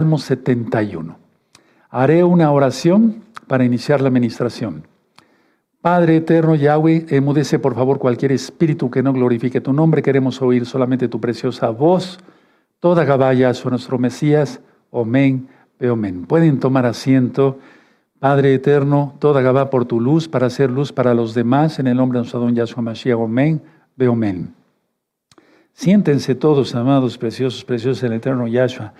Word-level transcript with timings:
Salmo 0.00 0.18
71. 0.18 1.18
Haré 1.90 2.22
una 2.22 2.52
oración 2.52 3.24
para 3.48 3.64
iniciar 3.64 4.00
la 4.00 4.06
administración. 4.06 4.86
Padre 5.80 6.18
eterno 6.18 6.54
Yahweh, 6.54 7.06
emudece 7.08 7.58
por 7.58 7.74
favor 7.74 7.98
cualquier 7.98 8.30
espíritu 8.30 8.92
que 8.92 9.02
no 9.02 9.12
glorifique 9.12 9.60
tu 9.60 9.72
nombre. 9.72 10.00
Queremos 10.00 10.40
oír 10.40 10.66
solamente 10.66 11.08
tu 11.08 11.20
preciosa 11.20 11.70
voz. 11.70 12.20
Toda 12.78 13.04
Gabaya 13.04 13.50
a 13.50 13.70
nuestro 13.70 13.98
Mesías. 13.98 14.60
Amén. 14.92 15.48
Amén. 15.80 16.26
Pueden 16.26 16.60
tomar 16.60 16.86
asiento. 16.86 17.58
Padre 18.20 18.54
eterno, 18.54 19.16
toda 19.18 19.42
Gabá 19.42 19.68
por 19.68 19.84
tu 19.84 20.00
luz 20.00 20.28
para 20.28 20.46
hacer 20.46 20.70
luz 20.70 20.92
para 20.92 21.12
los 21.12 21.34
demás. 21.34 21.80
En 21.80 21.88
el 21.88 21.96
nombre 21.96 22.18
de 22.18 22.20
nuestro 22.20 22.38
don 22.38 22.54
Yahshua 22.54 22.84
Mashiach. 22.84 23.18
Amén. 23.18 23.60
Amén. 23.98 24.54
Siéntense 25.72 26.36
todos, 26.36 26.76
amados, 26.76 27.18
preciosos, 27.18 27.64
preciosos, 27.64 28.04
el 28.04 28.12
eterno 28.12 28.46
Yahshua. 28.46 28.94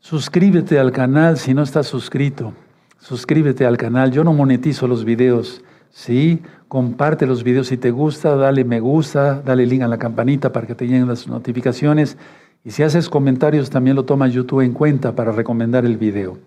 Suscríbete 0.00 0.78
al 0.78 0.92
canal 0.92 1.36
si 1.36 1.52
no 1.52 1.62
estás 1.62 1.86
suscrito. 1.86 2.54
Suscríbete 2.98 3.66
al 3.66 3.76
canal. 3.76 4.10
Yo 4.10 4.24
no 4.24 4.32
monetizo 4.32 4.88
los 4.88 5.04
videos. 5.04 5.62
Sí, 5.90 6.40
comparte 6.68 7.26
los 7.26 7.44
videos 7.44 7.66
si 7.66 7.76
te 7.76 7.90
gusta, 7.90 8.34
dale 8.36 8.64
me 8.64 8.80
gusta, 8.80 9.42
dale 9.44 9.66
link 9.66 9.82
a 9.82 9.88
la 9.88 9.98
campanita 9.98 10.52
para 10.52 10.66
que 10.66 10.74
te 10.74 10.86
lleguen 10.86 11.06
las 11.06 11.26
notificaciones. 11.26 12.16
Y 12.64 12.70
si 12.70 12.82
haces 12.82 13.08
comentarios, 13.08 13.70
también 13.70 13.96
lo 13.96 14.04
toma 14.04 14.28
YouTube 14.28 14.62
en 14.62 14.72
cuenta 14.72 15.14
para 15.14 15.32
recomendar 15.32 15.84
el 15.84 15.96
video. 15.96 16.38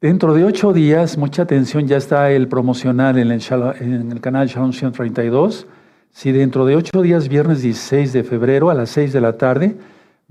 Dentro 0.00 0.34
de 0.34 0.44
ocho 0.44 0.72
días, 0.72 1.16
mucha 1.16 1.42
atención, 1.42 1.86
ya 1.86 1.96
está 1.96 2.30
el 2.30 2.48
promocional 2.48 3.18
en 3.18 3.30
el, 3.30 4.20
canal 4.20 4.48
Shalom 4.48 4.72
132. 4.72 5.66
Si 6.10 6.32
dentro 6.32 6.66
de 6.66 6.76
ocho 6.76 7.02
días, 7.02 7.28
viernes 7.28 7.62
16 7.62 8.12
de 8.12 8.24
febrero 8.24 8.70
a 8.70 8.74
las 8.74 8.90
6 8.90 9.12
de 9.12 9.20
la 9.20 9.34
tarde, 9.34 9.76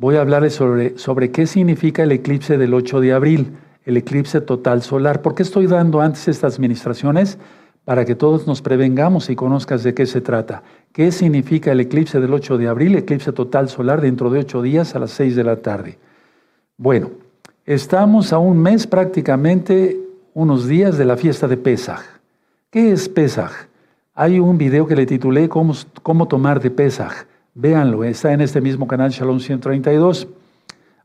voy 0.01 0.15
a 0.15 0.21
hablarles 0.21 0.55
sobre, 0.55 0.97
sobre 0.97 1.29
qué 1.29 1.45
significa 1.45 2.01
el 2.01 2.11
eclipse 2.11 2.57
del 2.57 2.73
8 2.73 3.01
de 3.01 3.13
abril, 3.13 3.51
el 3.85 3.97
eclipse 3.97 4.41
total 4.41 4.81
solar. 4.81 5.21
¿Por 5.21 5.35
qué 5.35 5.43
estoy 5.43 5.67
dando 5.67 6.01
antes 6.01 6.27
estas 6.27 6.55
administraciones? 6.55 7.37
Para 7.85 8.03
que 8.03 8.15
todos 8.15 8.47
nos 8.47 8.63
prevengamos 8.63 9.29
y 9.29 9.35
conozcas 9.35 9.83
de 9.83 9.93
qué 9.93 10.07
se 10.07 10.19
trata. 10.19 10.63
¿Qué 10.91 11.11
significa 11.11 11.71
el 11.71 11.81
eclipse 11.81 12.19
del 12.19 12.33
8 12.33 12.57
de 12.57 12.67
abril, 12.67 12.95
eclipse 12.95 13.31
total 13.31 13.69
solar 13.69 14.01
dentro 14.01 14.31
de 14.31 14.39
ocho 14.39 14.63
días 14.63 14.95
a 14.95 14.99
las 14.99 15.11
6 15.11 15.35
de 15.35 15.43
la 15.43 15.57
tarde? 15.57 15.99
Bueno, 16.77 17.11
estamos 17.67 18.33
a 18.33 18.39
un 18.39 18.57
mes 18.57 18.87
prácticamente, 18.87 19.99
unos 20.33 20.67
días 20.67 20.97
de 20.97 21.05
la 21.05 21.15
fiesta 21.15 21.47
de 21.47 21.57
Pesaj. 21.57 22.01
¿Qué 22.71 22.91
es 22.91 23.07
Pesaj? 23.07 23.51
Hay 24.15 24.39
un 24.39 24.57
video 24.57 24.87
que 24.87 24.95
le 24.95 25.05
titulé 25.05 25.47
Cómo, 25.47 25.75
cómo 26.01 26.27
tomar 26.27 26.59
de 26.59 26.71
Pesaj. 26.71 27.27
Véanlo, 27.53 28.05
está 28.05 28.31
en 28.31 28.39
este 28.39 28.61
mismo 28.61 28.87
canal 28.87 29.11
Shalom 29.11 29.39
132. 29.39 30.27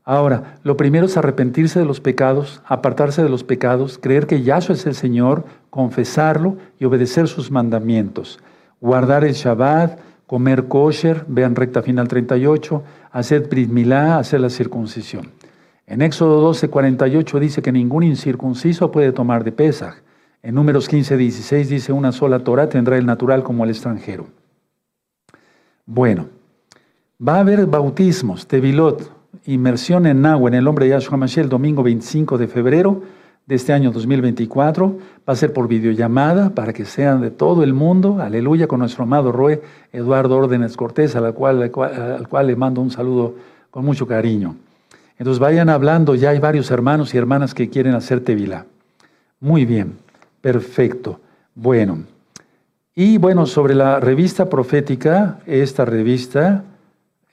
Ahora, 0.05 0.57
lo 0.63 0.77
primero 0.77 1.07
es 1.07 1.17
arrepentirse 1.17 1.79
de 1.79 1.85
los 1.85 1.99
pecados, 1.99 2.61
apartarse 2.65 3.21
de 3.21 3.27
los 3.27 3.43
pecados, 3.43 3.97
creer 3.97 4.27
que 4.27 4.41
Yahshua 4.41 4.75
es 4.75 4.85
el 4.85 4.95
Señor, 4.95 5.43
confesarlo 5.69 6.55
y 6.79 6.85
obedecer 6.85 7.27
sus 7.27 7.51
mandamientos. 7.51 8.39
Guardar 8.79 9.25
el 9.25 9.33
Shabbat, 9.33 9.99
comer 10.25 10.69
kosher, 10.69 11.25
vean 11.27 11.53
recta 11.53 11.81
final 11.81 12.07
38, 12.07 12.81
hacer 13.11 13.49
Brit 13.49 13.69
Milá, 13.69 14.17
hacer 14.17 14.39
la 14.39 14.49
circuncisión. 14.49 15.31
En 15.85 16.01
Éxodo 16.01 16.39
12, 16.39 16.69
48 16.69 17.39
dice 17.41 17.61
que 17.61 17.73
ningún 17.73 18.03
incircunciso 18.03 18.89
puede 18.89 19.11
tomar 19.11 19.43
de 19.43 19.51
Pesaj. 19.51 19.95
En 20.41 20.55
Números 20.55 20.87
15, 20.87 21.17
16 21.17 21.67
dice 21.67 21.91
una 21.91 22.13
sola 22.13 22.39
Torah 22.39 22.69
tendrá 22.69 22.97
el 22.97 23.05
natural 23.05 23.43
como 23.43 23.65
el 23.65 23.71
extranjero. 23.71 24.27
Bueno, 25.85 26.27
Va 27.19 27.37
a 27.37 27.39
haber 27.39 27.65
bautismos, 27.65 28.45
tevilot, 28.45 29.11
inmersión 29.47 30.05
en 30.05 30.23
agua 30.23 30.51
en 30.51 30.53
el 30.53 30.63
nombre 30.63 30.85
de 30.85 30.91
Yahshua 30.91 31.17
Mashiach 31.17 31.45
el 31.45 31.49
domingo 31.49 31.81
25 31.81 32.37
de 32.37 32.47
febrero 32.47 33.01
de 33.47 33.55
este 33.55 33.73
año 33.73 33.91
2024. 33.91 34.99
Va 35.27 35.33
a 35.33 35.35
ser 35.35 35.51
por 35.51 35.67
videollamada 35.67 36.51
para 36.51 36.73
que 36.73 36.85
sean 36.85 37.21
de 37.21 37.31
todo 37.31 37.63
el 37.63 37.73
mundo. 37.73 38.21
Aleluya, 38.21 38.67
con 38.67 38.81
nuestro 38.81 39.05
amado 39.05 39.31
Roe 39.31 39.63
Eduardo 39.91 40.37
Órdenes 40.37 40.77
Cortés, 40.77 41.15
al 41.15 41.33
cual, 41.33 41.63
al 41.63 42.27
cual 42.27 42.45
le 42.45 42.55
mando 42.55 42.81
un 42.81 42.91
saludo 42.91 43.33
con 43.71 43.83
mucho 43.83 44.05
cariño. 44.05 44.55
Entonces 45.17 45.39
vayan 45.39 45.69
hablando, 45.69 46.13
ya 46.13 46.29
hay 46.29 46.39
varios 46.39 46.69
hermanos 46.69 47.15
y 47.15 47.17
hermanas 47.17 47.55
que 47.55 47.67
quieren 47.67 47.95
hacer 47.95 48.19
tevilá. 48.19 48.67
Muy 49.39 49.65
bien, 49.65 49.97
perfecto. 50.39 51.19
Bueno, 51.55 52.03
y 52.93 53.17
bueno, 53.17 53.47
sobre 53.47 53.73
la 53.73 53.99
revista 53.99 54.47
profética, 54.49 55.39
esta 55.47 55.83
revista 55.83 56.63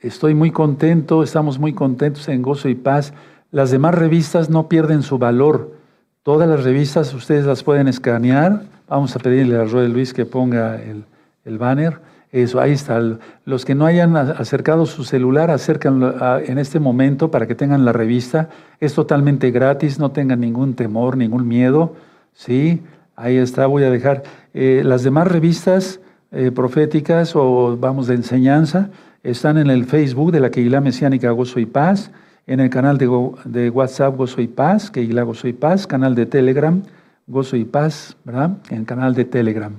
Estoy 0.04 0.34
muy 0.34 0.50
contento, 0.50 1.22
estamos 1.22 1.58
muy 1.58 1.72
contentos 1.72 2.28
en 2.28 2.42
Gozo 2.42 2.68
y 2.68 2.74
Paz. 2.74 3.14
Las 3.50 3.70
demás 3.70 3.94
revistas 3.94 4.50
no 4.50 4.68
pierden 4.68 5.02
su 5.02 5.16
valor. 5.16 5.78
Todas 6.22 6.46
las 6.46 6.62
revistas 6.62 7.14
ustedes 7.14 7.46
las 7.46 7.62
pueden 7.62 7.88
escanear. 7.88 8.64
Vamos 8.86 9.16
a 9.16 9.18
pedirle 9.18 9.56
a 9.56 9.64
Roy 9.64 9.88
Luis 9.88 10.12
que 10.12 10.26
ponga 10.26 10.78
el, 10.78 11.58
banner. 11.58 12.00
Eso, 12.32 12.60
ahí 12.60 12.72
está. 12.72 13.00
Los 13.46 13.64
que 13.64 13.74
no 13.74 13.86
hayan 13.86 14.14
acercado 14.14 14.84
su 14.84 15.04
celular, 15.04 15.50
acércanlo 15.50 16.14
en 16.38 16.58
este 16.58 16.80
momento 16.80 17.30
para 17.30 17.46
que 17.46 17.54
tengan 17.54 17.86
la 17.86 17.94
revista. 17.94 18.50
Es 18.80 18.92
totalmente 18.92 19.52
gratis, 19.52 19.98
no 19.98 20.10
tengan 20.10 20.40
ningún 20.40 20.74
temor, 20.74 21.16
ningún 21.16 21.48
miedo. 21.48 21.94
¿Sí? 22.34 22.82
Ahí 23.16 23.38
está, 23.38 23.64
voy 23.68 23.84
a 23.84 23.90
dejar. 23.90 24.22
Eh, 24.52 24.82
las 24.84 25.02
demás 25.02 25.28
revistas 25.28 25.98
eh, 26.30 26.50
proféticas 26.50 27.34
o 27.36 27.78
vamos 27.78 28.06
de 28.06 28.16
enseñanza, 28.16 28.90
están 29.24 29.56
en 29.56 29.70
el 29.70 29.86
Facebook 29.86 30.30
de 30.32 30.38
la 30.38 30.50
Keilah 30.50 30.82
Mesiánica 30.82 31.30
Gozo 31.30 31.58
y 31.58 31.66
Paz, 31.66 32.10
en 32.46 32.60
el 32.60 32.68
canal 32.68 32.98
de, 32.98 33.70
WhatsApp 33.70 34.16
Gozo 34.16 34.42
y 34.42 34.46
Paz, 34.46 34.90
Keilah 34.90 35.22
Gozo 35.22 35.48
y 35.48 35.54
Paz, 35.54 35.86
canal 35.86 36.14
de 36.14 36.26
Telegram 36.26 36.82
Gozo 37.26 37.56
y 37.56 37.64
Paz, 37.64 38.16
¿verdad? 38.24 38.58
En 38.68 38.80
el 38.80 38.84
canal 38.84 39.14
de 39.14 39.24
Telegram. 39.24 39.72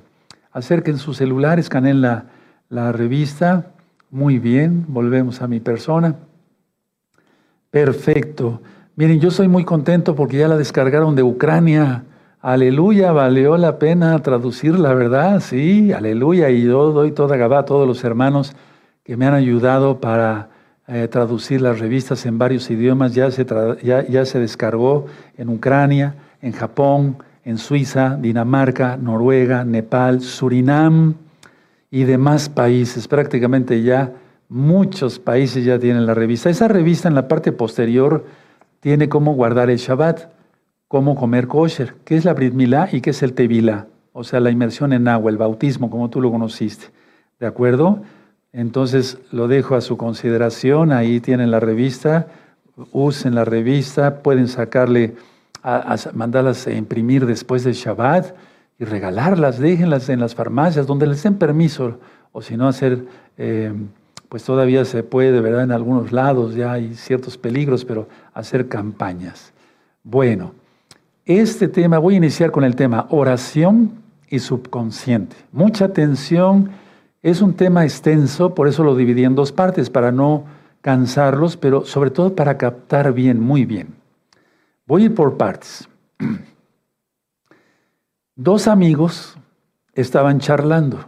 Acerquen 0.51 0.97
sus 0.97 1.17
celulares, 1.17 1.66
escaneen 1.66 2.01
la, 2.01 2.25
la 2.69 2.91
revista. 2.91 3.67
Muy 4.09 4.39
bien, 4.39 4.85
volvemos 4.88 5.44
a 5.44 5.47
mi 5.47 5.59
persona. 5.59 6.16
Perfecto. 7.69 8.61
Miren, 8.95 9.19
yo 9.19 9.29
soy 9.29 9.47
muy 9.47 9.63
contento 9.63 10.16
porque 10.16 10.38
ya 10.38 10.47
la 10.47 10.57
descargaron 10.57 11.16
de 11.16 11.22
Ucrania. 11.22 12.03
Aleluya, 12.41 13.11
valió 13.11 13.57
la 13.57 13.78
pena 13.78 14.17
traducirla, 14.19 14.94
¿verdad? 14.95 15.39
Sí, 15.39 15.91
aleluya. 15.91 16.50
Y 16.50 16.63
yo 16.63 16.91
doy 16.91 17.11
toda 17.11 17.38
gabá 17.38 17.59
a 17.59 17.66
todos 17.66 17.88
los 17.88 18.03
hermanos 18.03 18.55
que 19.05 19.16
me 19.16 19.27
han 19.27 19.35
ayudado 19.35 20.01
para 20.01 20.49
eh, 20.88 21.07
traducir 21.07 21.61
las 21.61 21.79
revistas 21.79 22.25
en 22.25 22.39
varios 22.39 22.69
idiomas. 22.71 23.13
Ya 23.13 23.29
se, 23.29 23.45
ya, 23.83 24.25
se 24.25 24.39
descargó 24.39 25.05
en 25.38 25.49
Ucrania, 25.49 26.16
en 26.41 26.51
Japón, 26.51 27.17
en 27.43 27.59
Suiza, 27.59 28.17
Dinamarca, 28.19 28.97
Noruega, 28.97 29.63
Nepal, 29.63 30.21
Surinam 30.21 31.13
y 31.91 32.03
demás 32.03 32.49
países. 32.49 33.07
Prácticamente 33.07 33.83
ya 33.83 34.11
muchos 34.49 35.19
países 35.19 35.63
ya 35.63 35.77
tienen 35.77 36.07
la 36.07 36.16
revista. 36.16 36.49
Esa 36.49 36.67
revista 36.67 37.07
en 37.07 37.13
la 37.13 37.27
parte 37.27 37.51
posterior 37.51 38.25
tiene 38.79 39.07
cómo 39.07 39.35
guardar 39.35 39.69
el 39.69 39.77
Shabbat, 39.77 40.31
cómo 40.87 41.16
comer 41.16 41.47
kosher, 41.47 41.93
qué 42.05 42.17
es 42.17 42.25
la 42.25 42.33
Brit 42.33 42.55
Milá 42.55 42.89
y 42.91 43.01
qué 43.01 43.11
es 43.11 43.22
el 43.22 43.33
Tevilá, 43.33 43.85
o 44.13 44.23
sea, 44.23 44.39
la 44.39 44.49
inmersión 44.49 44.93
en 44.93 45.07
agua, 45.07 45.29
el 45.29 45.37
bautismo, 45.37 45.91
como 45.91 46.09
tú 46.09 46.22
lo 46.22 46.31
conociste. 46.31 46.87
¿De 47.39 47.45
acuerdo? 47.45 48.01
Entonces 48.55 49.17
lo 49.33 49.49
dejo 49.49 49.75
a 49.75 49.81
su 49.81 49.97
consideración, 49.97 50.93
ahí 50.93 51.19
tienen 51.19 51.51
la 51.51 51.59
revista, 51.59 52.27
usen 52.93 53.35
la 53.35 53.43
revista, 53.43 54.19
pueden 54.19 54.47
sacarle, 54.47 55.16
mandarlas 56.13 56.66
a 56.66 56.71
imprimir 56.71 57.25
después 57.25 57.66
de 57.66 57.73
Shabbat 57.73 58.33
y 58.79 58.85
regalarlas, 58.85 59.59
déjenlas 59.59 60.07
en 60.07 60.21
las 60.21 60.35
farmacias 60.35 60.88
donde 60.88 61.05
les 61.05 61.21
den 61.21 61.35
permiso, 61.35 61.99
o 62.31 62.41
si 62.41 62.55
no 62.55 62.69
hacer, 62.69 63.05
eh, 63.38 63.73
pues 64.29 64.45
todavía 64.45 64.85
se 64.85 65.03
puede, 65.03 65.41
¿verdad? 65.41 65.63
En 65.63 65.73
algunos 65.73 66.13
lados 66.13 66.55
ya 66.55 66.72
hay 66.72 66.93
ciertos 66.93 67.37
peligros, 67.37 67.83
pero 67.83 68.07
hacer 68.33 68.69
campañas. 68.69 69.51
Bueno, 70.01 70.53
este 71.25 71.67
tema, 71.67 71.97
voy 71.97 72.13
a 72.13 72.17
iniciar 72.17 72.51
con 72.51 72.63
el 72.63 72.78
tema 72.78 73.08
oración 73.09 73.96
y 74.29 74.40
subconsciente. 74.40 75.35
Mucha 75.51 75.85
atención 75.85 76.69
es 77.25 77.41
un 77.41 77.55
tema 77.55 77.83
extenso, 77.83 78.53
por 78.53 78.67
eso 78.67 78.83
lo 78.83 78.95
dividí 78.95 79.23
en 79.23 79.33
dos 79.33 79.51
partes, 79.51 79.89
para 79.89 80.11
no 80.11 80.45
cansarlos, 80.81 81.57
pero 81.57 81.83
sobre 81.83 82.11
todo 82.11 82.35
para 82.35 82.55
captar 82.59 83.13
bien, 83.13 83.39
muy 83.39 83.66
bien. 83.66 83.95
Voy 84.85 85.01
a 85.01 85.05
ir 85.05 85.16
por 85.16 85.35
partes. 85.35 85.89
Dos 88.35 88.67
amigos 88.67 89.39
estaban 89.93 90.39
charlando, 90.39 91.03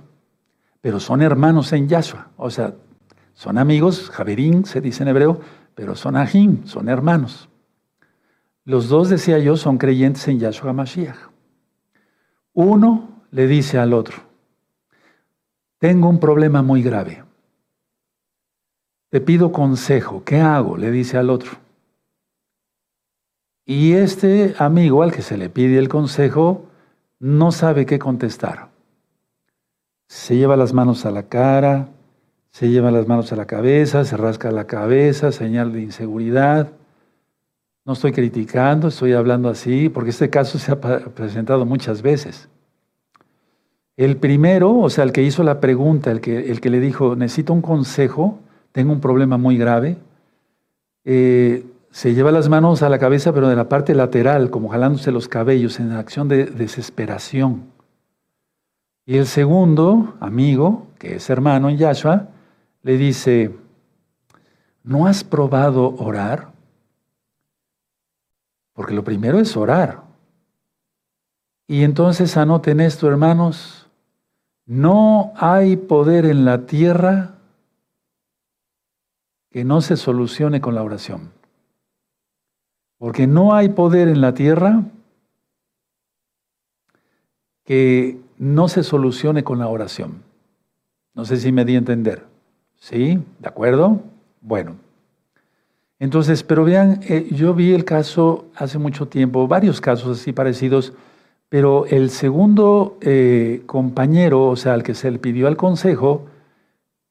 pero 0.81 0.99
son 0.99 1.21
hermanos 1.21 1.71
en 1.73 1.87
Yahshua. 1.87 2.29
O 2.35 2.49
sea, 2.49 2.73
son 3.35 3.59
amigos, 3.59 4.09
Javerín 4.09 4.65
se 4.65 4.81
dice 4.81 5.03
en 5.03 5.09
hebreo, 5.09 5.39
pero 5.75 5.95
son 5.95 6.15
Ajim, 6.15 6.65
son 6.65 6.89
hermanos. 6.89 7.47
Los 8.63 8.89
dos, 8.89 9.09
decía 9.09 9.37
yo, 9.37 9.55
son 9.55 9.77
creyentes 9.77 10.27
en 10.27 10.39
Yahshua 10.39 10.73
Mashiach. 10.73 11.29
Uno 12.53 13.21
le 13.29 13.45
dice 13.45 13.77
al 13.77 13.93
otro, 13.93 14.26
tengo 15.79 16.09
un 16.09 16.19
problema 16.19 16.61
muy 16.61 16.81
grave. 16.81 17.23
Te 19.09 19.21
pido 19.21 19.51
consejo. 19.51 20.23
¿Qué 20.23 20.39
hago? 20.39 20.77
Le 20.77 20.91
dice 20.91 21.17
al 21.17 21.29
otro. 21.29 21.51
Y 23.65 23.93
este 23.93 24.55
amigo 24.57 25.03
al 25.03 25.11
que 25.11 25.21
se 25.21 25.37
le 25.37 25.49
pide 25.49 25.77
el 25.77 25.89
consejo 25.89 26.65
no 27.19 27.51
sabe 27.51 27.85
qué 27.85 27.99
contestar. 27.99 28.69
Se 30.07 30.37
lleva 30.37 30.55
las 30.55 30.73
manos 30.73 31.05
a 31.05 31.11
la 31.11 31.23
cara, 31.23 31.89
se 32.51 32.69
lleva 32.69 32.91
las 32.91 33.07
manos 33.07 33.31
a 33.33 33.35
la 33.35 33.45
cabeza, 33.45 34.05
se 34.05 34.15
rasca 34.15 34.51
la 34.51 34.67
cabeza, 34.67 35.31
señal 35.31 35.73
de 35.73 35.81
inseguridad. 35.81 36.69
No 37.85 37.93
estoy 37.93 38.13
criticando, 38.13 38.87
estoy 38.87 39.13
hablando 39.13 39.49
así, 39.49 39.89
porque 39.89 40.11
este 40.11 40.29
caso 40.29 40.59
se 40.59 40.71
ha 40.71 40.79
presentado 40.79 41.65
muchas 41.65 42.01
veces. 42.01 42.49
El 43.97 44.17
primero, 44.17 44.77
o 44.77 44.89
sea, 44.91 45.03
el 45.03 45.11
que 45.11 45.23
hizo 45.23 45.43
la 45.43 45.59
pregunta, 45.59 46.11
el 46.11 46.21
que, 46.21 46.51
el 46.51 46.61
que 46.61 46.69
le 46.69 46.79
dijo, 46.79 47.15
necesito 47.15 47.51
un 47.51 47.63
consejo, 47.63 48.39
tengo 48.71 48.93
un 48.93 49.01
problema 49.01 49.37
muy 49.37 49.57
grave, 49.57 49.97
eh, 51.03 51.65
se 51.89 52.13
lleva 52.13 52.31
las 52.31 52.47
manos 52.47 52.83
a 52.83 52.89
la 52.89 52.99
cabeza, 52.99 53.33
pero 53.33 53.49
de 53.49 53.55
la 53.55 53.69
parte 53.69 53.95
lateral, 53.95 54.51
como 54.51 54.69
jalándose 54.69 55.11
los 55.11 55.27
cabellos 55.27 55.79
en 55.79 55.93
acción 55.93 56.27
de 56.27 56.45
desesperación. 56.45 57.71
Y 59.03 59.17
el 59.17 59.25
segundo, 59.25 60.13
amigo, 60.19 60.85
que 60.99 61.15
es 61.15 61.27
hermano 61.31 61.67
en 61.69 61.77
Yahshua, 61.77 62.27
le 62.83 62.97
dice, 62.97 63.55
¿no 64.83 65.07
has 65.07 65.23
probado 65.23 65.95
orar? 65.95 66.51
Porque 68.73 68.93
lo 68.93 69.03
primero 69.03 69.39
es 69.39 69.57
orar. 69.57 70.03
Y 71.65 71.83
entonces 71.83 72.37
anoten 72.37 72.79
esto, 72.79 73.07
hermanos, 73.07 73.86
no 74.67 75.33
hay 75.37 75.77
poder 75.77 76.25
en 76.25 76.43
la 76.45 76.65
tierra 76.67 77.35
que 79.49 79.63
no 79.63 79.81
se 79.81 79.95
solucione 79.95 80.61
con 80.61 80.75
la 80.75 80.83
oración. 80.83 81.31
Porque 82.97 83.27
no 83.27 83.55
hay 83.55 83.69
poder 83.69 84.09
en 84.09 84.21
la 84.21 84.33
tierra 84.33 84.83
que 87.63 88.19
no 88.37 88.67
se 88.67 88.83
solucione 88.83 89.43
con 89.43 89.59
la 89.59 89.67
oración. 89.67 90.23
No 91.13 91.25
sé 91.25 91.37
si 91.37 91.51
me 91.51 91.65
di 91.65 91.75
a 91.75 91.79
entender. 91.79 92.25
¿Sí? 92.75 93.19
¿De 93.39 93.47
acuerdo? 93.47 94.01
Bueno. 94.41 94.75
Entonces, 95.99 96.43
pero 96.43 96.63
vean, 96.63 96.99
eh, 97.03 97.27
yo 97.31 97.53
vi 97.53 97.73
el 97.73 97.85
caso 97.85 98.45
hace 98.55 98.77
mucho 98.77 99.07
tiempo, 99.07 99.47
varios 99.47 99.81
casos 99.81 100.19
así 100.19 100.31
parecidos, 100.31 100.93
pero 101.49 101.85
el 101.85 102.09
segundo 102.09 102.97
eh, 103.01 103.63
compañero, 103.65 104.47
o 104.47 104.55
sea, 104.55 104.73
al 104.73 104.83
que 104.83 104.93
se 104.93 105.09
le 105.11 105.19
pidió 105.19 105.47
al 105.47 105.57
consejo, 105.57 106.25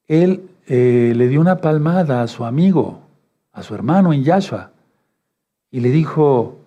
él 0.06 0.50
eh, 0.66 1.12
le 1.16 1.28
dio 1.28 1.40
una 1.40 1.58
palmada 1.58 2.22
a 2.22 2.28
su 2.28 2.44
amigo, 2.44 3.00
a 3.52 3.62
su 3.62 3.74
hermano 3.74 4.12
en 4.12 4.24
Yahshua 4.24 4.70
y 5.70 5.80
le 5.80 5.90
dijo, 5.90 6.58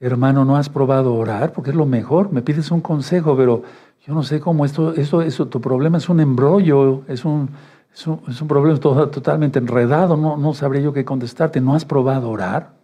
hermano, 0.00 0.44
¿no 0.44 0.56
has 0.56 0.68
probado 0.68 1.14
orar? 1.14 1.52
Porque 1.52 1.70
es 1.70 1.76
lo 1.76 1.86
mejor, 1.86 2.32
me 2.32 2.42
pides 2.42 2.70
un 2.70 2.80
consejo, 2.80 3.36
pero 3.36 3.62
yo 4.06 4.14
no 4.14 4.22
sé 4.22 4.40
cómo 4.40 4.64
esto, 4.64 4.94
esto, 4.94 5.22
eso, 5.22 5.46
tu 5.48 5.60
problema 5.60 5.98
es 5.98 6.08
un 6.08 6.20
embrollo, 6.20 7.02
es 7.08 7.24
un, 7.24 7.50
es 7.92 8.06
un, 8.06 8.48
problema 8.48 8.78
totalmente 8.78 9.58
enredado, 9.58 10.16
no, 10.16 10.36
no 10.36 10.52
yo 10.52 10.92
qué 10.92 11.04
contestarte, 11.04 11.60
¿no 11.60 11.74
has 11.74 11.84
probado 11.84 12.30
orar? 12.30 12.75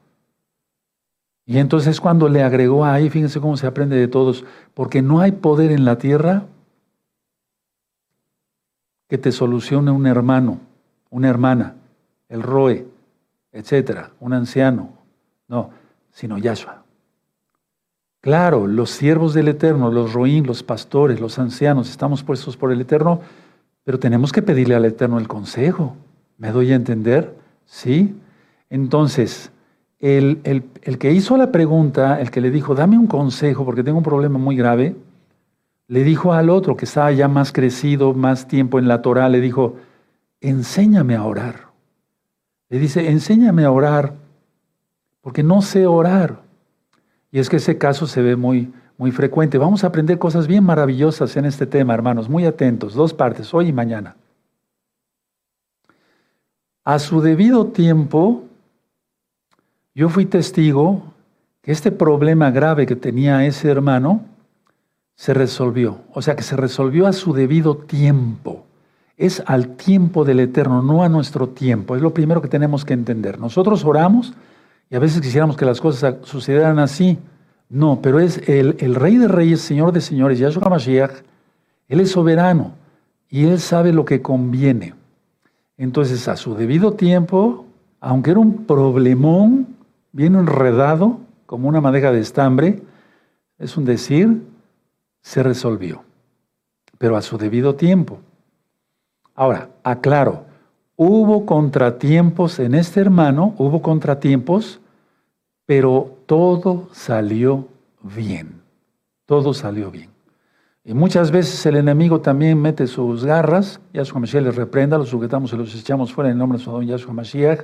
Y 1.45 1.59
entonces 1.59 2.01
cuando 2.01 2.29
le 2.29 2.43
agregó 2.43 2.85
ahí, 2.85 3.11
fíjense 3.11 3.41
cómo 3.41 3.57
se 3.57 3.67
aprende 3.67 3.97
de 3.97 4.09
todos, 4.09 4.45
porque 4.75 5.03
no 5.03 5.21
hay 5.21 5.33
poder 5.33 5.73
en 5.73 5.85
la 5.85 5.99
tierra 5.99 6.47
que 9.09 9.19
te 9.19 9.33
solucione 9.33 9.91
un 9.91 10.07
hermano, 10.07 10.61
una 11.11 11.29
hermana, 11.29 11.75
el 12.29 12.43
roe, 12.43 12.87
etcétera, 13.53 14.13
un 14.21 14.33
anciano, 14.33 14.91
no, 15.49 15.71
sino 16.11 16.39
Yahshua. 16.39 16.83
Claro, 18.23 18.67
los 18.67 18.91
siervos 18.91 19.35
del 19.35 19.49
Eterno, 19.49 19.91
los 19.91 20.15
roín, 20.15 20.47
los 20.47 20.63
pastores, 20.63 21.21
los 21.21 21.39
ancianos, 21.39 21.91
estamos 21.91 22.23
puestos 22.23 22.57
por 22.57 22.73
el 22.73 22.81
Eterno, 22.81 23.21
pero 23.85 23.99
tenemos 23.99 24.33
que 24.33 24.43
pedirle 24.43 24.77
al 24.77 24.85
Eterno 24.87 25.19
el 25.19 25.29
consejo. 25.29 25.97
¿Me 26.39 26.51
doy 26.53 26.73
a 26.73 26.77
entender? 26.77 27.37
¿Sí? 27.67 28.17
Entonces, 28.71 29.52
el, 30.03 30.41
el, 30.83 30.99
que 30.99 31.13
hizo 31.13 31.37
la 31.37 31.53
pregunta, 31.53 32.21
el 32.21 32.33
que 32.33 32.41
le 32.41 32.51
dijo, 32.51 32.75
dame 32.75 32.99
un 32.99 33.07
consejo 33.07 33.65
porque 33.65 33.85
tengo 33.85 33.99
un 33.99 34.05
problema 34.05 34.37
muy 34.37 34.57
grave, 34.57 34.97
le 35.87 36.03
dijo 36.03 36.33
al 36.33 36.51
otro 36.51 36.77
que 36.77 36.87
estaba 36.87 37.13
ya 37.13 37.29
más 37.29 37.53
crecido, 37.53 38.13
más 38.13 38.49
tiempo 38.49 38.81
en 38.81 38.89
la 38.89 39.01
Torah, 39.01 39.29
le 39.29 39.41
dijo, 39.41 39.77
enséñame 40.41 41.15
a 41.15 41.25
orar. 41.25 41.69
Le 42.69 42.81
dice, 42.81 43.11
enséñame 43.11 43.65
a 43.65 43.71
orar 43.71 44.15
porque 45.21 45.45
no 45.45 45.63
sé 45.63 45.87
orar. 45.87 46.43
Y 47.31 47.39
es 47.39 47.49
que 47.49 47.57
ese 47.57 47.79
caso 47.79 48.09
se 48.09 48.23
ve 48.23 48.35
muy, 48.35 48.73
muy 48.99 49.13
frecuente. 49.13 49.57
Vamos 49.57 49.85
a 49.85 49.89
aprender 49.89 50.19
cosas 50.19 50.49
bien 50.49 50.65
maravillosas 50.65 51.37
en 51.37 51.45
este 51.45 51.67
tema, 51.67 51.95
hermanos, 51.95 52.29
muy 52.29 52.45
atentos, 52.45 52.95
dos 52.95 53.15
partes, 53.15 53.55
hoy 53.55 53.69
y 53.69 53.73
mañana. 53.73 54.17
A 56.85 56.99
su 56.99 57.21
debido 57.21 57.69
tiempo, 57.69 58.49
yo 59.95 60.09
fui 60.09 60.27
testigo 60.27 61.03
que 61.61 61.73
este 61.73 61.93
problema 61.93 62.51
grave 62.51 62.87
que 62.87 62.97
tenía 62.97 63.45
ese 63.47 63.71
hermano 63.71 64.23
se 65.15 65.35
resolvió. 65.35 65.99
O 66.13 66.23
sea, 66.23 66.35
que 66.35 66.43
se 66.43 66.57
resolvió 66.57 67.07
a 67.07 67.13
su 67.13 67.33
debido 67.33 67.77
tiempo. 67.77 68.65
Es 69.17 69.43
al 69.47 69.77
tiempo 69.77 70.25
del 70.25 70.41
Eterno, 70.41 70.83
no 70.83 71.05
a 71.05 71.09
nuestro 71.09 71.49
tiempo. 71.51 71.95
Es 71.95 72.03
lo 72.03 72.13
primero 72.13 72.43
que 72.43 72.49
tenemos 72.49 72.85
que 72.85 72.95
entender. 72.95 73.39
Nosotros 73.39 73.85
oramos 73.85 74.33
y 74.91 74.97
a 74.97 74.99
veces 74.99 75.21
quisiéramos 75.21 75.57
que 75.57 75.65
las 75.65 75.81
cosas 75.81 76.17
sucedieran 76.23 76.79
así. 76.79 77.19
No, 77.69 78.01
pero 78.03 78.19
es 78.19 78.49
el, 78.49 78.95
Rey 78.95 79.17
de 79.17 79.29
Reyes, 79.29 79.61
Señor 79.61 79.93
de 79.93 80.01
Señores, 80.01 80.39
Yahshua 80.39 80.69
Mashiach. 80.69 81.23
Él 81.89 82.01
es 82.01 82.11
soberano 82.11 82.73
y 83.29 83.45
Él 83.45 83.61
sabe 83.61 83.93
lo 83.93 84.05
que 84.05 84.23
conviene. 84.23 84.95
Entonces, 85.77 86.29
a 86.29 86.37
su 86.37 86.55
debido 86.55 86.93
tiempo, 86.93 87.67
aunque 88.01 88.33
era 88.33 88.41
un 88.41 88.65
problemón 88.65 89.72
bien 90.13 90.35
enredado, 90.35 91.21
como 91.47 91.69
una 91.69 91.81
madeja 91.81 92.13
de 92.13 92.21
estambre, 92.21 92.83
es 93.59 93.77
un 93.77 93.85
decir, 93.85 94.43
se 95.21 95.43
resolvió. 95.43 96.05
Pero 96.99 97.17
a 97.17 97.23
su 97.23 97.39
debido 97.39 97.75
tiempo. 97.75 98.21
Ahora, 99.35 99.71
aclaro, 99.83 100.45
hubo 100.97 101.47
contratiempos 101.47 102.59
en 102.59 102.75
este 102.75 103.01
hermano, 103.01 103.55
hubo 103.59 103.83
contratiempos 103.83 104.81
pero 105.67 106.19
todo 106.27 106.89
salió 106.93 107.67
bien. 108.03 108.61
Todo 109.27 109.55
salió 109.55 109.91
bien. 109.91 110.11
Y 110.85 110.95
muchas 110.95 111.31
veces 111.31 111.65
el 111.65 111.77
enemigo 111.77 112.21
también 112.21 112.61
mete 112.61 112.87
sus 112.87 113.25
garras, 113.25 113.81
Yahshua 113.93 114.21
Mashiach 114.21 114.43
les 114.43 114.57
reprenda, 114.57 114.99
los 114.99 115.09
sujetamos 115.09 115.53
y 115.53 115.57
los 115.57 115.75
echamos 115.75 116.13
fuera 116.13 116.31
en 116.31 116.39
nombre 116.39 116.59
de 116.59 116.65
su 116.65 116.73
don 116.73 116.87
Yahshua 116.87 117.15
Mashiach, 117.15 117.61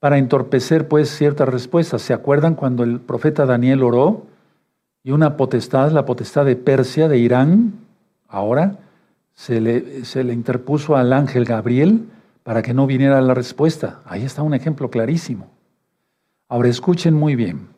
para 0.00 0.16
entorpecer 0.16 0.88
pues 0.88 1.10
ciertas 1.10 1.48
respuestas. 1.48 2.02
¿Se 2.02 2.14
acuerdan 2.14 2.54
cuando 2.54 2.82
el 2.82 3.00
profeta 3.00 3.46
Daniel 3.46 3.82
oró 3.82 4.26
y 5.04 5.12
una 5.12 5.36
potestad, 5.36 5.92
la 5.92 6.06
potestad 6.06 6.46
de 6.46 6.56
Persia, 6.56 7.06
de 7.06 7.18
Irán, 7.18 7.74
ahora 8.26 8.78
se 9.34 9.60
le, 9.60 10.32
interpuso 10.32 10.96
al 10.96 11.12
ángel 11.12 11.44
Gabriel 11.44 12.06
para 12.42 12.62
que 12.62 12.74
no 12.74 12.86
viniera 12.86 13.20
la 13.20 13.34
respuesta? 13.34 14.00
Ahí 14.06 14.24
está 14.24 14.42
un 14.42 14.54
ejemplo 14.54 14.90
clarísimo. 14.90 15.48
Ahora 16.48 16.68
escuchen 16.68 17.14
muy 17.14 17.36
bien. 17.36 17.68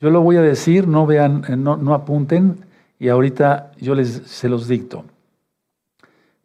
Yo 0.00 0.10
lo 0.10 0.20
voy 0.20 0.36
a 0.36 0.42
decir, 0.42 0.86
no 0.86 1.06
vean, 1.06 1.44
eh, 1.48 1.56
no, 1.56 1.94
apunten 1.94 2.66
y 2.98 3.08
ahorita 3.08 3.72
yo 3.80 3.94
les 3.94 4.08
se 4.08 4.48
los 4.48 4.68
dicto. 4.68 5.04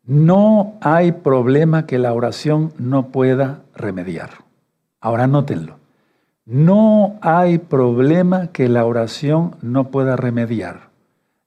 No 0.05 0.77
hay 0.81 1.11
problema 1.13 1.85
que 1.85 1.97
la 1.97 2.13
oración 2.13 2.73
no 2.77 3.07
pueda 3.07 3.61
remediar. 3.75 4.42
Ahora 5.03 5.25
anótenlo. 5.25 5.75
No 6.45 7.17
hay 7.19 7.57
problema 7.57 8.47
que 8.53 8.69
la 8.69 8.85
oración 8.85 9.57
no 9.61 9.91
pueda 9.91 10.15
remediar. 10.15 10.91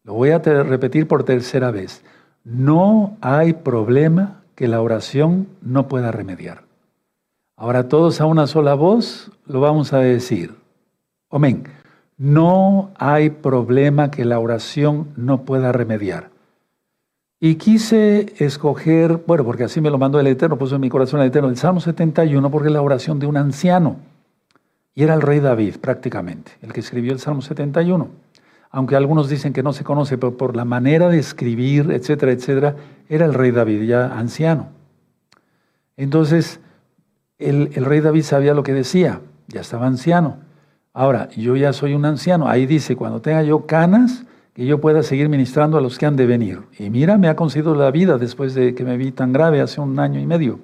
Lo 0.05 0.13
voy 0.13 0.29
a 0.29 0.41
repetir 0.41 1.09
por 1.09 1.25
tercera 1.25 1.71
vez. 1.71 2.05
No 2.45 3.17
hay 3.23 3.55
problema 3.55 4.43
que 4.57 4.69
la 4.69 4.83
oración 4.83 5.49
no 5.63 5.89
pueda 5.89 6.13
remediar. 6.13 6.65
Ahora 7.57 7.89
todos 7.89 8.21
a 8.21 8.27
una 8.27 8.47
sola 8.47 8.75
voz 8.75 9.33
lo 9.47 9.63
vamos 9.63 9.95
a 9.95 10.01
decir. 10.01 10.55
Amén. 11.31 11.65
No 12.19 12.91
hay 12.99 13.31
problema 13.31 14.11
que 14.11 14.27
la 14.27 14.39
oración 14.39 15.09
no 15.17 15.47
pueda 15.47 15.73
remediar. 15.73 16.29
Y 17.47 17.55
quise 17.55 18.35
escoger, 18.39 19.23
bueno, 19.25 19.45
porque 19.45 19.63
así 19.63 19.81
me 19.81 19.89
lo 19.89 19.99
mandó 19.99 20.19
el 20.19 20.27
Eterno, 20.27 20.59
puso 20.59 20.75
en 20.75 20.81
mi 20.81 20.89
corazón 20.89 21.21
el 21.21 21.29
Eterno, 21.29 21.49
el 21.49 21.57
Salmo 21.57 21.79
71, 21.79 22.51
porque 22.51 22.67
es 22.67 22.73
la 22.73 22.83
oración 22.83 23.21
de 23.21 23.29
un 23.29 23.37
anciano. 23.37 23.99
Y 24.97 25.05
era 25.05 25.15
el 25.15 25.23
rey 25.23 25.39
David, 25.39 25.77
prácticamente, 25.77 26.51
el 26.61 26.73
que 26.73 26.81
escribió 26.81 27.13
el 27.13 27.21
Salmo 27.21 27.43
71. 27.43 28.09
Aunque 28.73 28.97
algunos 28.97 29.29
dicen 29.29 29.53
que 29.53 29.63
no 29.63 29.73
se 29.73 29.85
conoce, 29.85 30.19
pero 30.19 30.37
por 30.37 30.57
la 30.57 30.65
manera 30.65 31.09
de 31.09 31.21
escribir, 31.21 31.93
etcétera, 31.93 32.33
etcétera, 32.33 32.75
era 33.09 33.27
el 33.27 33.33
rey 33.33 33.53
David, 33.53 33.85
ya 33.85 34.07
anciano. 34.19 34.71
Entonces, 35.97 36.59
el, 37.39 37.73
rey 37.77 38.01
David 38.01 38.23
sabía 38.23 38.55
lo 38.55 38.65
que 38.65 38.75
decía, 38.75 39.21
ya 39.47 39.61
estaba 39.61 39.87
anciano. 39.87 40.39
Ahora, 40.93 41.29
yo 41.37 41.55
ya 41.55 41.73
soy 41.73 41.95
un 41.95 42.07
anciano. 42.07 42.49
Ahí 42.49 42.67
dice, 42.67 42.97
cuando 42.97 43.21
tenga 43.21 43.45
yo 43.45 43.67
canas, 43.67 44.25
que 44.57 44.65
yo 44.65 44.81
pueda 44.81 45.03
seguir 45.03 45.29
ministrando 45.29 45.77
a 45.77 45.83
los 45.83 45.99
que 45.99 46.07
han 46.07 46.17
de 46.17 46.25
venir. 46.25 46.63
Y 46.79 46.89
mira, 46.89 47.19
me 47.19 47.29
ha 47.29 47.37
concedido 47.37 47.75
la 47.75 47.91
vida 47.91 48.17
después 48.17 48.55
de 48.55 48.75
que 48.75 48.85
me 48.85 48.97
vi 48.97 49.13
tan 49.13 49.31
grave 49.31 49.61
hace 49.61 49.83
un 49.83 49.99
año 50.01 50.19
y 50.19 50.25
medio. 50.25 50.61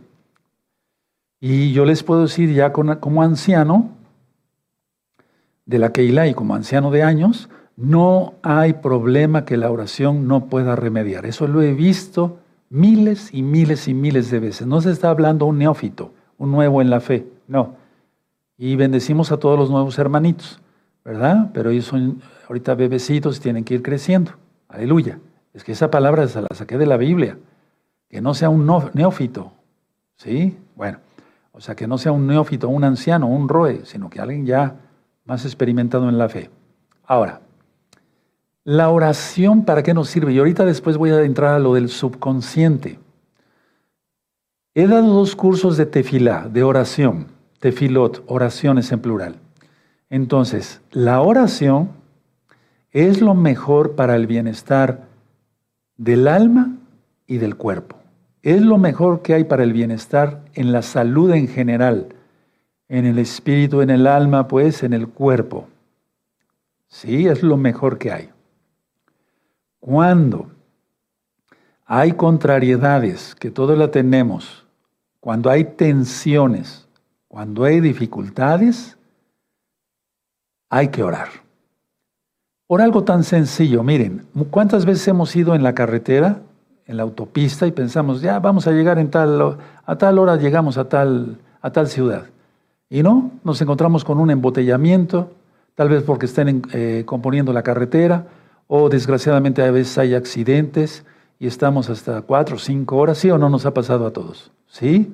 Y 1.40 1.75
yo 1.75 1.84
les 1.84 2.02
puedo 2.02 2.22
decir 2.22 2.50
ya 2.54 2.72
como 2.72 3.22
anciano 3.22 3.90
de 5.66 5.78
la 5.78 5.92
Keilah 5.92 6.26
y 6.26 6.32
como 6.32 6.54
anciano 6.54 6.90
de 6.90 7.02
años, 7.02 7.50
no 7.76 8.32
hay 8.40 8.72
problema 8.72 9.44
que 9.44 9.58
la 9.58 9.70
oración 9.70 10.26
no 10.26 10.46
pueda 10.46 10.75
remediar. 10.75 11.26
Eso 11.26 11.46
lo 11.46 11.61
he 11.61 11.75
visto 11.75 12.38
miles 12.70 13.34
y 13.34 13.42
miles 13.42 13.88
y 13.88 13.92
miles 13.92 14.30
de 14.30 14.40
veces. 14.40 14.66
No 14.66 14.80
se 14.80 14.90
está 14.90 15.11
hablando 15.11 15.44
un 15.44 15.58
neófito, 15.58 16.12
un 16.38 16.50
nuevo 16.50 16.80
en 16.80 16.88
la 16.88 17.00
fe, 17.00 17.26
no. 17.46 17.75
Y 18.56 18.75
bendecimos 18.75 19.32
a 19.32 19.37
todos 19.37 19.58
los 19.58 19.68
nuevos 19.68 19.99
hermanitos, 19.99 20.62
¿verdad? 21.04 21.50
Pero 21.52 21.71
ellos 21.71 21.87
son 21.87 22.21
ahorita 22.49 22.75
bebecitos 22.75 23.38
y 23.38 23.40
tienen 23.40 23.64
que 23.64 23.75
ir 23.75 23.82
creciendo. 23.82 24.32
Aleluya. 24.68 25.18
Es 25.54 25.64
que 25.64 25.73
esa 25.73 25.90
palabra 25.90 26.26
se 26.28 26.40
la 26.40 26.49
saqué 26.54 26.78
de 26.78 26.87
la 26.87 26.97
Biblia. 26.97 27.38
Que 28.09 28.21
no 28.21 28.35
sea 28.35 28.49
un 28.49 28.66
neófito. 28.94 29.52
¿Sí? 30.16 30.56
Bueno, 30.76 30.99
o 31.52 31.61
sea, 31.61 31.75
que 31.75 31.87
no 31.87 31.99
sea 31.99 32.12
un 32.12 32.26
neófito, 32.26 32.68
un 32.68 32.85
anciano, 32.85 33.26
un 33.26 33.49
roe, 33.49 33.85
sino 33.85 34.09
que 34.09 34.21
alguien 34.21 34.47
ya 34.47 34.76
más 35.25 35.44
experimentado 35.44 36.09
en 36.09 36.18
la 36.18 36.28
fe. 36.28 36.50
Ahora, 37.04 37.40
la 38.64 38.90
oración, 38.90 39.64
¿para 39.64 39.82
qué 39.82 39.92
nos 39.92 40.09
sirve? 40.09 40.32
Y 40.32 40.38
ahorita 40.38 40.64
después 40.64 40.97
voy 40.97 41.11
a 41.11 41.23
entrar 41.23 41.54
a 41.54 41.59
lo 41.59 41.75
del 41.75 41.88
subconsciente. 41.88 42.99
He 44.75 44.87
dado 44.87 45.12
dos 45.12 45.37
cursos 45.37 45.76
de 45.76 45.85
tefilá, 45.85 46.49
de 46.49 46.62
oración, 46.62 47.26
tefilot, 47.61 48.23
oraciones 48.26 48.90
en 48.92 49.00
plural. 49.00 49.41
Entonces, 50.12 50.83
la 50.90 51.23
oración 51.23 51.88
es 52.90 53.23
lo 53.23 53.35
mejor 53.35 53.95
para 53.95 54.14
el 54.14 54.26
bienestar 54.26 55.07
del 55.97 56.28
alma 56.28 56.76
y 57.26 57.38
del 57.38 57.57
cuerpo. 57.57 57.97
Es 58.42 58.61
lo 58.61 58.76
mejor 58.76 59.23
que 59.23 59.33
hay 59.33 59.45
para 59.45 59.62
el 59.62 59.73
bienestar 59.73 60.45
en 60.52 60.71
la 60.71 60.83
salud 60.83 61.33
en 61.33 61.49
general, 61.49 62.09
en 62.90 63.07
el 63.07 63.19
espíritu, 63.19 63.81
en 63.81 63.88
el 63.88 64.07
alma, 64.07 64.49
pues 64.49 64.83
en 64.83 64.92
el 64.92 65.09
cuerpo. 65.09 65.66
Sí, 66.88 67.26
es 67.26 67.42
lo 67.42 67.57
mejor 67.57 67.97
que 67.97 68.12
hay. 68.12 68.28
Cuando 69.81 70.50
hay 71.87 72.12
contrariedades, 72.12 73.35
que 73.35 73.50
todos 73.50 73.78
la 73.78 73.90
tenemos, 73.90 74.66
cuando 75.21 75.49
hay 75.49 75.64
tensiones, 75.64 76.87
cuando 77.28 77.64
hay 77.64 77.81
dificultades, 77.81 78.99
hay 80.72 80.88
que 80.88 81.02
orar. 81.02 81.28
Por 82.66 82.80
algo 82.80 83.04
tan 83.04 83.22
sencillo, 83.22 83.82
miren, 83.82 84.26
¿cuántas 84.50 84.84
veces 84.86 85.06
hemos 85.06 85.36
ido 85.36 85.54
en 85.54 85.62
la 85.62 85.74
carretera 85.74 86.40
en 86.86 86.96
la 86.96 87.02
autopista 87.02 87.66
y 87.66 87.72
pensamos, 87.72 88.20
ya 88.20 88.38
vamos 88.38 88.66
a 88.66 88.72
llegar 88.72 88.98
en 88.98 89.10
tal, 89.10 89.56
a 89.84 89.96
tal 89.96 90.18
hora 90.18 90.36
llegamos 90.36 90.78
a 90.78 90.88
tal, 90.88 91.38
a 91.60 91.70
tal 91.70 91.88
ciudad. 91.88 92.26
Y 92.88 93.02
no, 93.02 93.30
nos 93.44 93.60
encontramos 93.62 94.04
con 94.04 94.18
un 94.18 94.30
embotellamiento, 94.30 95.30
tal 95.74 95.88
vez 95.88 96.02
porque 96.02 96.26
estén 96.26 96.62
eh, 96.72 97.04
componiendo 97.06 97.52
la 97.52 97.62
carretera, 97.62 98.26
o 98.66 98.88
desgraciadamente 98.88 99.62
a 99.62 99.70
veces 99.70 99.96
hay 99.98 100.14
accidentes 100.14 101.04
y 101.38 101.46
estamos 101.46 101.88
hasta 101.88 102.22
cuatro 102.22 102.56
o 102.56 102.58
cinco 102.58 102.96
horas, 102.96 103.18
¿sí 103.18 103.30
o 103.30 103.38
no 103.38 103.48
nos 103.48 103.66
ha 103.66 103.74
pasado 103.74 104.06
a 104.06 104.12
todos? 104.12 104.52
¿Sí? 104.66 105.12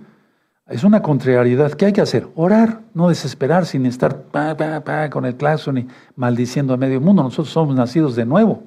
Es 0.68 0.84
una 0.84 1.00
contrariedad. 1.00 1.72
¿Qué 1.72 1.87
hay 1.87 1.92
que 1.94 2.02
hacer? 2.02 2.28
Orar, 2.34 2.82
no 2.92 3.08
desesperar 3.08 3.64
sin 3.64 3.87
estar 3.87 4.25
pa, 4.25 4.54
pa, 4.54 4.80
pa, 4.80 5.08
con 5.08 5.25
el 5.25 5.34
claxon 5.34 5.78
y 5.78 5.88
maldiciendo 6.14 6.75
a 6.75 6.76
medio 6.76 7.00
mundo. 7.00 7.22
Nosotros 7.22 7.48
somos 7.48 7.75
nacidos 7.75 8.14
de 8.14 8.26
nuevo. 8.26 8.62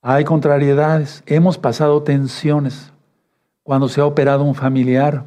Hay 0.00 0.24
contrariedades, 0.24 1.22
hemos 1.26 1.58
pasado 1.58 2.02
tensiones. 2.02 2.90
Cuando 3.62 3.88
se 3.88 4.00
ha 4.00 4.06
operado 4.06 4.44
un 4.44 4.54
familiar, 4.54 5.24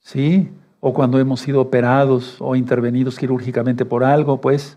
¿sí? 0.00 0.50
O 0.80 0.92
cuando 0.92 1.20
hemos 1.20 1.40
sido 1.40 1.60
operados 1.60 2.36
o 2.40 2.56
intervenidos 2.56 3.18
quirúrgicamente 3.18 3.84
por 3.84 4.02
algo, 4.02 4.40
pues 4.40 4.76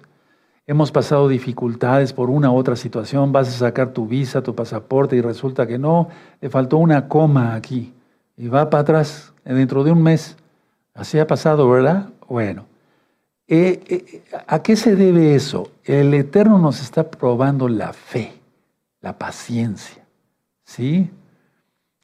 hemos 0.68 0.92
pasado 0.92 1.28
dificultades 1.28 2.14
por 2.14 2.30
una 2.30 2.52
u 2.52 2.56
otra 2.56 2.76
situación. 2.76 3.32
Vas 3.32 3.48
a 3.48 3.52
sacar 3.52 3.92
tu 3.92 4.06
visa, 4.06 4.44
tu 4.44 4.54
pasaporte 4.54 5.16
y 5.16 5.22
resulta 5.22 5.66
que 5.66 5.80
no, 5.80 6.10
le 6.40 6.50
faltó 6.52 6.78
una 6.78 7.08
coma 7.08 7.56
aquí 7.56 7.92
y 8.38 8.48
va 8.48 8.70
para 8.70 8.82
atrás 8.82 9.33
dentro 9.46 9.84
de 9.84 9.92
un 9.92 10.02
mes. 10.02 10.38
Así 10.94 11.20
ha 11.20 11.28
pasado, 11.28 11.70
¿verdad? 11.70 12.10
Bueno. 12.28 12.66
Eh, 13.48 13.82
eh, 13.88 14.24
¿A 14.48 14.64
qué 14.64 14.76
se 14.76 14.96
debe 14.96 15.36
eso? 15.36 15.72
El 15.84 16.14
Eterno 16.14 16.60
nos 16.60 16.82
está 16.82 17.10
probando 17.12 17.68
la 17.68 17.94
fe 17.94 18.44
la 19.04 19.20
paciencia. 19.20 20.04
¿Sí? 20.64 21.12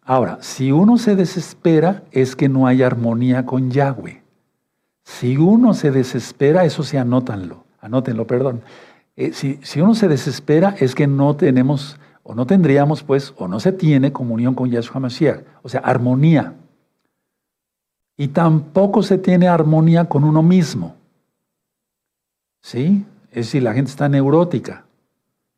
Ahora, 0.04 0.38
si 0.42 0.72
uno 0.72 0.98
se 0.98 1.16
desespera, 1.16 2.04
es 2.12 2.36
que 2.36 2.50
no 2.50 2.68
hay 2.68 2.84
armonía 2.84 3.46
con 3.46 3.72
Yahweh. 3.72 4.22
Si 5.04 5.38
uno 5.38 5.74
se 5.74 5.92
desespera, 5.92 6.66
eso 6.66 6.84
sí, 6.84 6.98
anótanlo, 6.98 7.64
anótenlo, 7.80 8.28
perdón. 8.28 8.62
Eh, 9.16 9.32
si, 9.34 9.60
si, 9.64 9.82
uno 9.82 9.96
se 9.96 10.08
desespera, 10.08 10.76
es 10.78 10.94
que 10.94 11.08
no 11.08 11.36
tenemos, 11.36 12.00
o 12.24 12.36
no 12.36 12.46
tendríamos, 12.46 13.02
pues, 13.02 13.34
o 13.38 13.48
no 13.48 13.60
se 13.60 13.72
tiene 13.72 14.12
comunión 14.12 14.54
con 14.56 14.70
Yahshua 14.70 15.00
Mashiach, 15.00 15.42
o 15.64 15.70
sea, 15.70 15.82
armonía. 15.82 16.54
Y 18.20 18.28
tampoco 18.28 19.02
se 19.02 19.18
tiene 19.18 19.48
armonía 19.48 20.04
con 20.04 20.26
uno 20.26 20.44
mismo. 20.44 20.94
¿Sí? 22.62 23.06
Es 23.30 23.46
decir, 23.46 23.64
la 23.64 23.74
gente 23.74 23.92
está 23.92 24.10
neurótica. 24.10 24.84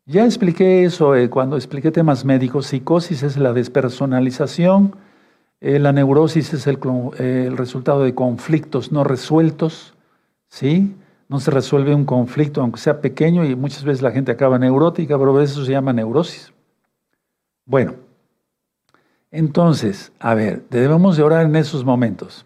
Ya 0.05 0.25
expliqué 0.25 0.83
eso 0.83 1.15
eh, 1.15 1.27
cuando 1.27 1.55
expliqué 1.55 1.89
temas 1.89 2.23
médicos. 2.23 2.67
Psicosis 2.67 3.23
es 3.23 3.37
la 3.37 3.53
despersonalización, 3.53 4.95
eh, 5.59 5.79
la 5.79 5.91
neurosis 5.91 6.53
es 6.53 6.67
el, 6.67 6.77
eh, 7.17 7.45
el, 7.47 7.57
resultado 7.57 8.03
de 8.03 8.13
conflictos 8.13 8.91
no 8.91 9.03
resueltos, 9.03 9.95
¿sí? 10.47 10.95
No 11.29 11.39
se 11.39 11.49
resuelve 11.49 11.95
un 11.95 12.05
conflicto, 12.05 12.61
aunque 12.61 12.79
sea 12.79 13.01
pequeño, 13.01 13.43
y 13.43 13.55
muchas 13.55 13.83
veces 13.83 14.03
la 14.03 14.11
gente 14.11 14.31
acaba 14.31 14.59
neurótica, 14.59 15.17
pero 15.17 15.41
eso 15.41 15.65
se 15.65 15.71
llama 15.71 15.93
neurosis. 15.93 16.53
Bueno, 17.65 17.95
entonces, 19.31 20.11
a 20.19 20.35
ver, 20.35 20.63
debemos 20.69 21.17
de 21.17 21.23
orar 21.23 21.47
en 21.47 21.55
esos 21.55 21.83
momentos. 21.83 22.45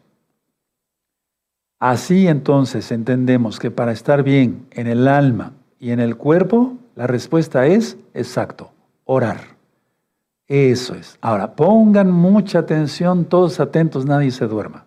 Así 1.86 2.28
entonces 2.28 2.92
entendemos 2.92 3.60
que 3.60 3.70
para 3.70 3.92
estar 3.92 4.24
bien 4.24 4.66
en 4.72 4.88
el 4.88 5.08
alma 5.08 5.54
y 5.80 5.92
en 5.92 6.00
el 6.00 6.18
cuerpo, 6.18 6.74
la 6.96 7.06
respuesta 7.06 7.68
es 7.68 7.96
exacto, 8.16 8.72
orar. 9.04 9.56
Eso 10.48 10.96
es. 10.96 11.20
Ahora, 11.22 11.56
pongan 11.56 12.10
mucha 12.10 12.58
atención, 12.58 13.26
todos 13.26 13.60
atentos, 13.60 14.04
nadie 14.04 14.32
se 14.32 14.48
duerma. 14.48 14.86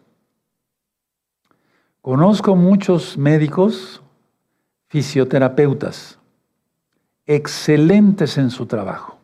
Conozco 2.01 2.57
muchos 2.57 3.17
médicos, 3.17 4.03
fisioterapeutas, 4.89 6.19
excelentes 7.27 8.39
en 8.39 8.51
su 8.51 8.67
trabajo. 8.67 9.19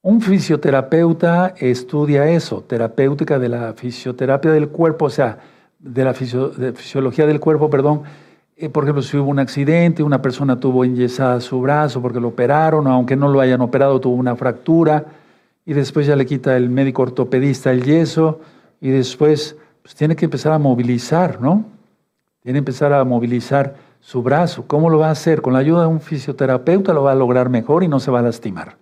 Un 0.00 0.20
fisioterapeuta 0.20 1.54
estudia 1.58 2.28
eso, 2.28 2.60
terapéutica 2.62 3.38
de 3.38 3.50
la 3.50 3.72
fisioterapia 3.74 4.50
del 4.50 4.68
cuerpo, 4.68 5.04
o 5.04 5.10
sea, 5.10 5.38
de 5.82 6.04
la 6.04 6.14
fisiología 6.14 7.26
del 7.26 7.40
cuerpo, 7.40 7.68
perdón, 7.68 8.02
eh, 8.56 8.68
por 8.68 8.84
ejemplo, 8.84 9.02
si 9.02 9.16
hubo 9.16 9.28
un 9.28 9.40
accidente, 9.40 10.02
una 10.02 10.22
persona 10.22 10.58
tuvo 10.60 10.84
enyesada 10.84 11.40
su 11.40 11.60
brazo 11.60 12.00
porque 12.00 12.20
lo 12.20 12.28
operaron, 12.28 12.86
aunque 12.86 13.16
no 13.16 13.28
lo 13.28 13.40
hayan 13.40 13.60
operado, 13.60 14.00
tuvo 14.00 14.14
una 14.14 14.36
fractura, 14.36 15.06
y 15.66 15.72
después 15.72 16.06
ya 16.06 16.16
le 16.16 16.26
quita 16.26 16.56
el 16.56 16.70
médico 16.70 17.02
ortopedista 17.02 17.72
el 17.72 17.82
yeso, 17.82 18.40
y 18.80 18.90
después 18.90 19.56
pues, 19.82 19.94
tiene 19.94 20.14
que 20.14 20.26
empezar 20.26 20.52
a 20.52 20.58
movilizar, 20.58 21.40
¿no? 21.40 21.64
Tiene 22.42 22.56
que 22.56 22.58
empezar 22.58 22.92
a 22.92 23.04
movilizar 23.04 23.74
su 24.00 24.22
brazo. 24.22 24.64
¿Cómo 24.66 24.90
lo 24.90 24.98
va 24.98 25.08
a 25.08 25.12
hacer? 25.12 25.42
Con 25.42 25.52
la 25.52 25.60
ayuda 25.60 25.82
de 25.82 25.86
un 25.88 26.00
fisioterapeuta 26.00 26.92
lo 26.92 27.04
va 27.04 27.12
a 27.12 27.16
lograr 27.16 27.48
mejor 27.48 27.84
y 27.84 27.88
no 27.88 28.00
se 28.00 28.10
va 28.10 28.20
a 28.20 28.22
lastimar. 28.22 28.76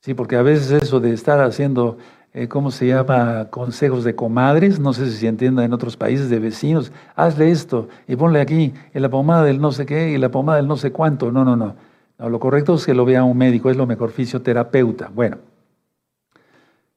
Sí, 0.00 0.14
porque 0.14 0.36
a 0.36 0.42
veces 0.42 0.70
eso 0.82 0.98
de 0.98 1.12
estar 1.12 1.40
haciendo 1.40 1.98
eh, 2.32 2.46
¿cómo 2.46 2.70
se 2.70 2.86
llama? 2.86 3.48
Consejos 3.50 4.04
de 4.04 4.14
comadres, 4.14 4.78
no 4.78 4.92
sé 4.92 5.10
si 5.10 5.18
se 5.18 5.26
entienda 5.26 5.64
en 5.64 5.72
otros 5.72 5.96
países 5.96 6.30
de 6.30 6.38
vecinos, 6.38 6.92
hazle 7.16 7.50
esto 7.50 7.88
y 8.06 8.14
ponle 8.14 8.40
aquí 8.40 8.72
en 8.94 9.02
la 9.02 9.08
pomada 9.08 9.42
del 9.42 9.60
no 9.60 9.72
sé 9.72 9.84
qué 9.84 10.10
y 10.10 10.18
la 10.18 10.30
pomada 10.30 10.58
del 10.58 10.68
no 10.68 10.76
sé 10.76 10.92
cuánto. 10.92 11.32
No, 11.32 11.44
no, 11.44 11.56
no. 11.56 11.74
no 12.18 12.28
lo 12.28 12.38
correcto 12.38 12.74
es 12.74 12.86
que 12.86 12.94
lo 12.94 13.04
vea 13.04 13.24
un 13.24 13.36
médico, 13.36 13.70
es 13.70 13.76
lo 13.76 13.86
mejor, 13.86 14.12
fisioterapeuta. 14.12 15.10
Bueno, 15.12 15.38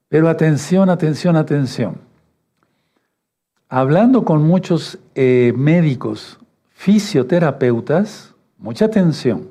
pero 0.08 0.30
atención, 0.30 0.92
atención, 0.92 1.36
atención. 1.36 1.98
Hablando 3.70 4.24
con 4.24 4.44
muchos 4.44 5.00
eh, 5.16 5.52
médicos, 5.58 6.38
fisioterapeutas, 6.70 8.36
mucha 8.60 8.86
atención. 8.86 9.48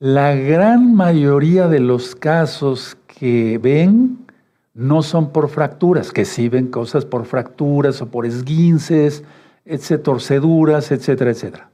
La 0.00 0.34
gran 0.34 0.96
mayoría 0.96 1.68
de 1.68 1.78
los 1.78 2.16
casos 2.16 2.96
que 3.06 3.58
ven 3.62 4.25
no 4.76 5.02
son 5.02 5.30
por 5.30 5.48
fracturas, 5.48 6.12
que 6.12 6.26
sí 6.26 6.50
ven 6.50 6.66
cosas 6.66 7.06
por 7.06 7.24
fracturas 7.24 8.02
o 8.02 8.06
por 8.06 8.26
esguinces, 8.26 9.24
etc., 9.64 10.02
torceduras, 10.02 10.92
etcétera, 10.92 11.30
etcétera. 11.30 11.70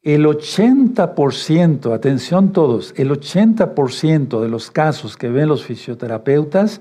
El 0.00 0.24
80%, 0.24 1.94
atención 1.94 2.52
todos, 2.52 2.94
el 2.96 3.10
80% 3.10 4.40
de 4.40 4.48
los 4.48 4.70
casos 4.70 5.16
que 5.16 5.28
ven 5.28 5.48
los 5.48 5.64
fisioterapeutas 5.64 6.80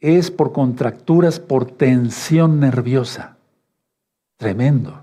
es 0.00 0.30
por 0.30 0.52
contracturas 0.52 1.40
por 1.40 1.64
tensión 1.64 2.60
nerviosa. 2.60 3.36
Tremendo. 4.36 5.02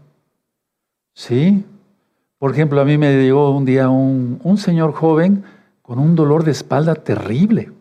¿Sí? 1.14 1.66
Por 2.38 2.52
ejemplo, 2.52 2.80
a 2.80 2.86
mí 2.86 2.98
me 2.98 3.22
llegó 3.22 3.52
un 3.52 3.66
día 3.66 3.90
un, 3.90 4.58
señor 4.58 4.94
joven 4.94 5.44
con 5.82 6.00
un 6.00 6.16
dolor 6.16 6.46
de 6.46 6.52
espalda 6.52 6.96
terrible. 6.96 7.72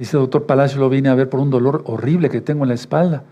Dice, 0.00 0.16
doctor 0.16 0.46
Palacio, 0.46 0.80
lo 0.80 0.88
vine 0.88 1.10
a 1.10 1.14
ver 1.14 1.28
por 1.28 1.40
un 1.40 1.50
dolor 1.50 1.82
horrible 1.84 2.30
que 2.30 2.40
tengo 2.40 2.64
en 2.64 2.70
la 2.70 2.74
espalda. 2.74 3.22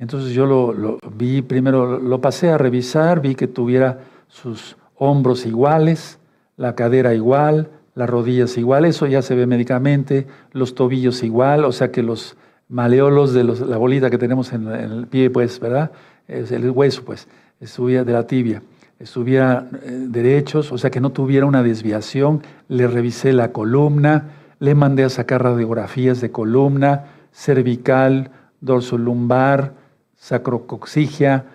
Entonces 0.00 0.32
yo 0.32 0.46
lo, 0.46 0.98
vi, 1.16 1.42
primero 1.42 2.00
lo 2.00 2.20
pasé 2.20 2.50
a 2.50 2.58
revisar, 2.58 3.20
vi 3.20 3.36
que 3.36 3.46
tuviera 3.46 4.00
sus 4.26 4.76
hombros 4.96 5.46
iguales, 5.46 6.18
la 6.56 6.74
cadera 6.74 7.14
igual, 7.14 7.68
las 7.94 8.10
rodillas 8.10 8.58
igual, 8.58 8.84
eso 8.84 9.06
ya 9.06 9.22
se 9.22 9.36
ve 9.36 9.46
médicamente, 9.46 10.26
los 10.50 10.74
tobillos 10.74 11.22
igual, 11.22 11.64
o 11.64 11.70
sea 11.70 11.92
que 11.92 12.02
los 12.02 12.36
maleolos 12.68 13.32
de 13.32 13.44
la 13.44 13.76
bolita 13.76 14.10
que 14.10 14.18
tenemos 14.18 14.52
en, 14.52 14.66
el 14.66 15.06
pie, 15.06 15.30
pues, 15.30 15.60
¿verdad? 15.60 15.92
Es 16.26 16.50
el 16.50 16.68
hueso, 16.68 17.04
pues, 17.04 17.28
subía 17.64 18.02
de 18.02 18.12
la 18.12 18.26
tibia, 18.26 18.60
estuviera 18.98 19.68
eh, 19.84 20.06
derechos, 20.08 20.72
o 20.72 20.78
sea 20.78 20.90
que 20.90 21.00
no 21.00 21.10
tuviera 21.10 21.46
una 21.46 21.62
desviación, 21.62 22.42
le 22.66 22.88
revisé 22.88 23.32
la 23.32 23.52
columna, 23.52 24.32
le 24.58 24.74
mandé 24.74 25.04
a 25.04 25.08
sacar 25.08 25.42
radiografías 25.42 26.20
de 26.20 26.30
columna, 26.30 27.06
cervical, 27.32 28.30
dorso 28.60 28.98
lumbar, 28.98 29.74
sacrocoxigia, 30.16 31.46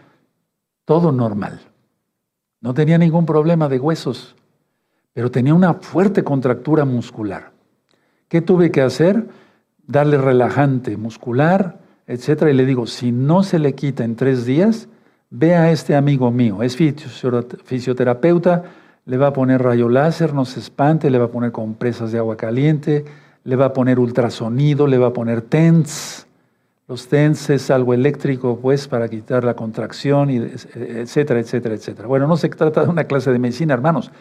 todo 0.86 1.12
normal. 1.12 1.60
No 2.62 2.74
tenía 2.74 2.98
ningún 2.98 3.26
problema 3.26 3.68
de 3.68 3.80
huesos, 3.80 4.36
pero 5.14 5.32
tenía 5.32 5.54
una 5.54 5.74
fuerte 5.76 6.24
contractura 6.24 6.86
muscular. 6.86 7.52
¿Qué 8.30 8.42
tuve 8.42 8.72
que 8.72 8.82
hacer? 8.82 9.28
Darle 9.86 10.18
relajante 10.18 10.96
muscular, 10.96 11.80
etcétera, 12.08 12.52
y 12.52 12.54
le 12.54 12.66
digo, 12.66 12.88
si 12.88 13.12
no 13.12 13.44
se 13.44 13.60
le 13.60 13.76
quita 13.76 14.04
en 14.04 14.16
tres 14.16 14.46
días, 14.46 14.88
ve 15.30 15.56
a 15.56 15.72
este 15.72 15.96
amigo 15.96 16.32
mío, 16.32 16.64
es 16.64 16.78
fisioterapeuta, 16.78 18.64
le 19.06 19.18
va 19.18 19.28
a 19.28 19.34
poner 19.34 19.62
rayo 19.62 19.90
láser, 19.90 20.34
no 20.34 20.46
se 20.46 20.60
espante, 20.60 21.10
le 21.10 21.18
va 21.18 21.26
a 21.26 21.32
poner 21.32 21.52
compresas 21.52 22.12
de 22.12 22.20
agua 22.20 22.38
caliente, 22.38 23.06
le 23.44 23.56
va 23.56 23.66
a 23.66 23.74
poner 23.74 24.00
ultrasonido, 24.00 24.88
le 24.88 24.98
va 24.98 25.08
a 25.08 25.14
poner 25.14 25.42
TENS, 25.42 26.28
los 26.88 27.08
TENS 27.08 27.50
es 27.50 27.72
algo 27.72 27.94
eléctrico, 27.94 28.60
pues, 28.62 28.90
para 28.90 29.08
quitar 29.08 29.46
la 29.46 29.56
contracción, 29.56 30.30
y 30.30 30.38
etcétera, 30.38 31.40
etcétera, 31.40 31.76
etcétera. 31.76 32.08
Bueno, 32.08 32.28
no 32.28 32.36
se 32.36 32.50
trata 32.50 32.84
de 32.84 32.90
una 32.90 33.06
clase 33.06 33.32
de 33.32 33.40
medicina, 33.40 33.74
hermanos, 33.74 34.12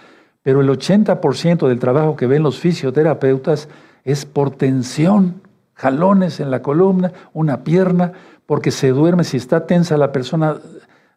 pero 0.42 0.60
el 0.60 0.68
80% 0.68 1.68
del 1.68 1.78
trabajo 1.80 2.16
que 2.16 2.26
ven 2.26 2.42
los 2.42 2.60
fisioterapeutas 2.60 3.68
es 4.04 4.26
por 4.26 4.50
tensión, 4.52 5.42
jalones 5.74 6.38
en 6.38 6.50
la 6.50 6.62
columna, 6.62 7.12
una 7.32 7.64
pierna, 7.64 8.12
porque 8.46 8.70
se 8.70 8.90
duerme, 8.90 9.24
si 9.24 9.36
está 9.36 9.66
tensa 9.66 9.96
la 9.96 10.12
persona, 10.12 10.56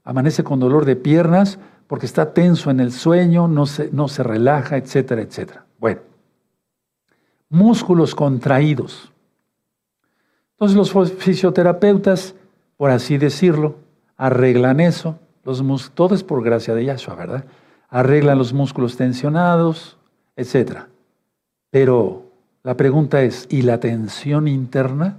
amanece 0.03 0.43
con 0.43 0.59
dolor 0.59 0.85
de 0.85 0.95
piernas, 0.95 1.59
porque 1.87 2.05
está 2.05 2.33
tenso 2.33 2.71
en 2.71 2.79
el 2.79 2.91
sueño, 2.91 3.47
no 3.47 3.65
se, 3.65 3.89
no 3.91 4.07
se 4.07 4.23
relaja, 4.23 4.77
etcétera, 4.77 5.21
etcétera. 5.21 5.65
Bueno, 5.79 6.01
músculos 7.49 8.15
contraídos. 8.15 9.11
Entonces 10.51 10.77
los 10.77 11.13
fisioterapeutas, 11.13 12.35
por 12.77 12.89
así 12.89 13.17
decirlo, 13.17 13.75
arreglan 14.17 14.79
eso. 14.79 15.19
Los 15.43 15.91
todo 15.91 16.15
es 16.15 16.23
por 16.23 16.43
gracia 16.43 16.73
de 16.73 16.85
Yahshua, 16.85 17.15
¿verdad? 17.15 17.45
Arreglan 17.89 18.37
los 18.37 18.53
músculos 18.53 18.97
tensionados, 18.97 19.97
etc. 20.35 20.85
Pero 21.69 22.23
la 22.63 22.75
pregunta 22.75 23.21
es, 23.21 23.47
¿y 23.49 23.61
la 23.61 23.79
tensión 23.79 24.47
interna? 24.47 25.17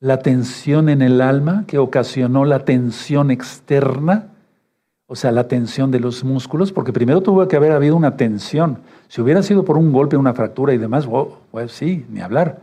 ¿La 0.00 0.18
tensión 0.18 0.88
en 0.88 1.00
el 1.00 1.20
alma 1.20 1.64
que 1.68 1.78
ocasionó 1.78 2.44
la 2.44 2.64
tensión 2.64 3.30
externa? 3.30 4.33
O 5.06 5.16
sea, 5.16 5.32
la 5.32 5.48
tensión 5.48 5.90
de 5.90 6.00
los 6.00 6.24
músculos, 6.24 6.72
porque 6.72 6.92
primero 6.92 7.20
tuvo 7.20 7.46
que 7.46 7.56
haber 7.56 7.72
habido 7.72 7.94
una 7.96 8.16
tensión. 8.16 8.78
Si 9.08 9.20
hubiera 9.20 9.42
sido 9.42 9.64
por 9.64 9.76
un 9.76 9.92
golpe, 9.92 10.16
una 10.16 10.32
fractura 10.32 10.72
y 10.72 10.78
demás, 10.78 11.06
pues 11.50 11.72
sí, 11.72 12.06
ni 12.08 12.20
hablar. 12.20 12.62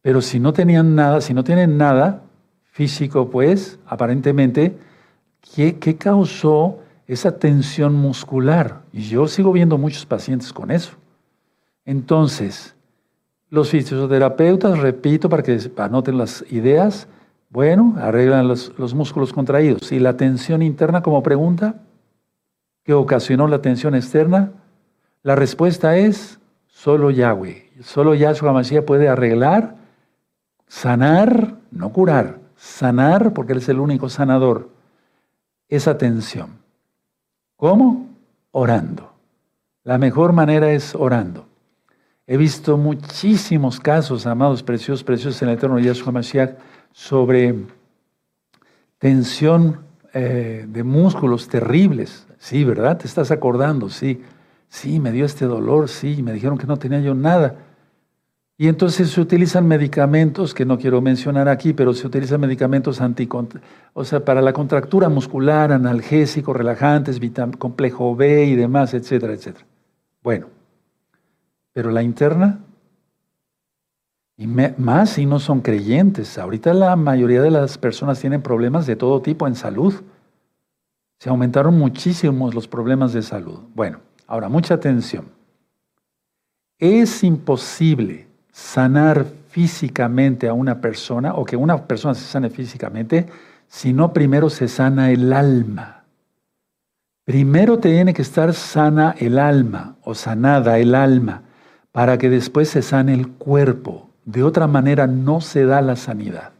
Pero 0.00 0.22
si 0.22 0.40
no 0.40 0.52
tenían 0.52 0.94
nada, 0.94 1.20
si 1.20 1.34
no 1.34 1.44
tienen 1.44 1.76
nada 1.76 2.22
físico, 2.64 3.28
pues 3.28 3.78
aparentemente, 3.86 4.76
¿qué, 5.54 5.78
qué 5.78 5.96
causó 5.96 6.78
esa 7.06 7.38
tensión 7.38 7.94
muscular? 7.94 8.82
Y 8.92 9.02
yo 9.02 9.28
sigo 9.28 9.52
viendo 9.52 9.76
muchos 9.76 10.06
pacientes 10.06 10.52
con 10.52 10.70
eso. 10.70 10.92
Entonces, 11.84 12.74
los 13.50 13.70
fisioterapeutas, 13.70 14.78
repito, 14.78 15.28
para 15.28 15.42
que 15.42 15.58
anoten 15.76 16.18
las 16.18 16.44
ideas, 16.50 17.06
bueno, 17.56 17.94
arreglan 17.96 18.48
los, 18.48 18.74
los, 18.76 18.92
músculos 18.92 19.32
contraídos. 19.32 19.90
¿Y 19.90 19.98
la 19.98 20.18
tensión 20.18 20.60
interna 20.60 21.00
como 21.00 21.22
pregunta? 21.22 21.76
¿Qué 22.84 22.92
ocasionó 22.92 23.48
la 23.48 23.62
tensión 23.62 23.94
externa? 23.94 24.52
La 25.22 25.36
respuesta 25.36 25.96
es 25.96 26.38
solo 26.66 27.10
Yahweh. 27.10 27.70
Solo 27.80 28.14
Yahshua 28.14 28.52
Mashiach 28.52 28.84
puede 28.84 29.08
arreglar 29.08 29.74
sanar, 30.66 31.54
no 31.70 31.94
curar, 31.94 32.40
sanar, 32.58 33.32
porque 33.32 33.54
Él 33.54 33.60
es 33.60 33.70
el 33.70 33.80
único 33.80 34.10
sanador, 34.10 34.68
esa 35.70 35.96
tensión. 35.96 36.58
¿Cómo? 37.56 38.06
Orando. 38.50 39.14
La 39.82 39.96
mejor 39.96 40.34
manera 40.34 40.72
es 40.72 40.94
orando. 40.94 41.46
He 42.26 42.36
visto 42.36 42.76
muchísimos 42.76 43.80
casos, 43.80 44.26
amados, 44.26 44.62
preciosos, 44.62 45.02
preciosos 45.02 45.40
en 45.40 45.48
el 45.48 45.54
eterno 45.54 45.78
Yahshua 45.78 46.12
Mashiach, 46.12 46.58
sobre 46.96 47.54
tensión 48.96 49.80
eh, 50.14 50.64
de 50.66 50.82
músculos 50.82 51.46
terribles. 51.46 52.26
Sí, 52.38 52.64
¿verdad? 52.64 52.96
Te 52.96 53.06
estás 53.06 53.30
acordando, 53.30 53.90
sí. 53.90 54.22
Sí, 54.70 54.98
me 54.98 55.12
dio 55.12 55.26
este 55.26 55.44
dolor, 55.44 55.90
sí, 55.90 56.22
me 56.22 56.32
dijeron 56.32 56.56
que 56.56 56.66
no 56.66 56.78
tenía 56.78 57.00
yo 57.00 57.14
nada. 57.14 57.56
Y 58.56 58.68
entonces 58.68 59.10
se 59.10 59.20
utilizan 59.20 59.68
medicamentos, 59.68 60.54
que 60.54 60.64
no 60.64 60.78
quiero 60.78 61.02
mencionar 61.02 61.50
aquí, 61.50 61.74
pero 61.74 61.92
se 61.92 62.06
utilizan 62.06 62.40
medicamentos 62.40 63.02
anti, 63.02 63.28
o 63.92 64.04
sea, 64.04 64.24
para 64.24 64.40
la 64.40 64.54
contractura 64.54 65.10
muscular, 65.10 65.72
analgésicos, 65.72 66.56
relajantes, 66.56 67.20
complejo 67.58 68.16
B 68.16 68.46
y 68.46 68.56
demás, 68.56 68.94
etcétera, 68.94 69.34
etcétera. 69.34 69.66
Bueno, 70.22 70.46
pero 71.74 71.90
la 71.90 72.02
interna, 72.02 72.60
y 74.36 74.46
más 74.46 75.10
si 75.10 75.24
no 75.24 75.38
son 75.38 75.60
creyentes. 75.60 76.38
Ahorita 76.38 76.74
la 76.74 76.94
mayoría 76.96 77.40
de 77.40 77.50
las 77.50 77.78
personas 77.78 78.20
tienen 78.20 78.42
problemas 78.42 78.86
de 78.86 78.96
todo 78.96 79.22
tipo 79.22 79.46
en 79.46 79.54
salud. 79.54 79.94
Se 81.18 81.30
aumentaron 81.30 81.78
muchísimos 81.78 82.54
los 82.54 82.68
problemas 82.68 83.12
de 83.14 83.22
salud. 83.22 83.60
Bueno, 83.74 84.00
ahora 84.26 84.48
mucha 84.48 84.74
atención. 84.74 85.26
Es 86.78 87.24
imposible 87.24 88.26
sanar 88.52 89.26
físicamente 89.48 90.48
a 90.48 90.52
una 90.52 90.82
persona 90.82 91.34
o 91.34 91.46
que 91.46 91.56
una 91.56 91.86
persona 91.86 92.14
se 92.14 92.26
sane 92.26 92.50
físicamente, 92.50 93.26
sino 93.68 94.12
primero 94.12 94.50
se 94.50 94.68
sana 94.68 95.10
el 95.10 95.32
alma. 95.32 96.04
Primero 97.24 97.78
tiene 97.78 98.12
que 98.12 98.20
estar 98.20 98.52
sana 98.52 99.14
el 99.18 99.38
alma 99.38 99.96
o 100.02 100.14
sanada 100.14 100.78
el 100.78 100.94
alma 100.94 101.42
para 101.90 102.18
que 102.18 102.28
después 102.28 102.68
se 102.68 102.82
sane 102.82 103.14
el 103.14 103.28
cuerpo. 103.28 104.10
De 104.26 104.42
otra 104.42 104.66
manera 104.66 105.06
no 105.06 105.40
se 105.40 105.64
da 105.64 105.80
la 105.80 105.96
sanidad. 105.96 106.50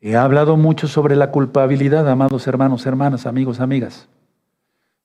He 0.00 0.16
hablado 0.16 0.56
mucho 0.56 0.88
sobre 0.88 1.14
la 1.14 1.30
culpabilidad, 1.30 2.08
amados 2.08 2.48
hermanos, 2.48 2.84
hermanas, 2.86 3.24
amigos, 3.24 3.60
amigas. 3.60 4.08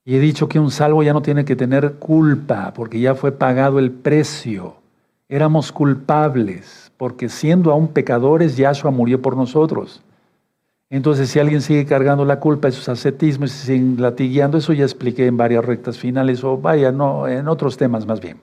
Y 0.04 0.16
he 0.16 0.20
dicho 0.20 0.50
que 0.50 0.58
un 0.58 0.72
salvo 0.72 1.04
ya 1.04 1.14
no 1.14 1.22
tiene 1.22 1.46
que 1.46 1.56
tener 1.56 1.98
culpa 2.00 2.74
porque 2.74 3.00
ya 3.00 3.14
fue 3.14 3.32
pagado 3.32 3.78
el 3.78 3.92
precio 3.92 4.78
éramos 5.30 5.72
culpables, 5.72 6.92
porque 6.98 7.30
siendo 7.30 7.72
aún 7.72 7.90
pecadores, 7.90 8.58
Yahshua 8.58 8.92
murió 8.92 9.22
por 9.22 9.36
nosotros. 9.36 10.02
Entonces, 10.90 11.30
si 11.30 11.40
alguien 11.40 11.62
sigue 11.62 11.86
cargando 11.86 12.24
la 12.24 12.40
culpa 12.40 12.70
de 12.70 12.72
sus 12.72 12.88
ascetismos 12.88 13.54
y 13.54 13.66
sigue 13.66 14.02
latigueando, 14.02 14.58
eso 14.58 14.72
ya 14.72 14.86
expliqué 14.86 15.26
en 15.26 15.36
varias 15.36 15.66
rectas 15.66 15.98
finales, 15.98 16.44
o 16.44 16.58
vaya, 16.58 16.92
no, 16.92 17.28
en 17.28 17.48
otros 17.50 17.76
temas 17.76 18.06
más 18.06 18.22
bien. 18.22 18.40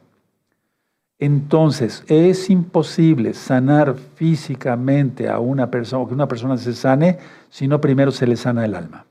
Entonces, 1.19 2.05
es 2.09 2.51
imposible 2.51 3.35
sanar 3.35 3.95
físicamente 3.95 5.29
a 5.29 5.39
una 5.39 5.71
persona, 5.71 6.03
o 6.03 6.09
que 6.09 6.15
una 6.15 6.29
persona 6.29 6.57
se 6.57 6.75
sane, 6.75 7.19
si 7.49 7.69
no 7.69 7.81
primero 7.81 8.11
se 8.11 8.27
le 8.27 8.37
sana 8.37 8.65
el 8.65 8.75
alma. 8.75 9.07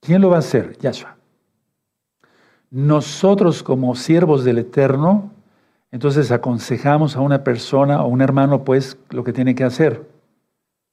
¿Quién 0.00 0.22
lo 0.22 0.30
va 0.30 0.36
a 0.36 0.40
hacer? 0.40 0.76
Yahshua. 0.78 1.16
Nosotros 2.70 3.62
como 3.62 3.94
siervos 3.94 4.44
del 4.44 4.58
Eterno 4.58 5.30
entonces 5.96 6.30
aconsejamos 6.30 7.16
a 7.16 7.20
una 7.20 7.44
persona 7.44 8.02
o 8.02 8.08
un 8.08 8.20
hermano, 8.20 8.64
pues, 8.64 8.98
lo 9.10 9.24
que 9.24 9.32
tiene 9.32 9.54
que 9.54 9.64
hacer. 9.64 10.06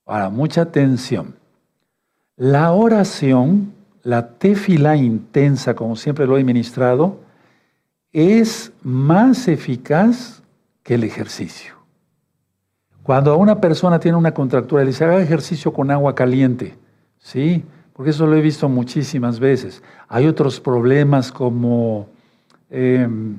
Ahora, 0.06 0.30
mucha 0.30 0.62
atención. 0.62 1.36
La 2.38 2.72
oración, 2.72 3.74
la 4.04 4.30
tefila 4.30 4.96
intensa, 4.96 5.76
como 5.76 5.96
siempre 5.96 6.28
lo 6.28 6.38
he 6.38 6.44
ministrado, 6.44 7.18
es 8.14 8.72
más 8.84 9.48
eficaz 9.48 10.44
que 10.84 10.96
el 10.96 11.04
ejercicio. 11.04 11.74
Cuando 13.02 13.36
una 13.36 13.60
persona 13.60 14.00
tiene 14.00 14.18
una 14.18 14.34
contractura, 14.34 14.84
le 14.84 14.92
dice, 14.92 15.04
haga 15.04 15.22
ejercicio 15.22 15.74
con 15.74 15.92
agua 15.92 16.16
caliente, 16.16 16.76
¿sí? 17.18 17.64
Porque 17.92 18.12
eso 18.12 18.28
lo 18.28 18.36
he 18.36 18.42
visto 18.42 18.70
muchísimas 18.70 19.40
veces. 19.40 19.84
Hay 20.08 20.28
otros 20.28 20.60
problemas 20.60 21.32
como 21.32 22.08
em, 22.70 23.38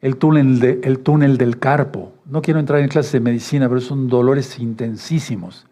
el, 0.00 0.16
túnel 0.16 0.80
el 0.82 1.00
túnel 1.00 1.36
del 1.36 1.58
carpo. 1.58 2.12
No 2.24 2.42
quiero 2.42 2.58
entrar 2.58 2.80
en 2.80 2.88
clases 2.88 3.12
de 3.12 3.20
medicina, 3.20 3.68
pero 3.68 3.80
son 3.80 4.08
dolores 4.08 4.58
intensísimos. 4.58 5.66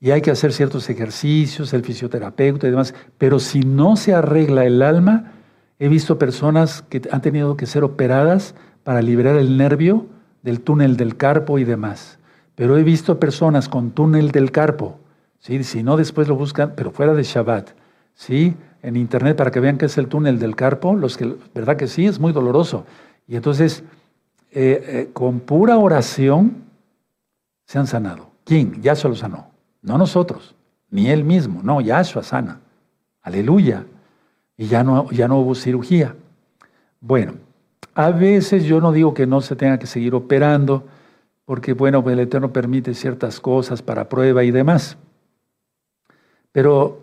Y 0.00 0.10
hay 0.10 0.20
que 0.20 0.30
hacer 0.30 0.52
ciertos 0.52 0.88
ejercicios, 0.90 1.72
el 1.72 1.84
fisioterapeuta 1.84 2.66
y 2.66 2.70
demás. 2.70 2.94
Pero 3.18 3.38
si 3.38 3.60
no 3.60 3.96
se 3.96 4.14
arregla 4.14 4.64
el 4.64 4.82
alma, 4.82 5.32
he 5.78 5.88
visto 5.88 6.18
personas 6.18 6.82
que 6.82 7.02
han 7.10 7.20
tenido 7.20 7.56
que 7.56 7.66
ser 7.66 7.84
operadas 7.84 8.54
para 8.82 9.02
liberar 9.02 9.36
el 9.36 9.56
nervio 9.56 10.06
del 10.42 10.60
túnel 10.60 10.96
del 10.96 11.16
carpo 11.16 11.58
y 11.58 11.64
demás. 11.64 12.18
Pero 12.54 12.76
he 12.76 12.82
visto 12.82 13.18
personas 13.18 13.68
con 13.68 13.90
túnel 13.90 14.30
del 14.30 14.52
carpo, 14.52 14.98
¿sí? 15.38 15.62
si 15.64 15.82
no 15.82 15.96
después 15.96 16.28
lo 16.28 16.36
buscan, 16.36 16.74
pero 16.76 16.92
fuera 16.92 17.14
de 17.14 17.22
Shabbat, 17.22 17.70
¿sí? 18.14 18.54
en 18.82 18.96
internet 18.96 19.36
para 19.36 19.50
que 19.50 19.60
vean 19.60 19.78
qué 19.78 19.86
es 19.86 19.98
el 19.98 20.08
túnel 20.08 20.38
del 20.38 20.54
carpo, 20.54 20.94
los 20.94 21.16
que, 21.16 21.34
verdad 21.54 21.76
que 21.76 21.88
sí, 21.88 22.06
es 22.06 22.20
muy 22.20 22.32
doloroso. 22.32 22.84
Y 23.26 23.36
entonces, 23.36 23.82
eh, 24.52 24.84
eh, 24.86 25.10
con 25.12 25.40
pura 25.40 25.78
oración, 25.78 26.64
se 27.64 27.78
han 27.78 27.86
sanado. 27.86 28.30
¿Quién? 28.44 28.82
Yahshua 28.82 29.10
lo 29.10 29.16
sanó. 29.16 29.50
No 29.80 29.96
nosotros, 29.96 30.54
ni 30.90 31.08
él 31.08 31.24
mismo. 31.24 31.62
No, 31.62 31.80
Yahshua 31.80 32.22
sana. 32.22 32.60
Aleluya. 33.22 33.86
Y 34.56 34.66
ya 34.66 34.84
no, 34.84 35.10
ya 35.10 35.28
no 35.28 35.38
hubo 35.38 35.54
cirugía. 35.54 36.14
Bueno, 37.00 37.34
a 37.94 38.10
veces 38.10 38.64
yo 38.64 38.80
no 38.80 38.92
digo 38.92 39.14
que 39.14 39.26
no 39.26 39.40
se 39.40 39.56
tenga 39.56 39.78
que 39.78 39.86
seguir 39.86 40.14
operando, 40.14 40.84
porque 41.44 41.72
bueno, 41.74 42.02
pues 42.02 42.14
el 42.14 42.20
Eterno 42.20 42.52
permite 42.52 42.94
ciertas 42.94 43.40
cosas 43.40 43.82
para 43.82 44.08
prueba 44.08 44.42
y 44.44 44.50
demás. 44.50 44.96
Pero 46.52 47.00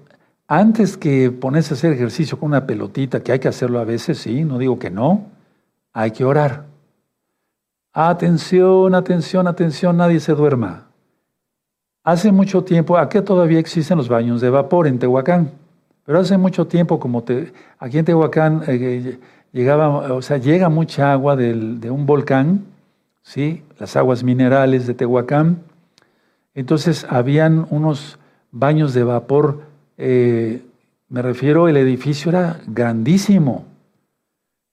antes 0.47 0.97
que 0.97 1.31
ponerse 1.31 1.73
a 1.73 1.77
hacer 1.77 1.93
ejercicio 1.93 2.39
con 2.39 2.47
una 2.49 2.65
pelotita, 2.65 3.21
que 3.21 3.31
hay 3.31 3.39
que 3.39 3.47
hacerlo 3.47 3.79
a 3.79 3.85
veces, 3.85 4.17
sí, 4.17 4.43
no 4.43 4.57
digo 4.57 4.79
que 4.79 4.89
no, 4.89 5.27
hay 5.93 6.11
que 6.11 6.25
orar. 6.25 6.65
Atención, 7.93 8.95
atención, 8.95 9.47
atención, 9.47 9.97
nadie 9.97 10.19
se 10.19 10.33
duerma. 10.33 10.87
Hace 12.03 12.31
mucho 12.31 12.63
tiempo, 12.63 12.97
aquí 12.97 13.21
todavía 13.21 13.59
existen 13.59 13.97
los 13.97 14.09
baños 14.09 14.41
de 14.41 14.49
vapor 14.49 14.87
en 14.87 14.97
Tehuacán, 14.97 15.51
pero 16.11 16.19
hace 16.19 16.37
mucho 16.37 16.67
tiempo, 16.67 16.99
como 16.99 17.23
te, 17.23 17.53
aquí 17.79 17.97
en 17.97 18.03
Tehuacán 18.03 18.63
eh, 18.67 19.17
llegaba, 19.53 20.13
o 20.13 20.21
sea, 20.21 20.35
llega 20.35 20.67
mucha 20.67 21.13
agua 21.13 21.37
de 21.37 21.89
un 21.89 22.05
volcán, 22.05 22.65
¿sí? 23.21 23.63
las 23.79 23.95
aguas 23.95 24.21
minerales 24.21 24.87
de 24.87 24.93
Tehuacán, 24.93 25.59
entonces 26.53 27.07
habían 27.09 27.65
unos 27.69 28.19
baños 28.51 28.93
de 28.93 29.05
vapor, 29.05 29.61
eh, 29.97 30.61
me 31.07 31.21
refiero, 31.21 31.69
el 31.69 31.77
edificio 31.77 32.27
era 32.27 32.59
grandísimo, 32.67 33.63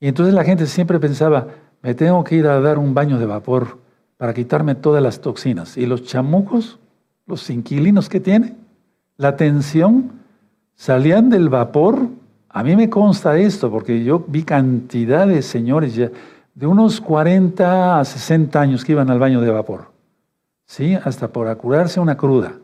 y 0.00 0.08
entonces 0.08 0.34
la 0.34 0.42
gente 0.42 0.66
siempre 0.66 0.98
pensaba, 0.98 1.46
me 1.82 1.94
tengo 1.94 2.24
que 2.24 2.34
ir 2.34 2.48
a 2.48 2.60
dar 2.60 2.78
un 2.78 2.94
baño 2.94 3.16
de 3.16 3.26
vapor 3.26 3.78
para 4.16 4.34
quitarme 4.34 4.74
todas 4.74 5.04
las 5.04 5.20
toxinas. 5.20 5.76
Y 5.76 5.86
los 5.86 6.02
chamucos, 6.02 6.80
los 7.28 7.48
inquilinos 7.48 8.08
que 8.08 8.18
tiene, 8.18 8.56
la 9.16 9.36
tensión, 9.36 10.18
salían 10.78 11.28
del 11.28 11.50
vapor. 11.50 12.08
A 12.48 12.62
mí 12.62 12.74
me 12.74 12.88
consta 12.88 13.36
esto, 13.36 13.70
porque 13.70 14.02
yo 14.02 14.24
vi 14.26 14.44
cantidad 14.44 15.26
de 15.26 15.42
señores 15.42 15.94
de 16.54 16.66
unos 16.66 17.00
40 17.00 18.00
a 18.00 18.04
60 18.04 18.58
años 18.58 18.84
que 18.84 18.92
iban 18.92 19.10
al 19.10 19.18
baño 19.18 19.42
de 19.42 19.50
vapor. 19.50 19.92
¿Sí? 20.64 20.94
Hasta 20.94 21.28
por 21.28 21.54
curarse 21.58 22.00
una 22.00 22.16
cruda. 22.16 22.54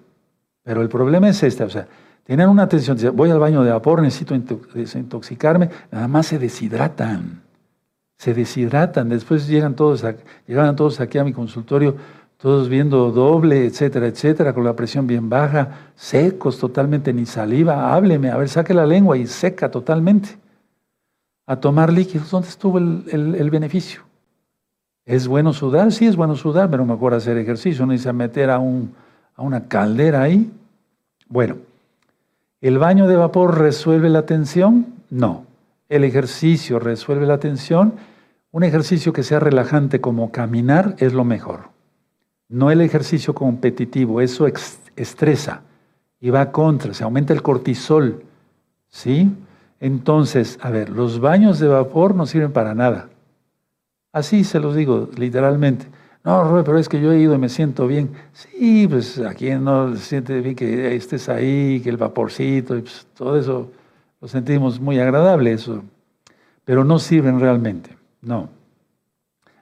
Pero 0.62 0.80
el 0.80 0.88
problema 0.88 1.28
es 1.28 1.42
este, 1.42 1.64
o 1.64 1.70
sea, 1.70 1.86
tienen 2.24 2.48
una 2.48 2.68
tensión, 2.68 2.96
voy 3.14 3.30
al 3.30 3.38
baño 3.38 3.62
de 3.62 3.70
vapor, 3.70 4.00
necesito 4.00 4.34
desintoxicarme, 4.74 5.68
nada 5.92 6.08
más 6.08 6.26
se 6.26 6.38
deshidratan, 6.38 7.42
se 8.16 8.32
deshidratan, 8.32 9.10
después 9.10 9.46
llegan 9.46 9.74
todos, 9.74 10.04
todos 10.76 11.00
aquí 11.00 11.18
a 11.18 11.24
mi 11.24 11.34
consultorio, 11.34 11.96
todos 12.44 12.68
viendo 12.68 13.10
doble, 13.10 13.64
etcétera, 13.64 14.06
etcétera, 14.06 14.52
con 14.52 14.64
la 14.64 14.76
presión 14.76 15.06
bien 15.06 15.30
baja, 15.30 15.92
secos 15.96 16.58
totalmente, 16.58 17.10
ni 17.14 17.24
saliva, 17.24 17.94
hábleme, 17.94 18.30
a 18.30 18.36
ver, 18.36 18.50
saque 18.50 18.74
la 18.74 18.84
lengua 18.84 19.16
y 19.16 19.26
seca 19.26 19.70
totalmente. 19.70 20.36
A 21.46 21.56
tomar 21.56 21.90
líquidos, 21.90 22.30
¿dónde 22.30 22.50
estuvo 22.50 22.76
el, 22.76 23.48
beneficio? 23.50 24.02
¿Es 25.06 25.26
bueno 25.26 25.54
sudar? 25.54 25.90
Sí, 25.90 26.04
es 26.06 26.16
bueno 26.16 26.36
sudar, 26.36 26.68
pero 26.70 26.84
mejor 26.84 27.14
hacer 27.14 27.38
ejercicio, 27.38 27.86
no 27.86 27.92
dice 27.92 28.12
meter 28.12 28.50
a, 28.50 28.58
un, 28.58 28.92
a 29.36 29.40
una 29.40 29.66
caldera 29.66 30.20
ahí. 30.20 30.52
Bueno, 31.26 31.56
¿El 32.60 32.76
baño 32.76 33.08
de 33.08 33.16
vapor 33.16 33.58
resuelve 33.58 34.10
la 34.10 34.26
tensión? 34.26 34.88
No. 35.08 35.46
¿El 35.88 36.04
ejercicio 36.04 36.78
resuelve 36.78 37.24
la 37.24 37.38
tensión? 37.38 37.94
Un 38.52 38.64
ejercicio 38.64 39.14
que 39.14 39.22
sea 39.22 39.40
relajante 39.40 40.02
como 40.02 40.30
caminar 40.30 40.94
es 40.98 41.14
lo 41.14 41.24
mejor. 41.24 41.73
No 42.48 42.70
el 42.70 42.80
ejercicio 42.80 43.34
competitivo, 43.34 44.20
eso 44.20 44.46
estresa 44.96 45.62
y 46.20 46.30
va 46.30 46.52
contra, 46.52 46.94
se 46.94 47.04
aumenta 47.04 47.32
el 47.32 47.42
cortisol. 47.42 48.22
¿Sí? 48.88 49.30
Entonces, 49.80 50.58
a 50.62 50.70
ver, 50.70 50.88
los 50.88 51.20
baños 51.20 51.58
de 51.58 51.68
vapor 51.68 52.14
no 52.14 52.26
sirven 52.26 52.52
para 52.52 52.74
nada. 52.74 53.08
Así 54.12 54.44
se 54.44 54.60
los 54.60 54.76
digo 54.76 55.08
literalmente. 55.16 55.86
No, 56.24 56.42
Rubén, 56.44 56.64
pero 56.64 56.78
es 56.78 56.88
que 56.88 57.00
yo 57.00 57.12
he 57.12 57.18
ido 57.18 57.34
y 57.34 57.38
me 57.38 57.50
siento 57.50 57.86
bien. 57.86 58.12
Sí, 58.32 58.86
pues 58.88 59.18
aquí 59.18 59.50
no 59.50 59.94
se 59.94 60.02
siente 60.02 60.40
bien 60.40 60.54
que 60.54 60.96
estés 60.96 61.28
ahí, 61.28 61.80
que 61.80 61.90
el 61.90 61.98
vaporcito, 61.98 62.78
y 62.78 62.80
pues, 62.80 63.06
todo 63.14 63.38
eso 63.38 63.70
lo 64.22 64.28
sentimos 64.28 64.80
muy 64.80 64.98
agradable, 64.98 65.52
eso. 65.52 65.82
Pero 66.64 66.82
no 66.82 66.98
sirven 66.98 67.40
realmente, 67.40 67.90
no. 68.22 68.48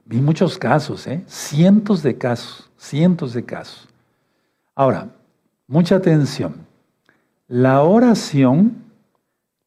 Vi 0.04 0.20
muchos 0.20 0.58
casos, 0.58 1.06
¿eh? 1.06 1.22
cientos 1.26 2.02
de 2.02 2.16
casos, 2.18 2.70
cientos 2.76 3.34
de 3.34 3.44
casos. 3.44 3.88
Ahora, 4.74 5.08
mucha 5.66 5.96
atención. 5.96 6.66
La 7.46 7.82
oración 7.82 8.76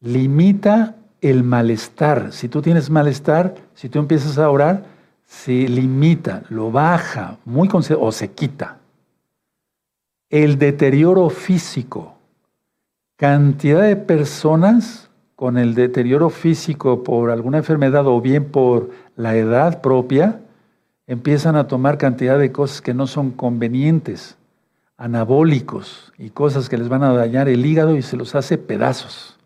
limita 0.02 0.96
el 1.22 1.44
malestar. 1.44 2.32
Si 2.34 2.50
tú 2.50 2.62
tienes 2.62 2.90
malestar, 2.90 3.56
si 3.74 3.90
tú 3.90 4.00
empiezas 4.00 4.38
a 4.38 4.50
orar, 4.50 4.84
se 5.26 5.68
limita, 5.68 6.44
lo 6.50 6.72
baja, 6.72 7.38
muy 7.46 7.70
o 7.72 8.12
se 8.12 8.32
quita. 8.32 8.78
El 10.30 10.58
deterioro 10.60 11.30
físico. 11.30 12.16
Cantidad 13.16 13.82
de 13.82 13.96
personas 13.96 15.10
con 15.36 15.58
el 15.58 15.74
deterioro 15.74 16.30
físico 16.30 17.04
por 17.04 17.30
alguna 17.30 17.58
enfermedad 17.58 18.08
o 18.08 18.22
bien 18.22 18.46
por 18.46 18.92
la 19.16 19.36
edad 19.36 19.82
propia, 19.82 20.42
empiezan 21.08 21.56
a 21.56 21.68
tomar 21.68 21.98
cantidad 21.98 22.38
de 22.40 22.52
cosas 22.52 22.82
que 22.82 22.94
no 22.94 23.08
son 23.08 23.32
convenientes, 23.32 24.38
anabólicos 24.98 26.14
y 26.18 26.30
cosas 26.30 26.70
que 26.70 26.78
les 26.78 26.90
van 26.90 27.04
a 27.04 27.14
dañar 27.14 27.50
el 27.50 27.66
hígado 27.66 27.96
y 27.96 28.02
se 28.02 28.18
los 28.18 28.36
hace 28.36 28.58
pedazos. 28.58 29.38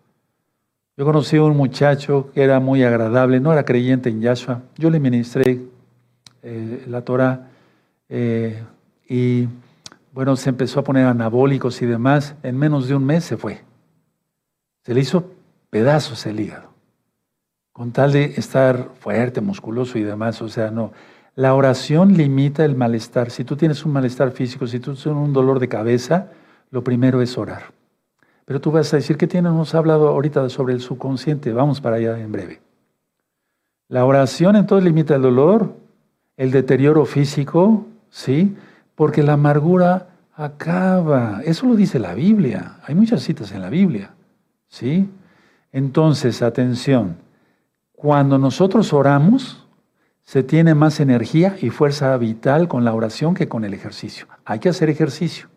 Yo 0.96 1.06
conocí 1.06 1.38
a 1.38 1.44
un 1.44 1.56
muchacho 1.56 2.30
que 2.34 2.44
era 2.44 2.60
muy 2.60 2.84
agradable, 2.84 3.40
no 3.40 3.54
era 3.54 3.64
creyente 3.64 4.10
en 4.10 4.22
Yahshua. 4.22 4.62
Yo 4.78 4.90
le 4.90 5.00
ministré 5.00 5.62
eh, 6.44 6.84
la 6.88 7.02
Torah 7.04 7.48
eh, 8.10 8.62
y 9.08 9.48
bueno, 10.12 10.36
se 10.36 10.50
empezó 10.50 10.82
a 10.82 10.84
poner 10.84 11.06
anabólicos 11.06 11.82
y 11.82 11.86
demás. 11.86 12.36
En 12.44 12.58
menos 12.58 12.88
de 12.88 12.96
un 12.96 13.06
mes 13.06 13.24
se 13.24 13.38
fue. 13.38 13.62
Se 14.84 14.94
le 14.94 15.00
hizo 15.00 15.32
pedazos 15.70 16.26
el 16.26 16.40
hígado. 16.40 16.69
Con 17.80 17.94
tal 17.94 18.12
de 18.12 18.26
estar 18.36 18.90
fuerte, 19.00 19.40
musculoso 19.40 19.98
y 19.98 20.04
demás. 20.04 20.42
O 20.42 20.50
sea, 20.50 20.70
no. 20.70 20.92
La 21.36 21.56
oración 21.56 22.18
limita 22.18 22.66
el 22.66 22.76
malestar. 22.76 23.32
Si 23.32 23.46
tú 23.46 23.56
tienes 23.56 23.86
un 23.86 23.94
malestar 23.94 24.32
físico, 24.32 24.68
si 24.68 24.82
tú 24.82 24.96
tienes 24.96 25.06
un 25.06 25.32
dolor 25.32 25.60
de 25.60 25.70
cabeza, 25.70 26.28
lo 26.72 26.84
primero 26.84 27.22
es 27.22 27.38
orar. 27.38 27.72
Pero 28.44 28.60
tú 28.60 28.70
vas 28.70 28.94
a 28.94 28.98
decir 28.98 29.16
que 29.16 29.28
tiene, 29.28 29.48
hemos 29.48 29.74
hablado 29.76 30.10
ahorita 30.10 30.50
sobre 30.50 30.74
el 30.74 30.82
subconsciente, 30.82 31.54
vamos 31.54 31.80
para 31.80 31.96
allá 31.96 32.20
en 32.20 32.34
breve. 32.34 32.60
La 33.88 34.04
oración 34.04 34.58
entonces 34.58 34.84
limita 34.84 35.16
el 35.16 35.22
dolor, 35.22 35.74
el 36.36 36.52
deterioro 36.52 37.06
físico, 37.06 37.86
¿sí? 38.10 38.58
Porque 38.96 39.24
la 39.24 39.34
amargura 39.36 40.10
acaba. 40.36 41.44
Eso 41.46 41.66
lo 41.66 41.78
dice 41.78 41.98
la 41.98 42.14
Biblia. 42.14 42.80
Hay 42.84 42.94
muchas 42.94 43.24
citas 43.24 43.54
en 43.54 43.62
la 43.62 43.70
Biblia, 43.70 44.12
¿sí? 44.68 45.10
Entonces, 45.72 46.42
atención, 46.42 47.29
cuando 48.00 48.38
nosotros 48.38 48.94
oramos, 48.94 49.68
se 50.24 50.42
tiene 50.42 50.74
más 50.74 51.02
energía 51.02 51.58
y 51.62 51.70
fuerza 51.70 52.16
vital 52.16 52.70
con 52.70 52.86
la 52.86 52.94
oración 52.94 53.34
que 53.34 53.50
con 53.50 53.66
el 53.66 53.74
ejercicio. 53.74 54.26
Hay 54.46 54.60
que 54.60 54.70
hacer 54.70 54.90
ejercicio. 54.90 55.50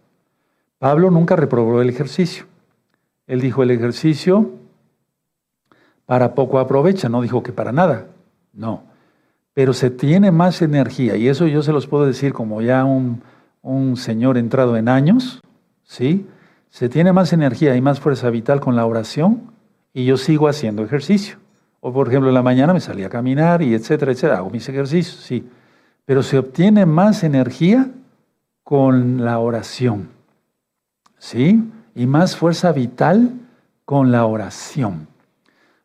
Pablo 0.81 1.12
nunca 1.12 1.37
reprobó 1.37 1.81
el 1.81 1.88
ejercicio. 1.88 2.46
Él 3.28 3.40
dijo 3.40 3.62
el 3.62 3.70
ejercicio 3.70 4.50
para 6.05 6.35
poco 6.35 6.59
aprovecha, 6.59 7.09
no 7.09 7.22
dijo 7.22 7.44
que 7.44 7.52
para 7.52 7.70
nada, 7.70 8.09
no. 8.52 8.83
Pero 9.55 9.72
se 9.72 9.90
tiene 9.90 10.33
más 10.33 10.62
energía, 10.62 11.14
y 11.14 11.28
eso 11.28 11.46
yo 11.46 11.62
se 11.62 11.72
los 11.72 11.87
puedo 11.87 12.07
decir 12.07 12.33
como 12.33 12.61
ya 12.61 12.85
un, 12.85 13.22
un 13.62 13.96
señor 13.96 14.37
entrado 14.37 14.76
en 14.76 14.88
años, 14.88 15.40
¿sí? 15.85 16.26
Se 16.70 16.88
tiene 16.88 17.12
más 17.12 17.33
energía 17.33 17.76
y 17.76 17.81
más 17.81 18.00
fuerza 18.00 18.31
vital 18.31 18.59
con 18.59 18.74
la 18.74 18.85
oración 18.85 19.52
y 19.94 20.07
yo 20.07 20.16
sigo 20.16 20.48
haciendo 20.48 20.83
ejercicio. 20.83 21.41
O 21.85 21.92
por 21.92 22.07
ejemplo, 22.07 22.29
en 22.29 22.35
la 22.35 22.42
mañana 22.42 22.73
me 22.73 22.79
salí 22.79 23.03
a 23.03 23.09
caminar 23.09 23.61
y 23.61 23.75
etcétera, 23.75 24.12
etcétera. 24.12 24.38
Hago 24.38 24.51
mis 24.51 24.68
ejercicios, 24.68 25.16
sí. 25.16 25.49
Pero 26.05 26.23
se 26.23 26.38
obtiene 26.38 26.87
más 26.87 27.25
energía 27.25 27.90
con 28.62 29.25
la 29.25 29.40
oración. 29.40 30.09
¿Sí? 31.18 31.68
Y 31.97 32.07
más 32.07 32.37
fuerza 32.37 32.71
vital 32.71 33.33
con 33.85 34.12
la 34.12 34.27
oración. 34.27 35.09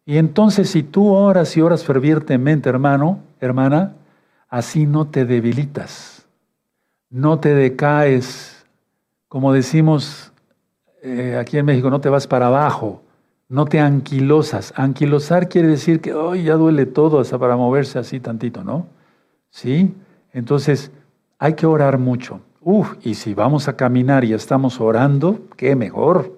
Y 0.06 0.18
entonces 0.18 0.70
si 0.70 0.84
tú 0.84 1.10
oras 1.10 1.58
y 1.58 1.62
oras 1.62 1.84
fervientemente, 1.84 2.70
hermano, 2.70 3.20
hermana, 3.40 3.94
así 4.50 4.86
no 4.86 5.08
te 5.08 5.26
debilitas, 5.26 6.28
no 7.10 7.40
te 7.40 7.56
decaes, 7.56 8.66
como 9.28 9.52
decimos 9.52 10.32
eh, 11.02 11.38
aquí 11.42 11.58
en 11.58 11.66
México, 11.66 11.90
no 11.90 12.00
te 12.02 12.10
vas 12.10 12.28
para 12.28 12.48
abajo, 12.48 13.02
no 13.50 13.66
te 13.66 13.80
anquilosas. 13.80 14.74
Anquilosar 14.76 15.50
quiere 15.50 15.70
decir 15.70 16.02
que 16.02 16.14
hoy 16.14 16.44
ya 16.44 16.56
duele 16.56 16.86
todo 16.86 17.20
hasta 17.20 17.38
para 17.38 17.56
moverse 17.56 18.00
así 18.00 18.20
tantito, 18.20 18.64
¿no? 18.64 18.88
¿Sí? 19.50 19.94
Entonces, 20.34 20.92
hay 21.40 21.54
que 21.54 21.66
orar 21.66 21.98
mucho. 21.98 22.42
Uf, 22.62 22.96
y 23.02 23.14
si 23.14 23.34
vamos 23.34 23.68
a 23.68 23.78
caminar 23.78 24.26
y 24.26 24.34
estamos 24.34 24.82
orando, 24.82 25.40
qué 25.56 25.76
mejor. 25.76 26.38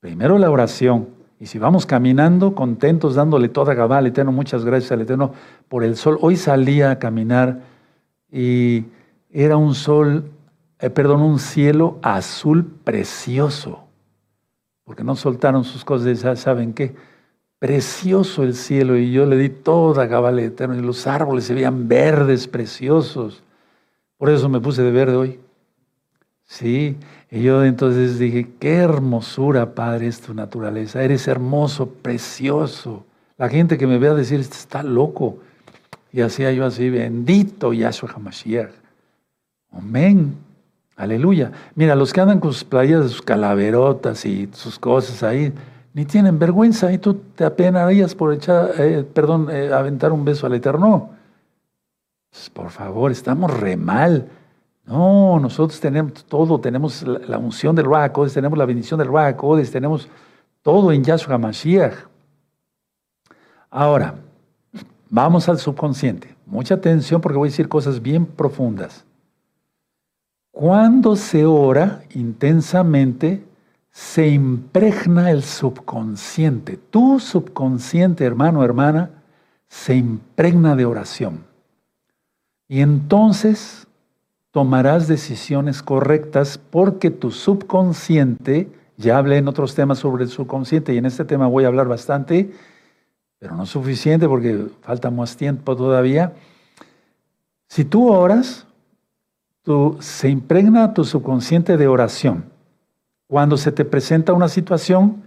Primero 0.00 0.38
la 0.38 0.50
oración. 0.50 1.08
Y 1.40 1.46
si 1.46 1.58
vamos 1.58 1.86
caminando, 1.86 2.54
contentos, 2.54 3.14
dándole 3.14 3.48
toda 3.48 3.74
gabá 3.74 3.98
al 3.98 4.06
Eterno, 4.06 4.32
muchas 4.32 4.64
gracias 4.64 4.90
al 4.92 5.02
Eterno 5.02 5.32
por 5.68 5.84
el 5.84 5.96
sol. 5.96 6.18
Hoy 6.20 6.36
salía 6.36 6.90
a 6.90 6.98
caminar 6.98 7.60
y 8.32 8.86
era 9.30 9.56
un 9.56 9.74
sol, 9.74 10.30
eh, 10.80 10.90
perdón, 10.90 11.20
un 11.20 11.38
cielo 11.38 11.98
azul 12.02 12.64
precioso 12.64 13.87
porque 14.88 15.04
no 15.04 15.16
soltaron 15.16 15.64
sus 15.64 15.84
cosas, 15.84 16.22
ya 16.22 16.34
saben 16.34 16.72
qué, 16.72 16.94
precioso 17.58 18.42
el 18.42 18.54
cielo 18.54 18.96
y 18.96 19.12
yo 19.12 19.26
le 19.26 19.36
di 19.36 19.50
toda 19.50 20.08
cabal 20.08 20.38
eterno 20.38 20.74
y 20.76 20.80
los 20.80 21.06
árboles 21.06 21.44
se 21.44 21.52
veían 21.52 21.88
verdes, 21.88 22.48
preciosos. 22.48 23.42
Por 24.16 24.30
eso 24.30 24.48
me 24.48 24.60
puse 24.60 24.82
de 24.82 24.90
verde 24.90 25.16
hoy. 25.16 25.40
Sí, 26.44 26.96
y 27.30 27.42
yo 27.42 27.62
entonces 27.66 28.18
dije, 28.18 28.48
qué 28.58 28.76
hermosura, 28.76 29.74
Padre, 29.74 30.06
es 30.06 30.22
tu 30.22 30.32
naturaleza. 30.32 31.02
Eres 31.02 31.28
hermoso, 31.28 31.90
precioso. 31.90 33.04
La 33.36 33.50
gente 33.50 33.76
que 33.76 33.86
me 33.86 33.98
vea 33.98 34.14
decir, 34.14 34.40
este 34.40 34.56
está 34.56 34.82
loco. 34.82 35.36
Y 36.14 36.22
hacía 36.22 36.50
yo 36.52 36.64
así, 36.64 36.88
bendito 36.88 37.74
Yahshua 37.74 38.10
HaMashiach. 38.10 38.72
Amén. 39.70 40.47
Aleluya. 40.98 41.52
Mira, 41.76 41.94
los 41.94 42.12
que 42.12 42.20
andan 42.20 42.40
con 42.40 42.52
sus 42.52 42.64
playas 42.64 43.04
sus 43.04 43.22
calaverotas 43.22 44.26
y 44.26 44.48
sus 44.52 44.80
cosas 44.80 45.22
ahí, 45.22 45.52
ni 45.94 46.04
tienen 46.04 46.40
vergüenza 46.40 46.92
y 46.92 46.98
tú 46.98 47.14
te 47.14 47.44
apenarías 47.44 48.16
por 48.16 48.34
echar, 48.34 48.72
eh, 48.78 49.04
perdón, 49.14 49.48
eh, 49.48 49.72
aventar 49.72 50.10
un 50.10 50.24
beso 50.24 50.48
al 50.48 50.54
Eterno. 50.54 51.10
Pues, 52.30 52.50
por 52.50 52.70
favor, 52.70 53.12
estamos 53.12 53.60
re 53.60 53.76
mal. 53.76 54.26
No, 54.86 55.38
nosotros 55.38 55.78
tenemos 55.78 56.24
todo, 56.24 56.58
tenemos 56.58 57.04
la, 57.04 57.38
unción 57.38 57.76
del 57.76 57.84
Ruach 57.84 58.12
tenemos 58.32 58.58
la 58.58 58.66
bendición 58.66 58.98
del 58.98 59.06
Ruach 59.06 59.36
tenemos 59.70 60.08
todo 60.62 60.90
en 60.90 61.04
Yahshua 61.04 61.38
Mashiach. 61.38 61.94
Ahora, 63.70 64.16
vamos 65.08 65.48
al 65.48 65.58
subconsciente. 65.58 66.34
Mucha 66.44 66.74
atención 66.74 67.20
porque 67.20 67.38
voy 67.38 67.48
a 67.48 67.52
decir 67.52 67.68
cosas 67.68 68.02
bien 68.02 68.26
profundas. 68.26 69.04
Cuando 70.58 71.14
se 71.14 71.46
ora 71.46 72.02
intensamente, 72.14 73.44
se 73.92 74.26
impregna 74.26 75.30
el 75.30 75.44
subconsciente. 75.44 76.76
Tu 76.90 77.20
subconsciente, 77.20 78.24
hermano, 78.24 78.64
hermana, 78.64 79.22
se 79.68 79.94
impregna 79.94 80.74
de 80.74 80.84
oración. 80.84 81.44
Y 82.66 82.80
entonces 82.80 83.86
tomarás 84.50 85.06
decisiones 85.06 85.80
correctas 85.80 86.58
porque 86.58 87.12
tu 87.12 87.30
subconsciente, 87.30 88.68
ya 88.96 89.18
hablé 89.18 89.36
en 89.36 89.46
otros 89.46 89.76
temas 89.76 90.00
sobre 90.00 90.24
el 90.24 90.30
subconsciente 90.30 90.92
y 90.92 90.98
en 90.98 91.06
este 91.06 91.24
tema 91.24 91.46
voy 91.46 91.66
a 91.66 91.68
hablar 91.68 91.86
bastante, 91.86 92.50
pero 93.38 93.54
no 93.54 93.64
suficiente 93.64 94.26
porque 94.26 94.66
falta 94.80 95.08
más 95.12 95.36
tiempo 95.36 95.76
todavía. 95.76 96.32
Si 97.68 97.84
tú 97.84 98.12
oras, 98.12 98.66
se 100.00 100.28
impregna 100.28 100.94
tu 100.94 101.04
subconsciente 101.04 101.76
de 101.76 101.88
oración. 101.88 102.44
Cuando 103.26 103.56
se 103.56 103.70
te 103.70 103.84
presenta 103.84 104.32
una 104.32 104.48
situación, 104.48 105.22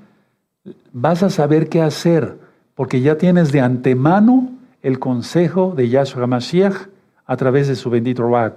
vas 0.91 1.21
a 1.21 1.29
saber 1.29 1.69
qué 1.69 1.81
hacer, 1.81 2.39
porque 2.73 3.01
ya 3.01 3.17
tienes 3.17 3.51
de 3.51 3.61
antemano 3.61 4.49
el 4.81 4.97
consejo 4.97 5.73
de 5.75 5.89
Yahshua 5.89 6.25
Mashiach 6.25 6.87
a 7.25 7.37
través 7.37 7.67
de 7.67 7.75
su 7.75 7.89
bendito 7.89 8.23
Ruach 8.23 8.53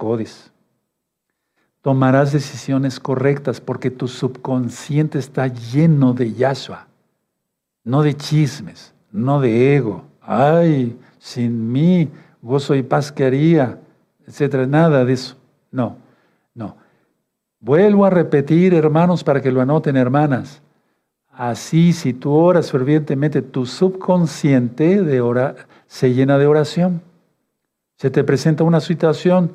Tomarás 1.81 2.31
decisiones 2.31 2.99
correctas 2.99 3.61
porque 3.61 3.91
tu 3.91 4.07
subconsciente 4.07 5.19
está 5.19 5.47
lleno 5.47 6.13
de 6.13 6.33
Yahshua, 6.33 6.87
no 7.83 8.01
de 8.01 8.17
chismes, 8.17 8.91
no 9.11 9.39
de 9.39 9.75
ego. 9.75 10.03
Ay, 10.19 10.97
sin 11.19 11.71
mí, 11.71 12.09
gozo 12.41 12.73
y 12.73 12.81
paz 12.81 13.11
que 13.11 13.25
haría, 13.25 13.79
etcétera, 14.25 14.65
nada 14.65 15.05
de 15.05 15.13
eso. 15.13 15.37
No, 15.75 15.97
no. 16.53 16.77
Vuelvo 17.59 18.05
a 18.05 18.09
repetir, 18.09 18.73
hermanos, 18.73 19.25
para 19.25 19.41
que 19.41 19.51
lo 19.51 19.59
anoten, 19.59 19.97
hermanas. 19.97 20.61
Así, 21.33 21.91
si 21.91 22.13
tú 22.13 22.31
oras 22.31 22.71
fervientemente, 22.71 23.41
tu 23.41 23.65
subconsciente 23.65 25.03
de 25.03 25.55
se 25.87 26.13
llena 26.13 26.37
de 26.37 26.47
oración. 26.47 27.01
Se 27.97 28.09
te 28.09 28.23
presenta 28.23 28.63
una 28.63 28.79
situación, 28.79 29.51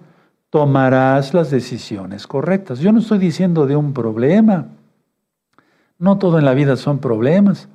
tomarás 0.51 1.33
las 1.33 1.51
decisiones 1.51 2.27
correctas. 2.27 2.81
Yo 2.81 2.93
no 2.93 2.99
estoy 2.99 3.19
diciendo 3.19 3.67
de 3.67 3.77
un 3.77 3.95
problema. 3.95 4.67
No 5.99 6.19
todo 6.19 6.39
en 6.39 6.45
la 6.45 6.53
vida 6.53 6.77
son 6.77 6.99
problemas. 6.99 7.69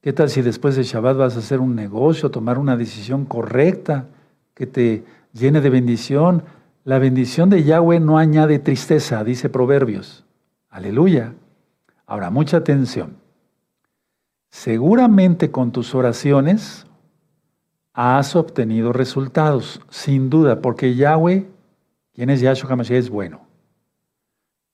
¿Qué 0.00 0.12
tal 0.12 0.30
si 0.30 0.42
después 0.42 0.74
de 0.74 0.82
Shabbat 0.82 1.16
vas 1.16 1.36
a 1.36 1.38
hacer 1.38 1.60
un 1.60 1.76
negocio, 1.76 2.32
tomar 2.32 2.58
una 2.58 2.76
decisión 2.76 3.24
correcta 3.24 4.06
que 4.52 4.66
te 4.66 5.04
llene 5.32 5.60
de 5.60 5.70
bendición? 5.70 6.42
La 6.84 6.98
bendición 6.98 7.48
de 7.48 7.64
Yahweh 7.64 7.98
no 7.98 8.18
añade 8.18 8.58
tristeza, 8.58 9.24
dice 9.24 9.48
Proverbios. 9.48 10.26
Aleluya. 10.68 11.32
Ahora, 12.04 12.28
mucha 12.28 12.58
atención. 12.58 13.16
Seguramente 14.50 15.50
con 15.50 15.72
tus 15.72 15.94
oraciones 15.94 16.86
has 17.94 18.36
obtenido 18.36 18.92
resultados, 18.92 19.80
sin 19.88 20.28
duda, 20.28 20.60
porque 20.60 20.94
Yahweh, 20.94 21.46
quien 22.12 22.28
es 22.28 22.42
Yahshua 22.42 22.72
HaMashiach, 22.72 22.98
es 22.98 23.08
bueno. 23.08 23.46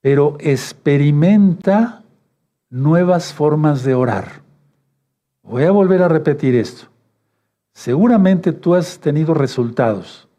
Pero 0.00 0.36
experimenta 0.40 2.02
nuevas 2.70 3.32
formas 3.32 3.84
de 3.84 3.94
orar. 3.94 4.42
Voy 5.42 5.62
a 5.62 5.70
volver 5.70 6.02
a 6.02 6.08
repetir 6.08 6.56
esto. 6.56 6.88
Seguramente 7.72 8.52
tú 8.52 8.74
has 8.74 8.98
tenido 8.98 9.32
resultados. 9.32 10.29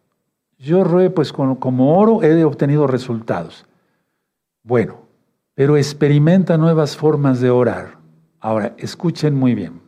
Yo 0.62 0.84
roé, 0.84 1.10
pues 1.10 1.34
como 1.34 1.98
oro 1.98 2.22
he 2.22 2.44
obtenido 2.46 2.86
resultados. 2.86 3.66
Bueno, 4.62 5.00
pero 5.56 5.76
experimenta 5.76 6.56
nuevas 6.56 6.96
formas 6.96 7.42
de 7.42 7.50
orar. 7.50 7.98
Ahora, 8.40 8.76
escuchen 8.78 9.36
muy 9.36 9.56
bien. 9.56 9.82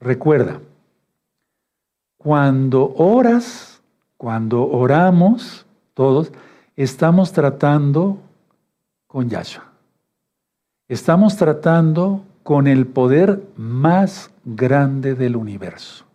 Recuerda, 0.00 0.60
cuando 2.16 2.92
oras, 2.96 3.80
cuando 4.16 4.68
oramos, 4.68 5.64
todos, 5.94 6.32
estamos 6.74 7.32
tratando 7.32 8.18
con 9.06 9.28
Yahshua. 9.28 9.70
Estamos 10.88 11.36
tratando 11.36 12.24
con 12.42 12.66
el 12.66 12.88
poder 12.88 13.44
más 13.56 14.32
grande 14.44 15.14
del 15.14 15.36
universo. 15.36 16.06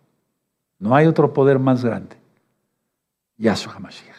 No 0.78 0.94
hay 0.94 1.06
otro 1.06 1.32
poder 1.32 1.58
más 1.58 1.82
grande. 1.82 2.23
Yahshua 3.36 3.74
HaMashiach. 3.74 4.16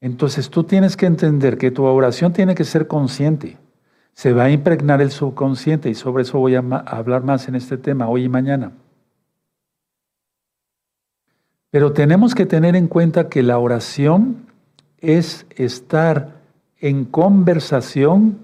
Entonces 0.00 0.50
tú 0.50 0.64
tienes 0.64 0.96
que 0.96 1.06
entender 1.06 1.58
que 1.58 1.70
tu 1.70 1.84
oración 1.84 2.32
tiene 2.32 2.54
que 2.54 2.64
ser 2.64 2.86
consciente. 2.86 3.56
Se 4.12 4.32
va 4.32 4.44
a 4.44 4.50
impregnar 4.50 5.00
el 5.02 5.10
subconsciente 5.10 5.90
y 5.90 5.94
sobre 5.94 6.22
eso 6.22 6.38
voy 6.38 6.54
a 6.54 6.58
hablar 6.58 7.22
más 7.22 7.48
en 7.48 7.54
este 7.54 7.76
tema 7.76 8.08
hoy 8.08 8.24
y 8.24 8.28
mañana. 8.28 8.72
Pero 11.70 11.92
tenemos 11.92 12.34
que 12.34 12.46
tener 12.46 12.76
en 12.76 12.88
cuenta 12.88 13.28
que 13.28 13.42
la 13.42 13.58
oración 13.58 14.46
es 14.98 15.46
estar 15.50 16.36
en 16.78 17.04
conversación 17.04 18.38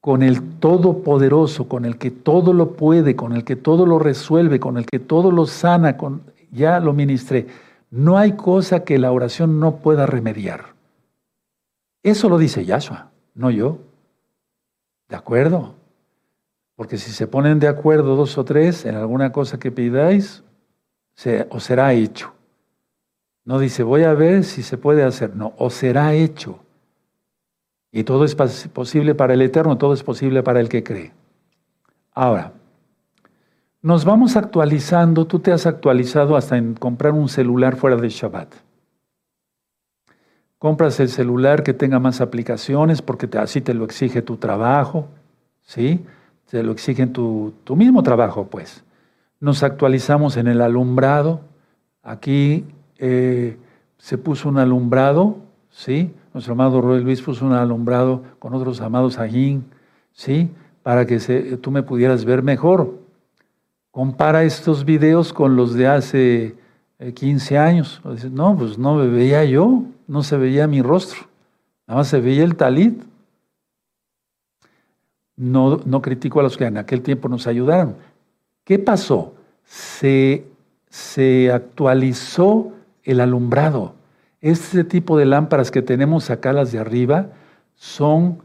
con 0.00 0.22
el 0.22 0.42
Todopoderoso, 0.58 1.66
con 1.66 1.84
el 1.84 1.96
que 1.96 2.10
todo 2.10 2.52
lo 2.52 2.72
puede, 2.72 3.16
con 3.16 3.32
el 3.32 3.42
que 3.42 3.56
todo 3.56 3.86
lo 3.86 3.98
resuelve, 3.98 4.60
con 4.60 4.76
el 4.76 4.86
que 4.86 4.98
todo 4.98 5.30
lo 5.30 5.46
sana, 5.46 5.96
con, 5.96 6.22
ya 6.52 6.78
lo 6.78 6.92
ministré. 6.92 7.46
No 7.94 8.18
hay 8.18 8.32
cosa 8.32 8.82
que 8.82 8.98
la 8.98 9.12
oración 9.12 9.60
no 9.60 9.76
pueda 9.76 10.04
remediar. 10.04 10.74
Eso 12.02 12.28
lo 12.28 12.38
dice 12.38 12.64
Yahshua, 12.64 13.12
no 13.36 13.52
yo. 13.52 13.78
¿De 15.08 15.14
acuerdo? 15.14 15.76
Porque 16.74 16.98
si 16.98 17.12
se 17.12 17.28
ponen 17.28 17.60
de 17.60 17.68
acuerdo 17.68 18.16
dos 18.16 18.36
o 18.36 18.44
tres 18.44 18.84
en 18.84 18.96
alguna 18.96 19.30
cosa 19.30 19.60
que 19.60 19.70
pidáis, 19.70 20.42
se, 21.14 21.46
os 21.50 21.62
será 21.62 21.92
hecho. 21.92 22.34
No 23.44 23.60
dice, 23.60 23.84
voy 23.84 24.02
a 24.02 24.12
ver 24.12 24.42
si 24.42 24.64
se 24.64 24.76
puede 24.76 25.04
hacer. 25.04 25.36
No, 25.36 25.52
os 25.56 25.74
será 25.74 26.14
hecho. 26.14 26.58
Y 27.92 28.02
todo 28.02 28.24
es 28.24 28.34
posible 28.34 29.14
para 29.14 29.34
el 29.34 29.42
Eterno, 29.42 29.78
todo 29.78 29.94
es 29.94 30.02
posible 30.02 30.42
para 30.42 30.58
el 30.58 30.68
que 30.68 30.82
cree. 30.82 31.12
Ahora, 32.10 32.54
nos 33.84 34.06
vamos 34.06 34.34
actualizando, 34.36 35.26
tú 35.26 35.40
te 35.40 35.52
has 35.52 35.66
actualizado 35.66 36.38
hasta 36.38 36.56
en 36.56 36.72
comprar 36.72 37.12
un 37.12 37.28
celular 37.28 37.76
fuera 37.76 37.96
de 37.96 38.08
Shabbat. 38.08 38.54
Compras 40.56 40.98
el 41.00 41.10
celular 41.10 41.62
que 41.62 41.74
tenga 41.74 41.98
más 41.98 42.22
aplicaciones 42.22 43.02
porque 43.02 43.28
así 43.36 43.60
te 43.60 43.74
lo 43.74 43.84
exige 43.84 44.22
tu 44.22 44.38
trabajo, 44.38 45.08
¿sí? 45.60 46.02
Te 46.48 46.62
lo 46.62 46.72
exige 46.72 47.06
tu, 47.08 47.52
tu 47.64 47.76
mismo 47.76 48.02
trabajo, 48.02 48.46
pues. 48.46 48.82
Nos 49.38 49.62
actualizamos 49.62 50.38
en 50.38 50.48
el 50.48 50.62
alumbrado. 50.62 51.42
Aquí 52.02 52.64
eh, 52.96 53.58
se 53.98 54.16
puso 54.16 54.48
un 54.48 54.56
alumbrado, 54.56 55.36
¿sí? 55.68 56.10
Nuestro 56.32 56.54
amado 56.54 56.80
Roy 56.80 57.04
Luis 57.04 57.20
puso 57.20 57.44
un 57.44 57.52
alumbrado 57.52 58.22
con 58.38 58.54
otros 58.54 58.80
amados 58.80 59.18
allí, 59.18 59.60
¿sí? 60.14 60.50
Para 60.82 61.04
que 61.04 61.18
tú 61.60 61.70
me 61.70 61.82
pudieras 61.82 62.24
ver 62.24 62.42
mejor. 62.42 63.03
Compara 63.94 64.42
estos 64.42 64.84
videos 64.84 65.32
con 65.32 65.54
los 65.54 65.72
de 65.74 65.86
hace 65.86 66.56
15 67.14 67.54
eh, 67.54 67.58
años. 67.58 68.02
no, 68.32 68.56
pues 68.56 68.76
no 68.76 68.96
me 68.96 69.06
veía 69.06 69.44
yo, 69.44 69.84
no 70.08 70.24
se 70.24 70.36
veía 70.36 70.66
mi 70.66 70.82
rostro, 70.82 71.28
nada 71.86 72.00
más 72.00 72.08
se 72.08 72.18
veía 72.18 72.42
el 72.42 72.56
talit. 72.56 73.00
No, 75.36 75.80
no 75.84 76.02
critico 76.02 76.40
a 76.40 76.42
los 76.42 76.56
que 76.56 76.64
en 76.64 76.76
aquel 76.76 77.02
tiempo 77.02 77.28
nos 77.28 77.46
ayudaron. 77.46 77.94
¿Qué 78.64 78.80
pasó? 78.80 79.32
Se, 79.64 80.44
se 80.88 81.52
actualizó 81.52 82.72
el 83.04 83.20
alumbrado. 83.20 83.94
Este 84.40 84.82
tipo 84.82 85.16
de 85.16 85.26
lámparas 85.26 85.70
que 85.70 85.82
tenemos 85.82 86.30
acá, 86.30 86.52
las 86.52 86.72
de 86.72 86.80
arriba, 86.80 87.28
son 87.76 88.42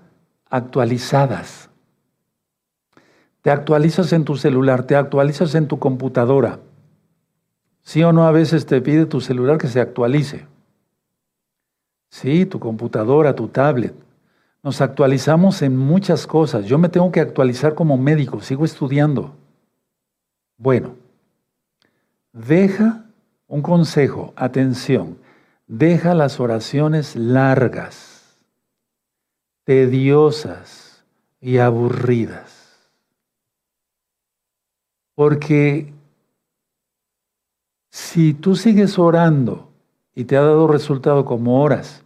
actualizadas. 0.47 1.68
Te 3.41 3.51
actualizas 3.51 4.11
en 4.13 4.25
tu 4.25 4.35
celular, 4.35 4.83
te 4.83 4.95
actualizas 4.95 5.55
en 5.55 5.67
tu 5.67 5.79
computadora. 5.79 6.59
Sí 7.81 8.03
o 8.03 8.11
no, 8.11 8.27
a 8.27 8.31
veces 8.31 8.65
te 8.65 8.81
pide 8.81 9.05
tu 9.05 9.21
celular 9.21 9.57
que 9.57 9.67
se 9.67 9.79
actualice. 9.79 10.45
Sí, 12.09 12.45
tu 12.45 12.59
computadora, 12.59 13.35
tu 13.35 13.47
tablet. 13.47 13.93
Nos 14.61 14.81
actualizamos 14.81 15.61
en 15.61 15.77
muchas 15.77 16.27
cosas. 16.27 16.65
Yo 16.65 16.77
me 16.77 16.89
tengo 16.89 17.11
que 17.11 17.21
actualizar 17.21 17.75
como 17.75 17.97
médico, 17.97 18.41
sigo 18.41 18.65
estudiando. 18.65 19.33
Bueno, 20.57 20.95
deja 22.33 23.05
un 23.47 23.61
consejo, 23.61 24.33
atención, 24.35 25.17
deja 25.67 26.13
las 26.13 26.41
oraciones 26.41 27.15
largas, 27.15 28.37
tediosas 29.63 31.05
y 31.39 31.59
aburridas. 31.59 32.58
Porque 35.19 35.91
si 37.89 38.33
tú 38.33 38.55
sigues 38.55 38.97
orando 38.97 39.69
y 40.15 40.23
te 40.23 40.37
ha 40.37 40.41
dado 40.41 40.65
resultado 40.65 41.25
como 41.25 41.61
oras, 41.61 42.05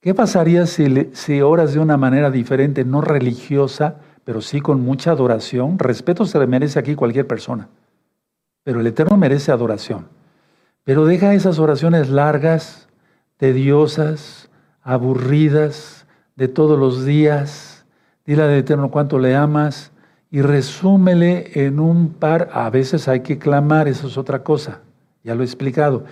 ¿qué 0.00 0.14
pasaría 0.14 0.66
si, 0.66 1.42
oras 1.42 1.74
de 1.74 1.78
una 1.78 1.96
manera 1.96 2.28
diferente, 2.28 2.84
no 2.84 3.02
religiosa, 3.02 4.00
pero 4.24 4.40
sí 4.40 4.60
con 4.60 4.80
mucha 4.80 5.12
adoración? 5.12 5.78
Respeto 5.78 6.24
se 6.24 6.40
le 6.40 6.48
merece 6.48 6.80
aquí 6.80 6.96
cualquier 6.96 7.28
persona, 7.28 7.68
pero 8.64 8.80
el 8.80 8.86
Eterno 8.88 9.16
merece 9.16 9.52
adoración. 9.52 10.08
Pero 10.82 11.06
deja 11.06 11.34
esas 11.34 11.60
oraciones 11.60 12.08
largas, 12.08 12.88
tediosas, 13.36 14.50
aburridas, 14.82 16.04
de 16.34 16.48
todos 16.48 16.76
los 16.76 17.04
días. 17.04 17.86
Dile 18.26 18.42
al 18.42 18.50
Eterno 18.50 18.90
cuánto 18.90 19.20
le 19.20 19.36
amas 19.36 19.92
y 20.30 20.42
resúmele 20.42 21.66
en 21.66 21.80
un 21.80 22.10
par. 22.10 22.50
A 22.52 22.70
veces 22.70 23.08
hay 23.08 23.20
que 23.20 23.38
clamar, 23.38 23.88
eso 23.88 24.06
es 24.06 24.16
otra 24.16 24.42
cosa 24.42 24.80
ya 25.22 25.34
lo 25.34 25.42
he 25.42 25.44
explicado. 25.44 26.04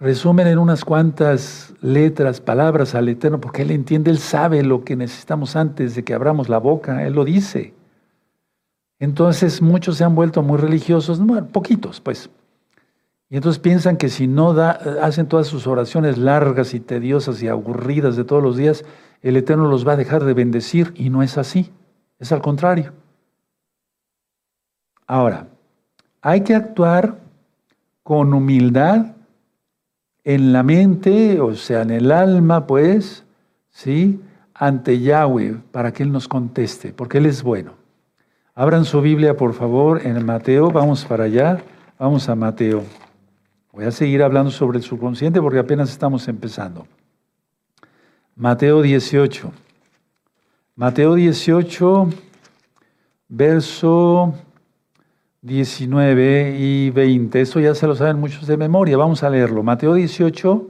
Resumen 0.00 0.46
en 0.46 0.58
unas 0.58 0.84
cuantas 0.84 1.74
letras, 1.80 2.40
palabras 2.40 2.94
al 2.94 3.08
Eterno, 3.08 3.40
porque 3.40 3.62
Él 3.62 3.70
entiende, 3.70 4.10
Él 4.10 4.18
sabe 4.18 4.62
lo 4.62 4.84
que 4.84 4.96
necesitamos 4.96 5.56
antes 5.56 5.94
de 5.94 6.04
que 6.04 6.14
abramos 6.14 6.48
la 6.48 6.58
boca, 6.58 7.04
Él 7.04 7.14
lo 7.14 7.24
dice. 7.24 7.74
Entonces 9.00 9.60
muchos 9.62 9.96
se 9.96 10.04
han 10.04 10.14
vuelto 10.14 10.42
muy 10.42 10.58
religiosos, 10.58 11.20
poquitos 11.52 12.00
pues. 12.00 12.30
Y 13.30 13.36
entonces 13.36 13.58
piensan 13.58 13.96
que 13.96 14.08
si 14.08 14.26
no 14.26 14.54
da, 14.54 14.70
hacen 15.02 15.26
todas 15.26 15.46
sus 15.46 15.66
oraciones 15.66 16.16
largas 16.16 16.74
y 16.74 16.80
tediosas 16.80 17.42
y 17.42 17.48
aburridas 17.48 18.16
de 18.16 18.24
todos 18.24 18.42
los 18.42 18.56
días, 18.56 18.84
el 19.20 19.36
Eterno 19.36 19.68
los 19.68 19.86
va 19.86 19.92
a 19.92 19.96
dejar 19.96 20.24
de 20.24 20.32
bendecir 20.32 20.92
y 20.96 21.10
no 21.10 21.22
es 21.22 21.36
así, 21.38 21.72
es 22.18 22.32
al 22.32 22.40
contrario. 22.40 22.92
Ahora, 25.08 25.48
hay 26.20 26.42
que 26.42 26.54
actuar 26.54 27.18
con 28.02 28.34
humildad 28.34 29.16
en 30.22 30.52
la 30.52 30.62
mente, 30.62 31.40
o 31.40 31.54
sea, 31.54 31.80
en 31.80 31.90
el 31.90 32.12
alma, 32.12 32.66
pues, 32.66 33.24
¿sí? 33.70 34.20
Ante 34.52 35.00
Yahweh, 35.00 35.62
para 35.72 35.92
que 35.92 36.02
Él 36.02 36.12
nos 36.12 36.28
conteste, 36.28 36.92
porque 36.92 37.18
Él 37.18 37.26
es 37.26 37.42
bueno. 37.42 37.72
Abran 38.54 38.84
su 38.84 39.00
Biblia, 39.00 39.34
por 39.34 39.54
favor, 39.54 40.06
en 40.06 40.26
Mateo, 40.26 40.70
vamos 40.70 41.06
para 41.06 41.24
allá, 41.24 41.62
vamos 41.98 42.28
a 42.28 42.34
Mateo. 42.34 42.84
Voy 43.72 43.86
a 43.86 43.90
seguir 43.90 44.22
hablando 44.22 44.50
sobre 44.50 44.76
el 44.76 44.84
subconsciente 44.84 45.40
porque 45.40 45.60
apenas 45.60 45.88
estamos 45.88 46.28
empezando. 46.28 46.86
Mateo 48.36 48.82
18. 48.82 49.52
Mateo 50.74 51.14
18, 51.14 52.08
verso 53.28 54.34
19 55.42 56.56
y 56.58 56.90
20. 56.90 57.40
Eso 57.40 57.60
ya 57.60 57.74
se 57.74 57.86
lo 57.86 57.94
saben 57.94 58.18
muchos 58.18 58.46
de 58.46 58.56
memoria. 58.56 58.96
Vamos 58.96 59.22
a 59.22 59.30
leerlo. 59.30 59.62
Mateo 59.62 59.94
18, 59.94 60.68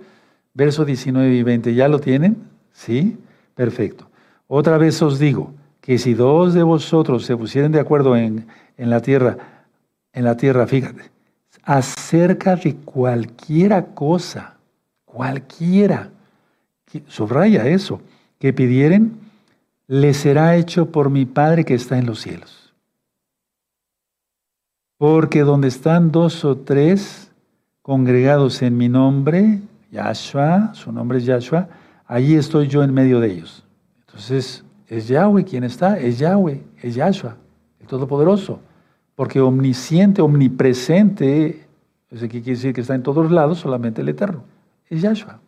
verso 0.54 0.84
19 0.84 1.34
y 1.34 1.42
20. 1.42 1.74
¿Ya 1.74 1.88
lo 1.88 1.98
tienen? 2.00 2.36
¿Sí? 2.72 3.16
Perfecto. 3.54 4.08
Otra 4.46 4.78
vez 4.78 5.00
os 5.02 5.18
digo 5.18 5.52
que 5.80 5.98
si 5.98 6.14
dos 6.14 6.54
de 6.54 6.62
vosotros 6.62 7.24
se 7.24 7.36
pusieren 7.36 7.72
de 7.72 7.80
acuerdo 7.80 8.16
en, 8.16 8.46
en 8.76 8.90
la 8.90 9.00
tierra, 9.00 9.36
en 10.12 10.24
la 10.24 10.36
tierra, 10.36 10.66
fíjate, 10.66 11.10
acerca 11.62 12.56
de 12.56 12.76
cualquiera 12.76 13.86
cosa, 13.86 14.56
cualquiera, 15.04 16.10
subraya 17.06 17.66
eso, 17.66 18.00
que 18.38 18.52
pidieren, 18.52 19.18
le 19.86 20.14
será 20.14 20.56
hecho 20.56 20.90
por 20.90 21.10
mi 21.10 21.24
Padre 21.24 21.64
que 21.64 21.74
está 21.74 21.98
en 21.98 22.06
los 22.06 22.20
cielos. 22.20 22.67
Porque 24.98 25.42
donde 25.42 25.68
están 25.68 26.10
dos 26.10 26.44
o 26.44 26.58
tres 26.58 27.32
congregados 27.82 28.60
en 28.62 28.76
mi 28.76 28.88
nombre, 28.88 29.60
Yahshua, 29.92 30.74
su 30.74 30.92
nombre 30.92 31.18
es 31.18 31.24
Yahshua, 31.24 31.68
allí 32.06 32.34
estoy 32.34 32.66
yo 32.66 32.82
en 32.82 32.92
medio 32.92 33.20
de 33.20 33.32
ellos. 33.32 33.64
Entonces, 34.00 34.64
es 34.88 35.06
Yahweh 35.06 35.44
quien 35.44 35.64
está, 35.64 35.98
es 35.98 36.18
Yahweh, 36.18 36.64
es 36.82 36.96
Yahshua, 36.96 37.36
el 37.80 37.86
Todopoderoso. 37.86 38.60
Porque 39.14 39.40
omnisciente, 39.40 40.20
omnipresente, 40.20 41.66
eso 42.10 42.28
quiere 42.28 42.50
decir 42.50 42.74
que 42.74 42.80
está 42.80 42.94
en 42.94 43.02
todos 43.02 43.30
lados, 43.30 43.58
solamente 43.58 44.00
el 44.00 44.08
Eterno, 44.08 44.42
es 44.88 45.00
Yahshua. 45.00 45.40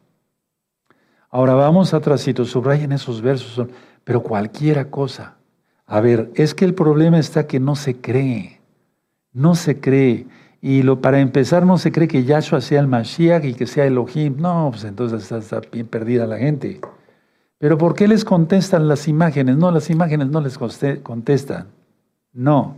Ahora 1.29 1.55
vamos 1.55 1.93
atrásito, 1.95 2.45
subrayen 2.45 2.93
esos 2.93 3.20
versos, 3.20 3.66
pero 4.05 4.22
cualquiera 4.22 4.91
cosa. 4.91 5.37
A 5.87 6.01
ver, 6.01 6.31
es 6.35 6.55
que 6.55 6.64
el 6.64 6.74
problema 6.74 7.18
está 7.18 7.47
que 7.47 7.59
no 7.59 7.74
se 7.74 8.01
cree. 8.01 8.60
No 9.33 9.55
se 9.55 9.81
cree. 9.81 10.26
Y 10.62 10.83
lo, 10.83 11.01
para 11.01 11.20
empezar, 11.20 11.64
no 11.64 11.78
se 11.78 11.91
cree 11.91 12.09
que 12.09 12.24
Yahshua 12.24 12.61
sea 12.61 12.81
el 12.81 12.87
Mashiach 12.87 13.45
y 13.45 13.55
que 13.55 13.66
sea 13.66 13.87
Elohim. 13.87 14.37
No, 14.39 14.68
pues 14.70 14.85
entonces 14.85 15.31
está, 15.33 15.61
bien 15.72 15.87
perdida 15.87 16.26
la 16.26 16.39
gente. 16.39 16.81
Pero 17.59 17.78
¿por 17.78 17.95
qué 17.95 18.09
les 18.09 18.24
contestan 18.24 18.89
las 18.89 19.09
imágenes? 19.09 19.57
No, 19.57 19.70
las 19.70 19.91
imágenes 19.91 20.28
no 20.28 20.41
les 20.41 20.59
contestan. 20.59 21.68
No. 22.33 22.76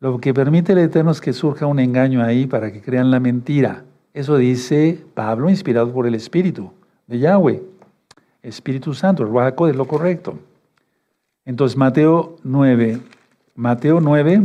Lo 0.00 0.18
que 0.18 0.32
permite 0.32 0.72
el 0.72 0.78
Eterno 0.78 1.10
es 1.10 1.20
que 1.20 1.32
surja 1.32 1.66
un 1.66 1.80
engaño 1.80 2.22
ahí 2.22 2.46
para 2.46 2.72
que 2.72 2.80
crean 2.80 3.10
la 3.10 3.20
mentira. 3.20 3.84
Eso 4.14 4.36
dice 4.36 5.04
Pablo, 5.14 5.50
inspirado 5.50 5.92
por 5.92 6.06
el 6.06 6.14
Espíritu 6.14 6.72
de 7.06 7.18
Yahweh. 7.18 7.62
Espíritu 8.42 8.94
Santo, 8.94 9.22
el 9.22 9.28
Ruajaco 9.28 9.68
es 9.68 9.76
lo 9.76 9.86
correcto. 9.86 10.38
Entonces, 11.44 11.76
Mateo 11.76 12.36
9, 12.44 13.00
Mateo 13.54 14.00
9, 14.00 14.42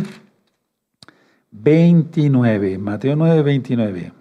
29, 1.54 2.80
Mateo 2.80 3.16
9, 3.16 3.43
29. 3.43 4.12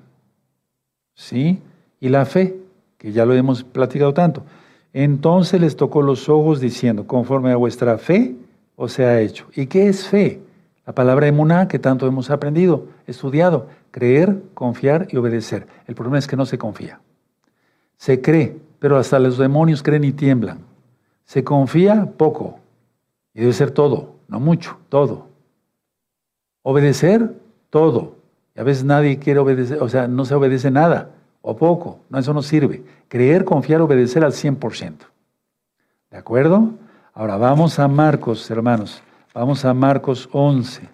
¿Sí? 1.14 1.60
Y 1.98 2.08
la 2.08 2.26
fe, 2.26 2.56
que 2.98 3.12
ya 3.12 3.24
lo 3.24 3.34
hemos 3.34 3.64
platicado 3.64 4.12
tanto. 4.12 4.44
Entonces 4.92 5.60
les 5.60 5.76
tocó 5.76 6.02
los 6.02 6.28
ojos 6.28 6.60
diciendo, 6.60 7.06
conforme 7.06 7.50
a 7.52 7.56
vuestra 7.56 7.96
fe 7.96 8.36
os 8.76 8.98
ha 8.98 9.20
hecho. 9.20 9.46
¿Y 9.56 9.66
qué 9.66 9.88
es 9.88 10.06
fe? 10.06 10.40
La 10.86 10.94
palabra 10.94 11.26
emuná 11.26 11.68
que 11.68 11.78
tanto 11.78 12.06
hemos 12.06 12.30
aprendido, 12.30 12.88
estudiado, 13.06 13.68
creer, 13.90 14.42
confiar 14.52 15.08
y 15.10 15.16
obedecer. 15.16 15.66
El 15.86 15.94
problema 15.94 16.18
es 16.18 16.26
que 16.26 16.36
no 16.36 16.44
se 16.44 16.58
confía. 16.58 17.00
Se 17.96 18.20
cree, 18.20 18.58
pero 18.78 18.98
hasta 18.98 19.18
los 19.18 19.38
demonios 19.38 19.82
creen 19.82 20.04
y 20.04 20.12
tiemblan. 20.12 20.58
Se 21.24 21.44
confía 21.44 22.12
poco. 22.16 22.58
Y 23.32 23.40
debe 23.40 23.52
ser 23.54 23.70
todo, 23.70 24.16
no 24.28 24.40
mucho, 24.40 24.76
todo. 24.90 25.31
Obedecer, 26.62 27.34
todo. 27.70 28.16
Y 28.54 28.60
a 28.60 28.64
veces 28.64 28.84
nadie 28.84 29.18
quiere 29.18 29.40
obedecer, 29.40 29.82
o 29.82 29.88
sea, 29.88 30.06
no 30.08 30.24
se 30.24 30.34
obedece 30.34 30.70
nada 30.70 31.10
o 31.40 31.56
poco. 31.56 32.00
No, 32.08 32.18
eso 32.18 32.32
no 32.32 32.42
sirve. 32.42 32.84
Creer, 33.08 33.44
confiar, 33.44 33.80
obedecer 33.80 34.24
al 34.24 34.32
100%. 34.32 34.94
¿De 36.10 36.16
acuerdo? 36.16 36.70
Ahora 37.14 37.36
vamos 37.36 37.78
a 37.78 37.88
Marcos, 37.88 38.50
hermanos. 38.50 39.02
Vamos 39.34 39.64
a 39.64 39.74
Marcos 39.74 40.28
11. 40.32 40.88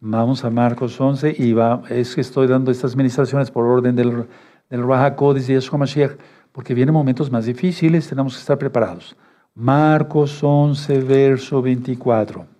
Vamos 0.00 0.44
a 0.44 0.50
Marcos 0.50 1.00
11 1.00 1.34
y 1.38 1.52
va, 1.52 1.82
es 1.88 2.14
que 2.14 2.20
estoy 2.20 2.46
dando 2.46 2.70
estas 2.70 2.94
ministraciones 2.94 3.50
por 3.50 3.64
orden 3.64 3.96
del, 3.96 4.26
del 4.70 4.86
Raja 4.86 5.16
Codis 5.16 5.48
y 5.48 5.54
Yeshua 5.54 5.78
Mashiach, 5.78 6.12
porque 6.52 6.74
vienen 6.74 6.92
momentos 6.92 7.32
más 7.32 7.46
difíciles, 7.46 8.08
tenemos 8.08 8.34
que 8.34 8.40
estar 8.40 8.58
preparados. 8.58 9.16
Marcos 9.54 10.38
11, 10.42 11.00
verso 11.00 11.60
24. 11.60 12.57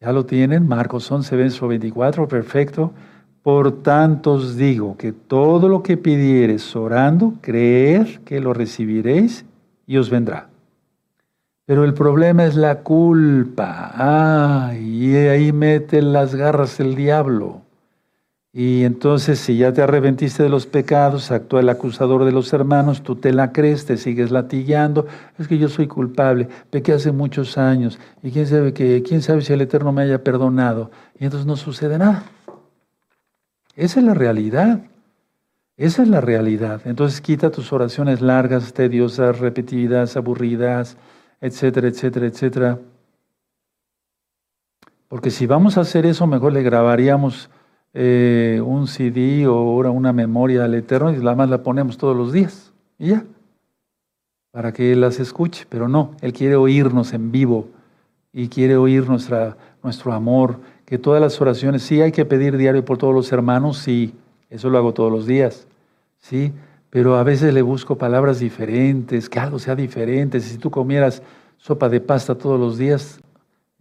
¿Ya 0.00 0.12
lo 0.12 0.26
tienen? 0.26 0.68
Marcos 0.68 1.10
11, 1.10 1.36
verso 1.36 1.68
24, 1.68 2.28
perfecto. 2.28 2.92
Por 3.42 3.82
tanto 3.82 4.32
os 4.32 4.56
digo 4.56 4.96
que 4.96 5.12
todo 5.12 5.68
lo 5.68 5.82
que 5.82 5.96
pidieres 5.96 6.74
orando, 6.74 7.34
creer 7.40 8.20
que 8.20 8.40
lo 8.40 8.54
recibiréis 8.54 9.44
y 9.86 9.96
os 9.98 10.10
vendrá. 10.10 10.48
Pero 11.66 11.84
el 11.84 11.94
problema 11.94 12.44
es 12.44 12.56
la 12.56 12.80
culpa. 12.80 13.92
Ay, 13.94 15.12
y 15.12 15.16
ahí 15.16 15.52
mete 15.52 16.02
las 16.02 16.34
garras 16.34 16.78
el 16.80 16.94
diablo. 16.94 17.63
Y 18.56 18.84
entonces 18.84 19.40
si 19.40 19.56
ya 19.56 19.72
te 19.72 19.82
arrepentiste 19.82 20.44
de 20.44 20.48
los 20.48 20.66
pecados, 20.66 21.32
actúa 21.32 21.58
el 21.58 21.68
acusador 21.68 22.24
de 22.24 22.30
los 22.30 22.52
hermanos, 22.52 23.02
tú 23.02 23.16
te 23.16 23.32
la 23.32 23.50
crees, 23.50 23.84
te 23.84 23.96
sigues 23.96 24.30
latillando, 24.30 25.08
es 25.40 25.48
que 25.48 25.58
yo 25.58 25.68
soy 25.68 25.88
culpable, 25.88 26.48
pequé 26.70 26.92
hace 26.92 27.10
muchos 27.10 27.58
años 27.58 27.98
y 28.22 28.30
quién 28.30 28.46
sabe 28.46 28.72
que 28.72 29.02
quién 29.02 29.22
sabe 29.22 29.42
si 29.42 29.52
el 29.52 29.60
Eterno 29.60 29.90
me 29.90 30.02
haya 30.02 30.22
perdonado 30.22 30.92
y 31.18 31.24
entonces 31.24 31.46
no 31.48 31.56
sucede 31.56 31.98
nada. 31.98 32.22
Esa 33.74 33.98
es 33.98 34.06
la 34.06 34.14
realidad. 34.14 34.82
Esa 35.76 36.02
es 36.04 36.08
la 36.08 36.20
realidad. 36.20 36.82
Entonces 36.84 37.20
quita 37.20 37.50
tus 37.50 37.72
oraciones 37.72 38.20
largas, 38.20 38.72
tediosas, 38.72 39.40
repetidas, 39.40 40.16
aburridas, 40.16 40.96
etcétera, 41.40 41.88
etcétera, 41.88 42.26
etcétera. 42.26 42.78
Porque 45.08 45.32
si 45.32 45.48
vamos 45.48 45.76
a 45.76 45.80
hacer 45.80 46.06
eso, 46.06 46.28
mejor 46.28 46.52
le 46.52 46.62
grabaríamos 46.62 47.50
eh, 47.94 48.60
un 48.64 48.86
CD 48.86 49.46
o 49.46 49.54
ahora 49.54 49.90
una 49.90 50.12
memoria 50.12 50.64
al 50.64 50.74
Eterno 50.74 51.12
y 51.12 51.16
la 51.16 51.34
más 51.34 51.48
la 51.48 51.62
ponemos 51.62 51.96
todos 51.96 52.16
los 52.16 52.32
días. 52.32 52.72
Y 52.98 53.08
ya. 53.08 53.24
Para 54.50 54.72
que 54.72 54.92
Él 54.92 55.00
las 55.00 55.18
escuche. 55.20 55.66
Pero 55.68 55.88
no, 55.88 56.12
Él 56.20 56.32
quiere 56.32 56.56
oírnos 56.56 57.12
en 57.12 57.32
vivo 57.32 57.68
y 58.32 58.48
quiere 58.48 58.76
oír 58.76 59.08
nuestra, 59.08 59.56
nuestro 59.82 60.12
amor. 60.12 60.60
Que 60.84 60.98
todas 60.98 61.20
las 61.20 61.40
oraciones, 61.40 61.82
sí 61.82 62.02
hay 62.02 62.12
que 62.12 62.24
pedir 62.24 62.56
diario 62.56 62.84
por 62.84 62.98
todos 62.98 63.14
los 63.14 63.32
hermanos, 63.32 63.78
sí. 63.78 64.12
Eso 64.50 64.68
lo 64.68 64.78
hago 64.78 64.92
todos 64.92 65.10
los 65.10 65.26
días. 65.26 65.66
Sí 66.18 66.52
pero 66.94 67.16
a 67.16 67.24
veces 67.24 67.52
le 67.52 67.60
busco 67.60 67.98
palabras 67.98 68.38
diferentes, 68.38 69.28
que 69.28 69.40
algo 69.40 69.58
sea 69.58 69.74
diferente. 69.74 70.38
Si 70.38 70.58
tú 70.58 70.70
comieras 70.70 71.24
sopa 71.58 71.88
de 71.88 72.00
pasta 72.00 72.36
todos 72.36 72.60
los 72.60 72.78
días, 72.78 73.18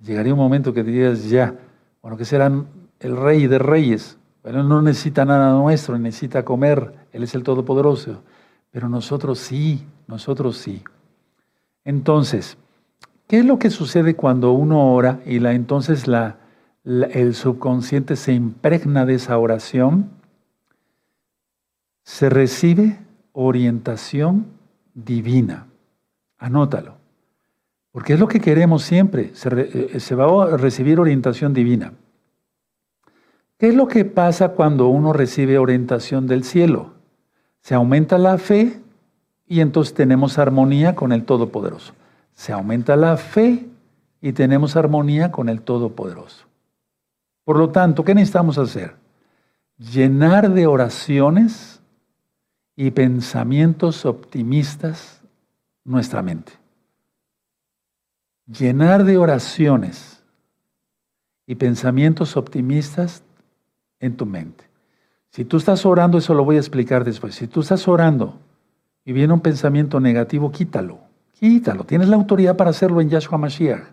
llegaría 0.03 0.33
un 0.33 0.39
momento 0.39 0.73
que 0.73 0.83
dirías, 0.83 1.29
ya, 1.29 1.53
bueno, 2.01 2.17
que 2.17 2.25
serán 2.25 2.65
el 3.03 3.17
rey 3.17 3.47
de 3.47 3.59
reyes. 3.59 4.17
Bueno, 4.43 4.63
no 4.63 4.81
necesita 4.81 5.25
nada 5.25 5.53
nuestro, 5.53 5.97
necesita 5.97 6.43
comer, 6.43 6.93
Él 7.11 7.23
es 7.23 7.35
el 7.35 7.43
Todopoderoso. 7.43 8.23
Pero 8.71 8.89
nosotros 8.89 9.39
sí, 9.39 9.85
nosotros 10.07 10.57
sí. 10.57 10.83
Entonces, 11.85 12.57
¿qué 13.27 13.39
es 13.39 13.45
lo 13.45 13.59
que 13.59 13.69
sucede 13.69 14.15
cuando 14.15 14.51
uno 14.51 14.93
ora 14.93 15.19
y 15.25 15.39
la, 15.39 15.53
entonces 15.53 16.07
la, 16.07 16.37
el 16.83 17.35
subconsciente 17.35 18.15
se 18.15 18.33
impregna 18.33 19.05
de 19.05 19.15
esa 19.15 19.37
oración? 19.37 20.09
Se 22.03 22.29
recibe 22.29 22.99
orientación 23.31 24.47
divina. 24.93 25.67
Anótalo. 26.37 26.95
Porque 27.91 28.13
es 28.13 28.19
lo 28.19 28.27
que 28.27 28.39
queremos 28.39 28.83
siempre. 28.83 29.31
Se, 29.35 29.99
se, 29.99 30.15
va 30.15 30.45
a 30.45 30.57
recibir 30.57 30.99
orientación 30.99 31.53
divina. 31.53 31.93
¿Qué 33.63 33.69
es 33.69 33.75
lo 33.75 33.87
que 33.87 34.03
pasa 34.03 34.49
cuando 34.49 34.89
uno 34.89 35.13
recibe 35.13 35.57
orientación 35.57 36.27
del 36.27 36.43
cielo? 36.43 36.95
Se 37.61 37.73
aumenta 37.73 38.17
la 38.17 38.37
fe 38.37 38.81
y 39.47 39.61
entonces 39.61 39.93
tenemos 39.93 40.37
armonía 40.37 40.95
con 40.95 41.13
el 41.13 41.23
Todopoderoso. 41.23 41.93
Se 42.33 42.51
aumenta 42.51 42.97
la 42.97 43.15
fe 43.15 43.65
y 44.19 44.33
tenemos 44.33 44.75
armonía 44.75 45.31
con 45.31 45.47
el 45.47 45.61
Todopoderoso. 45.61 46.45
Por 47.45 47.57
lo 47.57 47.69
tanto, 47.69 48.03
¿qué 48.03 48.13
necesitamos 48.13 48.57
hacer? 48.57 48.97
Llenar 49.77 50.49
de 50.49 50.67
oraciones 50.67 51.81
y 52.75 52.91
pensamientos 52.91 54.05
optimistas 54.05 55.21
nuestra 55.85 56.21
mente. 56.21 56.51
Llenar 58.45 59.05
de 59.05 59.15
oraciones 59.15 60.21
y 61.47 61.55
pensamientos 61.55 62.35
optimistas 62.35 63.23
en 64.03 64.15
tu 64.17 64.25
mente. 64.25 64.65
Si 65.29 65.45
tú 65.45 65.57
estás 65.57 65.85
orando, 65.85 66.17
eso 66.17 66.33
lo 66.33 66.45
voy 66.45 66.57
a 66.57 66.59
explicar 66.59 67.03
después. 67.03 67.35
Si 67.35 67.47
tú 67.47 67.61
estás 67.61 67.87
orando 67.87 68.39
y 69.03 69.13
viene 69.13 69.33
un 69.33 69.39
pensamiento 69.39 69.99
negativo, 69.99 70.51
quítalo. 70.51 70.99
Quítalo. 71.31 71.85
Tienes 71.85 72.09
la 72.09 72.17
autoridad 72.17 72.55
para 72.55 72.69
hacerlo 72.69 73.01
en 73.01 73.09
Yahshua 73.09 73.37
Mashiach. 73.37 73.83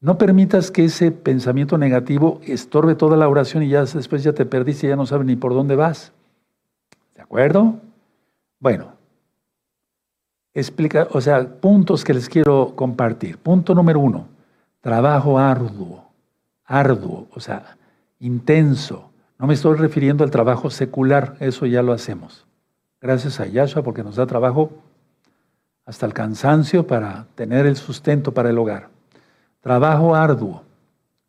No 0.00 0.18
permitas 0.18 0.70
que 0.70 0.84
ese 0.84 1.10
pensamiento 1.12 1.78
negativo 1.78 2.40
estorbe 2.44 2.94
toda 2.94 3.16
la 3.16 3.28
oración 3.28 3.62
y 3.62 3.68
ya 3.68 3.84
después 3.84 4.22
ya 4.22 4.32
te 4.32 4.44
perdiste 4.44 4.86
y 4.86 4.90
ya 4.90 4.96
no 4.96 5.06
sabes 5.06 5.26
ni 5.26 5.36
por 5.36 5.54
dónde 5.54 5.76
vas. 5.76 6.12
¿De 7.14 7.22
acuerdo? 7.22 7.76
Bueno, 8.58 8.92
explica, 10.52 11.08
o 11.12 11.20
sea, 11.20 11.46
puntos 11.60 12.04
que 12.04 12.14
les 12.14 12.28
quiero 12.28 12.74
compartir. 12.74 13.38
Punto 13.38 13.74
número 13.74 14.00
uno, 14.00 14.26
trabajo 14.80 15.38
arduo, 15.38 16.04
arduo, 16.64 17.26
o 17.32 17.40
sea, 17.40 17.76
intenso. 18.20 19.10
No 19.38 19.46
me 19.46 19.54
estoy 19.54 19.76
refiriendo 19.76 20.24
al 20.24 20.30
trabajo 20.30 20.70
secular, 20.70 21.36
eso 21.40 21.66
ya 21.66 21.82
lo 21.82 21.92
hacemos. 21.92 22.46
Gracias 23.00 23.38
a 23.38 23.46
Yahshua 23.46 23.82
porque 23.82 24.02
nos 24.02 24.16
da 24.16 24.26
trabajo 24.26 24.70
hasta 25.84 26.06
el 26.06 26.14
cansancio 26.14 26.86
para 26.86 27.26
tener 27.34 27.66
el 27.66 27.76
sustento 27.76 28.32
para 28.32 28.50
el 28.50 28.58
hogar. 28.58 28.88
Trabajo 29.60 30.14
arduo, 30.14 30.62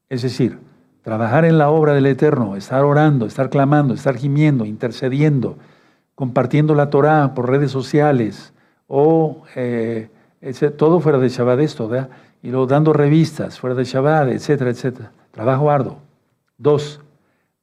es 0.10 0.22
decir, 0.22 0.58
trabajar 1.02 1.44
en 1.44 1.58
la 1.58 1.70
obra 1.70 1.94
del 1.94 2.06
Eterno, 2.06 2.56
estar 2.56 2.84
orando, 2.84 3.26
estar 3.26 3.50
clamando, 3.50 3.94
estar 3.94 4.16
gimiendo, 4.16 4.66
intercediendo, 4.66 5.58
compartiendo 6.16 6.76
la 6.76 6.90
Torah 6.90 7.34
por 7.34 7.50
redes 7.50 7.72
sociales 7.72 8.54
o 8.88 9.44
eh, 9.56 10.10
todo 10.78 11.02
fuera 11.02 11.18
de 11.18 11.30
Shabbat 11.30 11.60
esto, 11.60 11.88
¿verdad? 11.90 12.10
Y 12.42 12.50
luego 12.50 12.68
dando 12.68 12.94
revistas 12.94 13.60
fuera 13.60 13.76
de 13.76 13.84
Shabbat, 13.84 14.30
etcétera, 14.30 14.70
etcétera. 14.70 15.12
Trabajo 15.32 15.70
arduo. 15.70 16.00
Dos, 16.58 17.02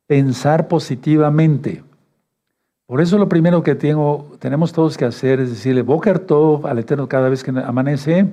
pensar 0.06 0.68
positivamente. 0.68 1.82
Por 2.86 3.00
eso 3.00 3.16
lo 3.16 3.28
primero 3.28 3.62
que 3.62 3.74
tengo, 3.74 4.36
tenemos 4.38 4.72
todos 4.72 4.98
que 4.98 5.06
hacer 5.06 5.40
es 5.40 5.50
decirle, 5.50 5.82
Boker 5.82 6.18
Tov 6.18 6.66
al 6.66 6.78
Eterno 6.78 7.08
cada 7.08 7.28
vez 7.28 7.42
que 7.42 7.50
amanece. 7.50 8.30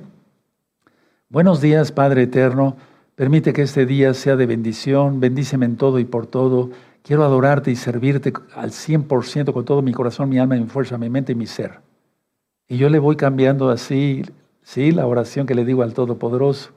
Buenos 1.30 1.62
días, 1.62 1.90
Padre 1.90 2.24
Eterno. 2.24 2.76
Permite 3.14 3.54
que 3.54 3.62
este 3.62 3.86
día 3.86 4.12
sea 4.12 4.36
de 4.36 4.44
bendición. 4.44 5.20
Bendíceme 5.20 5.64
en 5.64 5.76
todo 5.76 5.98
y 5.98 6.04
por 6.04 6.26
todo. 6.26 6.70
Quiero 7.02 7.24
adorarte 7.24 7.70
y 7.70 7.76
servirte 7.76 8.32
al 8.54 8.70
100% 8.70 9.52
con 9.52 9.64
todo 9.64 9.80
mi 9.80 9.92
corazón, 9.92 10.28
mi 10.28 10.38
alma, 10.38 10.56
mi 10.56 10.66
fuerza, 10.66 10.98
mi 10.98 11.08
mente 11.08 11.32
y 11.32 11.34
mi 11.34 11.46
ser. 11.46 11.80
Y 12.68 12.76
yo 12.76 12.90
le 12.90 12.98
voy 12.98 13.16
cambiando 13.16 13.70
así, 13.70 14.22
sí, 14.62 14.92
la 14.92 15.06
oración 15.06 15.46
que 15.46 15.54
le 15.54 15.64
digo 15.64 15.82
al 15.82 15.94
Todopoderoso. 15.94 16.72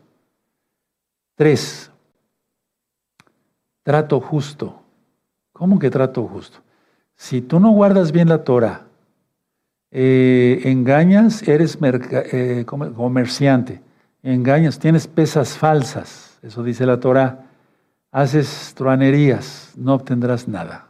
Tres, 1.35 1.91
trato 3.83 4.21
justo. 4.21 4.84
¿Cómo 5.55 5.79
que 5.79 5.89
trato 5.89 6.27
justo? 6.27 6.57
Si 7.15 7.39
tú 7.39 7.61
no 7.61 7.71
guardas 7.71 8.11
bien 8.11 8.27
la 8.27 8.43
Torah, 8.43 8.87
eh, 9.89 10.59
engañas, 10.65 11.47
eres 11.47 11.77
eh, 11.81 12.65
comerciante, 12.65 13.81
engañas, 14.21 14.79
tienes 14.79 15.07
pesas 15.07 15.57
falsas, 15.57 16.37
eso 16.41 16.61
dice 16.61 16.85
la 16.85 16.99
Torah, 16.99 17.45
haces 18.11 18.73
truanerías, 18.75 19.71
no 19.77 19.93
obtendrás 19.93 20.49
nada. 20.49 20.89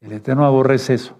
El 0.00 0.12
Eterno 0.12 0.46
aborrece 0.46 0.94
eso. 0.94 1.18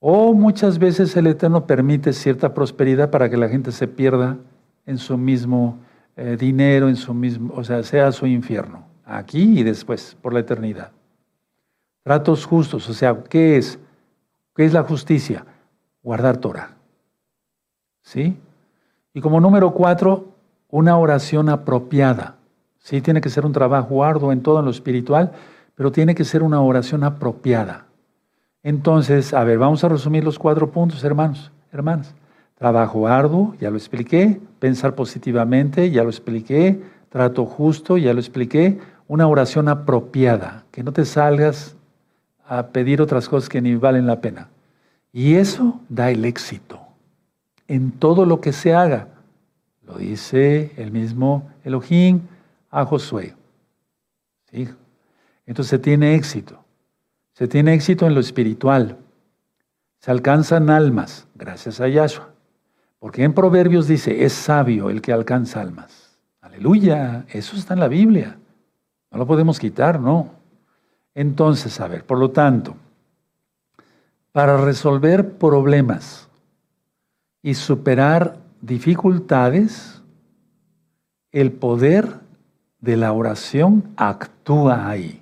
O 0.00 0.34
muchas 0.34 0.78
veces 0.78 1.16
el 1.16 1.28
Eterno 1.28 1.66
permite 1.66 2.12
cierta 2.12 2.52
prosperidad 2.52 3.10
para 3.10 3.30
que 3.30 3.38
la 3.38 3.48
gente 3.48 3.72
se 3.72 3.88
pierda 3.88 4.36
en 4.84 4.98
su 4.98 5.16
mismo 5.16 5.78
eh, 6.14 6.36
dinero, 6.38 6.90
en 6.90 6.96
su 6.96 7.14
mismo, 7.14 7.54
o 7.56 7.64
sea, 7.64 7.82
sea 7.84 8.12
su 8.12 8.26
infierno, 8.26 8.84
aquí 9.06 9.60
y 9.60 9.62
después, 9.62 10.14
por 10.20 10.34
la 10.34 10.40
eternidad. 10.40 10.92
Tratos 12.08 12.46
justos, 12.46 12.88
o 12.88 12.94
sea, 12.94 13.22
¿qué 13.24 13.58
es? 13.58 13.78
¿Qué 14.56 14.64
es 14.64 14.72
la 14.72 14.82
justicia? 14.82 15.44
Guardar 16.02 16.38
Torah. 16.38 16.70
¿Sí? 18.00 18.34
Y 19.12 19.20
como 19.20 19.42
número 19.42 19.74
cuatro, 19.74 20.28
una 20.70 20.96
oración 20.96 21.50
apropiada. 21.50 22.36
Sí, 22.78 23.02
tiene 23.02 23.20
que 23.20 23.28
ser 23.28 23.44
un 23.44 23.52
trabajo 23.52 24.02
arduo 24.04 24.32
en 24.32 24.42
todo 24.42 24.62
lo 24.62 24.70
espiritual, 24.70 25.32
pero 25.74 25.92
tiene 25.92 26.14
que 26.14 26.24
ser 26.24 26.42
una 26.42 26.62
oración 26.62 27.04
apropiada. 27.04 27.84
Entonces, 28.62 29.34
a 29.34 29.44
ver, 29.44 29.58
vamos 29.58 29.84
a 29.84 29.90
resumir 29.90 30.24
los 30.24 30.38
cuatro 30.38 30.70
puntos, 30.70 31.04
hermanos, 31.04 31.52
hermanas. 31.72 32.14
Trabajo 32.54 33.06
arduo, 33.06 33.54
ya 33.60 33.68
lo 33.68 33.76
expliqué. 33.76 34.40
Pensar 34.60 34.94
positivamente, 34.94 35.90
ya 35.90 36.04
lo 36.04 36.08
expliqué. 36.08 36.82
Trato 37.10 37.44
justo, 37.44 37.98
ya 37.98 38.14
lo 38.14 38.20
expliqué. 38.20 38.80
Una 39.08 39.28
oración 39.28 39.68
apropiada, 39.68 40.64
que 40.70 40.82
no 40.82 40.94
te 40.94 41.04
salgas 41.04 41.74
a 42.48 42.68
pedir 42.68 43.02
otras 43.02 43.28
cosas 43.28 43.48
que 43.48 43.60
ni 43.60 43.74
valen 43.76 44.06
la 44.06 44.20
pena. 44.20 44.48
Y 45.12 45.34
eso 45.34 45.80
da 45.88 46.10
el 46.10 46.24
éxito 46.24 46.80
en 47.68 47.92
todo 47.92 48.24
lo 48.24 48.40
que 48.40 48.52
se 48.52 48.74
haga. 48.74 49.08
Lo 49.86 49.98
dice 49.98 50.72
el 50.76 50.90
mismo 50.90 51.50
Elohim 51.64 52.22
a 52.70 52.84
Josué. 52.84 53.34
¿Sí? 54.50 54.68
Entonces 55.46 55.70
se 55.70 55.78
tiene 55.78 56.14
éxito. 56.14 56.64
Se 57.34 57.46
tiene 57.46 57.74
éxito 57.74 58.06
en 58.06 58.14
lo 58.14 58.20
espiritual. 58.20 58.96
Se 60.00 60.10
alcanzan 60.10 60.70
almas 60.70 61.26
gracias 61.34 61.80
a 61.80 61.88
Yahshua. 61.88 62.30
Porque 62.98 63.22
en 63.22 63.32
Proverbios 63.32 63.86
dice, 63.86 64.24
es 64.24 64.32
sabio 64.32 64.90
el 64.90 65.00
que 65.00 65.12
alcanza 65.12 65.60
almas. 65.60 66.18
Aleluya, 66.40 67.24
eso 67.28 67.56
está 67.56 67.74
en 67.74 67.80
la 67.80 67.88
Biblia. 67.88 68.38
No 69.10 69.18
lo 69.18 69.26
podemos 69.26 69.58
quitar, 69.58 70.00
no. 70.00 70.37
Entonces, 71.18 71.80
a 71.80 71.88
ver, 71.88 72.04
por 72.04 72.16
lo 72.16 72.30
tanto, 72.30 72.76
para 74.30 74.56
resolver 74.56 75.32
problemas 75.32 76.28
y 77.42 77.54
superar 77.54 78.36
dificultades, 78.60 80.00
el 81.32 81.50
poder 81.50 82.20
de 82.78 82.96
la 82.96 83.12
oración 83.12 83.82
actúa 83.96 84.88
ahí. 84.88 85.20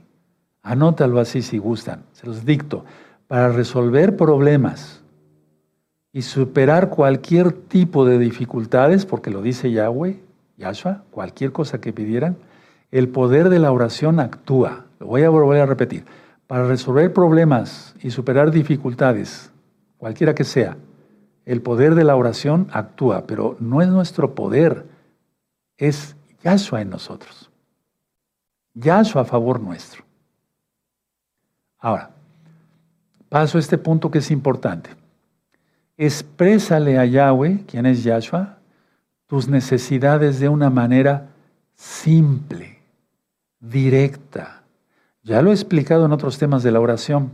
Anótalo 0.63 1.19
así 1.19 1.41
si 1.41 1.57
gustan, 1.57 2.03
se 2.13 2.27
los 2.27 2.45
dicto. 2.45 2.85
Para 3.27 3.49
resolver 3.49 4.19
problemas 4.19 5.03
y 6.13 6.21
superar 6.21 6.91
cualquier 6.91 7.53
tipo 7.53 8.05
de 8.05 8.19
dificultades, 8.19 9.07
porque 9.07 9.31
lo 9.31 9.41
dice 9.41 9.73
Yahweh, 9.73 10.21
Yahshua, 10.59 11.05
cualquier 11.11 11.53
cosa 11.53 11.81
que 11.81 11.95
pidieran, 11.95 12.37
el 12.91 13.09
poder 13.09 13.49
de 13.49 13.61
la 13.61 13.73
oración 13.73 14.21
actúa. 14.21 14.86
Lo 14.99 15.07
voy 15.07 15.23
a 15.23 15.31
volver 15.31 15.61
a 15.61 15.67
repetir. 15.67 16.05
Para 16.47 16.67
resolver 16.67 17.13
problemas 17.13 17.95
y 18.01 18.11
superar 18.11 18.51
dificultades, 18.51 19.51
cualquiera 19.99 20.35
que 20.35 20.45
sea, 20.45 20.77
el 21.45 21.63
poder 21.63 21.95
de 21.95 22.05
la 22.05 22.17
oración 22.17 22.69
actúa, 22.73 23.27
pero 23.27 23.57
no 23.61 23.83
es 23.83 23.89
nuestro 23.89 24.35
poder, 24.35 24.87
es 25.77 26.17
Yahshua 26.43 26.83
en 26.83 26.91
nosotros. 26.91 27.51
Yahshua 28.75 29.23
a 29.23 29.25
favor 29.25 29.61
nuestro. 29.61 30.05
Ahora, 31.79 32.11
paso 33.29 33.59
a 33.59 33.61
este 33.61 33.79
punto 33.79 34.11
que 34.11 34.19
es 34.19 34.31
importante. 34.31 34.91
Exprésale 35.97 36.99
a 36.99 37.05
Yahweh, 37.05 37.65
quien 37.67 37.87
es 37.87 38.05
Yahshua, 38.05 38.59
tus 39.27 39.49
necesidades 39.49 40.41
de 40.41 40.49
una 40.49 40.71
manera 40.71 41.29
simple, 41.75 42.79
directa. 43.61 44.63
Ya 45.27 45.43
lo 45.43 45.51
he 45.51 45.55
explicado 45.55 46.07
en 46.07 46.13
otros 46.13 46.39
temas 46.39 46.63
de 46.63 46.71
la 46.71 46.79
oración. 46.79 47.33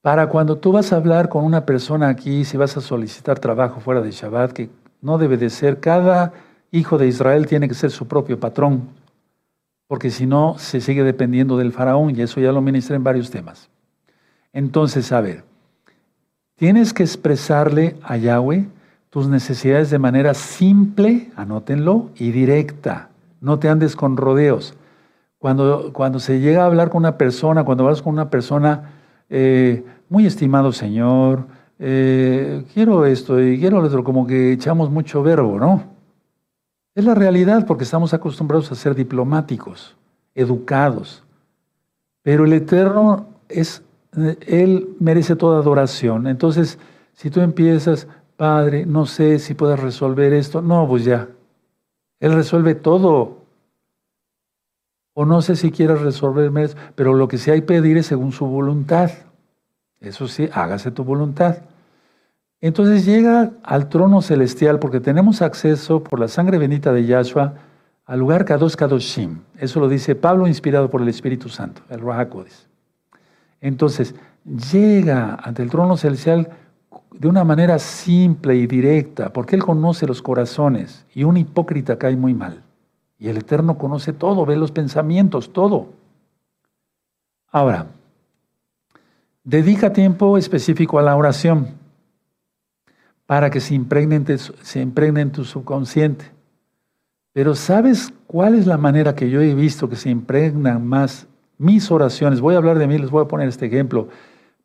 Para 0.00 0.28
cuando 0.28 0.58
tú 0.58 0.70
vas 0.70 0.92
a 0.92 0.96
hablar 0.96 1.28
con 1.28 1.44
una 1.44 1.66
persona 1.66 2.08
aquí, 2.08 2.44
si 2.44 2.56
vas 2.56 2.76
a 2.76 2.80
solicitar 2.80 3.40
trabajo 3.40 3.80
fuera 3.80 4.00
de 4.00 4.12
Shabbat, 4.12 4.52
que 4.52 4.70
no 5.02 5.18
debe 5.18 5.38
de 5.38 5.50
ser, 5.50 5.80
cada 5.80 6.32
hijo 6.70 6.98
de 6.98 7.08
Israel 7.08 7.48
tiene 7.48 7.66
que 7.66 7.74
ser 7.74 7.90
su 7.90 8.06
propio 8.06 8.38
patrón, 8.38 8.90
porque 9.88 10.12
si 10.12 10.24
no 10.24 10.54
se 10.56 10.80
sigue 10.80 11.02
dependiendo 11.02 11.56
del 11.56 11.72
faraón, 11.72 12.14
y 12.14 12.22
eso 12.22 12.40
ya 12.40 12.52
lo 12.52 12.60
ministré 12.60 12.94
en 12.94 13.02
varios 13.02 13.28
temas. 13.28 13.68
Entonces, 14.52 15.10
a 15.10 15.20
ver, 15.20 15.42
tienes 16.54 16.92
que 16.92 17.02
expresarle 17.02 17.96
a 18.04 18.18
Yahweh 18.18 18.68
tus 19.10 19.26
necesidades 19.26 19.90
de 19.90 19.98
manera 19.98 20.32
simple, 20.32 21.32
anótenlo, 21.34 22.10
y 22.14 22.30
directa. 22.30 23.08
No 23.40 23.58
te 23.58 23.68
andes 23.68 23.96
con 23.96 24.16
rodeos. 24.16 24.76
Cuando, 25.38 25.92
cuando 25.92 26.18
se 26.18 26.40
llega 26.40 26.62
a 26.62 26.66
hablar 26.66 26.90
con 26.90 26.98
una 26.98 27.18
persona, 27.18 27.64
cuando 27.64 27.84
vas 27.84 28.02
con 28.02 28.12
una 28.14 28.30
persona, 28.30 28.90
eh, 29.28 29.84
muy 30.08 30.26
estimado 30.26 30.72
Señor, 30.72 31.46
eh, 31.78 32.64
quiero 32.72 33.04
esto 33.04 33.40
y 33.40 33.58
quiero 33.58 33.80
lo 33.80 33.86
otro, 33.86 34.02
como 34.02 34.26
que 34.26 34.52
echamos 34.52 34.90
mucho 34.90 35.22
verbo, 35.22 35.58
¿no? 35.58 35.84
Es 36.94 37.04
la 37.04 37.14
realidad 37.14 37.66
porque 37.66 37.84
estamos 37.84 38.14
acostumbrados 38.14 38.72
a 38.72 38.74
ser 38.74 38.94
diplomáticos, 38.94 39.96
educados. 40.34 41.22
Pero 42.22 42.46
el 42.46 42.54
Eterno 42.54 43.26
es, 43.48 43.82
Él 44.46 44.96
merece 44.98 45.36
toda 45.36 45.60
adoración. 45.60 46.26
Entonces, 46.26 46.78
si 47.12 47.28
tú 47.28 47.40
empiezas, 47.40 48.08
Padre, 48.36 48.86
no 48.86 49.04
sé 49.06 49.38
si 49.38 49.54
puedes 49.54 49.78
resolver 49.78 50.32
esto, 50.32 50.62
no, 50.62 50.88
pues 50.88 51.04
ya. 51.04 51.28
Él 52.18 52.32
resuelve 52.32 52.74
todo. 52.74 53.45
O 55.18 55.24
no 55.24 55.40
sé 55.40 55.56
si 55.56 55.70
quieres 55.70 56.02
resolverme 56.02 56.64
eso, 56.64 56.76
pero 56.94 57.14
lo 57.14 57.26
que 57.26 57.38
sí 57.38 57.50
hay 57.50 57.62
que 57.62 57.68
pedir 57.68 57.96
es 57.96 58.04
según 58.04 58.32
su 58.32 58.44
voluntad. 58.44 59.10
Eso 59.98 60.28
sí, 60.28 60.46
hágase 60.52 60.90
tu 60.90 61.04
voluntad. 61.04 61.56
Entonces 62.60 63.06
llega 63.06 63.52
al 63.62 63.88
trono 63.88 64.20
celestial 64.20 64.78
porque 64.78 65.00
tenemos 65.00 65.40
acceso 65.40 66.02
por 66.02 66.20
la 66.20 66.28
sangre 66.28 66.58
bendita 66.58 66.92
de 66.92 67.06
Yahshua 67.06 67.54
al 68.04 68.18
lugar 68.18 68.44
Kadosh 68.44 68.74
Kadoshim. 68.74 69.38
Eso 69.56 69.80
lo 69.80 69.88
dice 69.88 70.16
Pablo 70.16 70.46
inspirado 70.46 70.90
por 70.90 71.00
el 71.00 71.08
Espíritu 71.08 71.48
Santo, 71.48 71.80
el 71.88 72.00
Rahakodis. 72.02 72.68
Entonces 73.62 74.14
llega 74.70 75.38
ante 75.42 75.62
el 75.62 75.70
trono 75.70 75.96
celestial 75.96 76.50
de 77.10 77.26
una 77.26 77.42
manera 77.42 77.78
simple 77.78 78.54
y 78.54 78.66
directa, 78.66 79.32
porque 79.32 79.56
Él 79.56 79.64
conoce 79.64 80.06
los 80.06 80.20
corazones 80.20 81.06
y 81.14 81.24
un 81.24 81.38
hipócrita 81.38 81.96
cae 81.96 82.16
muy 82.16 82.34
mal. 82.34 82.65
Y 83.18 83.28
el 83.28 83.38
Eterno 83.38 83.78
conoce 83.78 84.12
todo, 84.12 84.44
ve 84.44 84.56
los 84.56 84.72
pensamientos, 84.72 85.52
todo. 85.52 85.88
Ahora, 87.50 87.86
dedica 89.44 89.92
tiempo 89.92 90.36
específico 90.36 90.98
a 90.98 91.02
la 91.02 91.16
oración 91.16 91.68
para 93.26 93.50
que 93.50 93.60
se 93.60 93.74
impregne, 93.74 94.16
en 94.16 95.32
tu 95.32 95.44
subconsciente. 95.44 96.26
Pero 97.32 97.54
¿sabes 97.54 98.12
cuál 98.26 98.54
es 98.54 98.66
la 98.66 98.78
manera 98.78 99.14
que 99.14 99.30
yo 99.30 99.40
he 99.40 99.54
visto 99.54 99.88
que 99.88 99.96
se 99.96 100.10
impregnan 100.10 100.86
más 100.86 101.26
mis 101.58 101.90
oraciones? 101.90 102.40
Voy 102.40 102.54
a 102.54 102.58
hablar 102.58 102.78
de 102.78 102.86
mí, 102.86 102.98
les 102.98 103.10
voy 103.10 103.24
a 103.24 103.28
poner 103.28 103.48
este 103.48 103.66
ejemplo. 103.66 104.08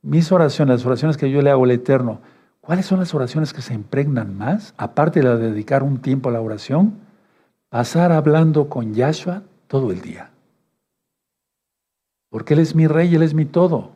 Mis 0.02 0.32
oraciones, 0.32 0.78
las 0.78 0.86
oraciones 0.86 1.18
que 1.18 1.32
yo 1.32 1.41
le 1.41 1.49
hago 1.49 1.64
al 1.64 1.72
Eterno, 1.72 2.22
¿cuáles 2.60 2.86
son 2.86 2.99
las 2.99 3.14
oraciones 3.14 3.54
que 3.54 3.62
se 3.62 3.74
impregnan 3.74 4.38
más? 4.38 4.74
Aparte 4.78 5.22
de 5.22 5.38
dedicar 5.38 5.84
un 5.84 5.99
tiempo 5.99 6.30
a 6.30 6.32
la 6.32 6.41
oración, 6.41 6.93
pasar 7.72 8.11
hablando 8.11 8.67
con 8.67 8.93
Yahshua 8.93 9.43
todo 9.67 9.91
el 9.91 10.01
día. 10.01 10.30
Porque 12.30 12.53
Él 12.53 12.59
es 12.59 12.76
mi 12.76 12.86
rey, 12.86 13.15
Él 13.15 13.24
es 13.24 13.34
mi 13.34 13.45
todo. 13.45 13.91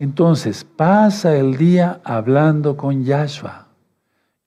Entonces, 0.00 0.64
pasa 0.64 1.36
el 1.36 1.56
día 1.56 2.00
hablando 2.02 2.76
con 2.76 3.04
Yahshua 3.04 3.68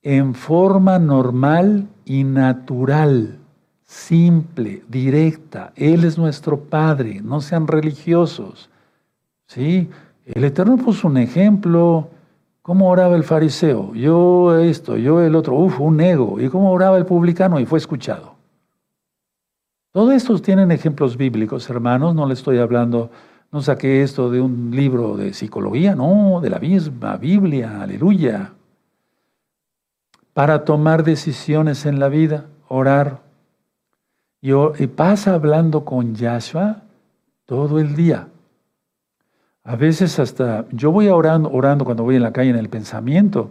en 0.01 0.35
forma 0.35 0.99
normal 0.99 1.87
y 2.03 2.25
natural, 2.25 3.39
simple, 3.85 4.83
directa. 4.89 5.71
Él 5.77 6.03
es 6.03 6.17
nuestro 6.17 6.59
Padre, 6.59 7.21
no 7.23 7.39
sean 7.39 7.65
religiosos. 7.65 8.69
¿Sí? 9.47 9.89
El 10.25 10.43
Eterno 10.43 10.75
puso 10.75 11.07
un 11.07 11.17
ejemplo. 11.17 12.09
¿Cómo 12.66 12.89
oraba 12.89 13.16
el 13.16 13.24
fariseo? 13.24 13.93
Yo 13.93 14.57
esto, 14.57 14.97
yo 14.97 15.22
el 15.22 15.36
otro, 15.36 15.53
uf, 15.53 15.80
un 15.80 16.01
ego. 16.01 16.39
¿Y 16.39 16.49
cómo 16.49 16.72
oraba 16.72 16.97
el 16.97 17.05
publicano? 17.05 17.59
Y 17.59 17.68
fue 17.68 17.78
escuchado. 17.78 18.34
Todos 19.91 20.16
estos 20.16 20.41
tienen 20.41 20.72
ejemplos 20.72 21.16
bíblicos, 21.16 21.70
hermanos, 21.70 22.16
no 22.16 22.26
le 22.26 22.34
estoy 22.34 22.57
hablando 22.57 23.11
no 23.51 23.61
saqué 23.61 24.01
esto 24.01 24.32
de 24.32 24.41
un 24.41 24.72
libro 24.72 25.16
de 25.16 25.34
psicología, 25.34 25.95
no, 25.95 26.39
de 26.41 26.49
la 26.49 26.59
misma 26.59 27.18
Biblia, 27.18 27.82
aleluya. 27.84 28.51
para 30.34 30.66
tomar 30.66 31.03
decisiones 31.03 31.86
en 31.86 31.99
la 31.99 32.09
vida, 32.09 32.47
orar. 32.68 33.22
Y, 34.41 34.51
y 34.51 34.88
pasa 34.88 35.36
hablando 35.36 35.86
con 35.86 36.16
Yahshua 36.16 36.82
todo 37.45 37.80
el 37.80 37.95
día. 37.95 38.28
A 39.66 39.76
veces 39.76 40.20
hasta, 40.20 40.66
yo 40.70 40.91
voy 40.91 41.07
orando, 41.07 41.49
orando 41.51 41.86
cuando 41.86 42.03
voy 42.03 42.16
en 42.16 42.22
la 42.22 42.32
calle 42.32 42.51
en 42.51 42.55
el 42.55 42.70
pensamiento, 42.70 43.49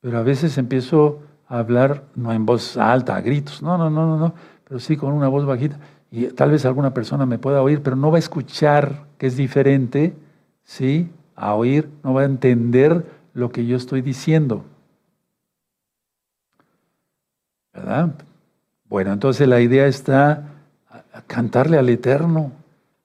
pero 0.00 0.18
a 0.18 0.22
veces 0.22 0.56
empiezo 0.56 1.20
a 1.46 1.58
hablar 1.58 2.04
no 2.14 2.32
en 2.32 2.46
voz 2.46 2.78
alta, 2.78 3.14
a 3.14 3.20
gritos, 3.20 3.62
no, 3.62 3.76
no, 3.76 3.90
no, 3.90 4.06
no, 4.06 4.16
no, 4.16 4.34
pero 4.66 4.80
sí 4.80 4.96
con 4.96 5.12
una 5.12 5.28
voz 5.28 5.44
bajita. 5.44 5.78
Y 6.10 6.28
tal 6.28 6.50
vez 6.50 6.64
alguna 6.64 6.94
persona 6.94 7.26
me 7.26 7.38
pueda 7.38 7.60
oír, 7.60 7.82
pero 7.82 7.94
no 7.94 8.10
va 8.10 8.16
a 8.16 8.20
escuchar, 8.20 9.04
que 9.18 9.26
es 9.26 9.36
diferente, 9.36 10.16
¿sí? 10.62 11.10
A 11.36 11.54
oír, 11.54 11.90
no 12.02 12.14
va 12.14 12.22
a 12.22 12.24
entender 12.24 13.04
lo 13.34 13.52
que 13.52 13.66
yo 13.66 13.76
estoy 13.76 14.00
diciendo. 14.00 14.64
¿Verdad? 17.74 18.14
Bueno, 18.88 19.12
entonces 19.12 19.46
la 19.46 19.60
idea 19.60 19.86
está 19.88 20.52
a 20.88 21.20
cantarle 21.26 21.76
al 21.76 21.90
Eterno, 21.90 22.52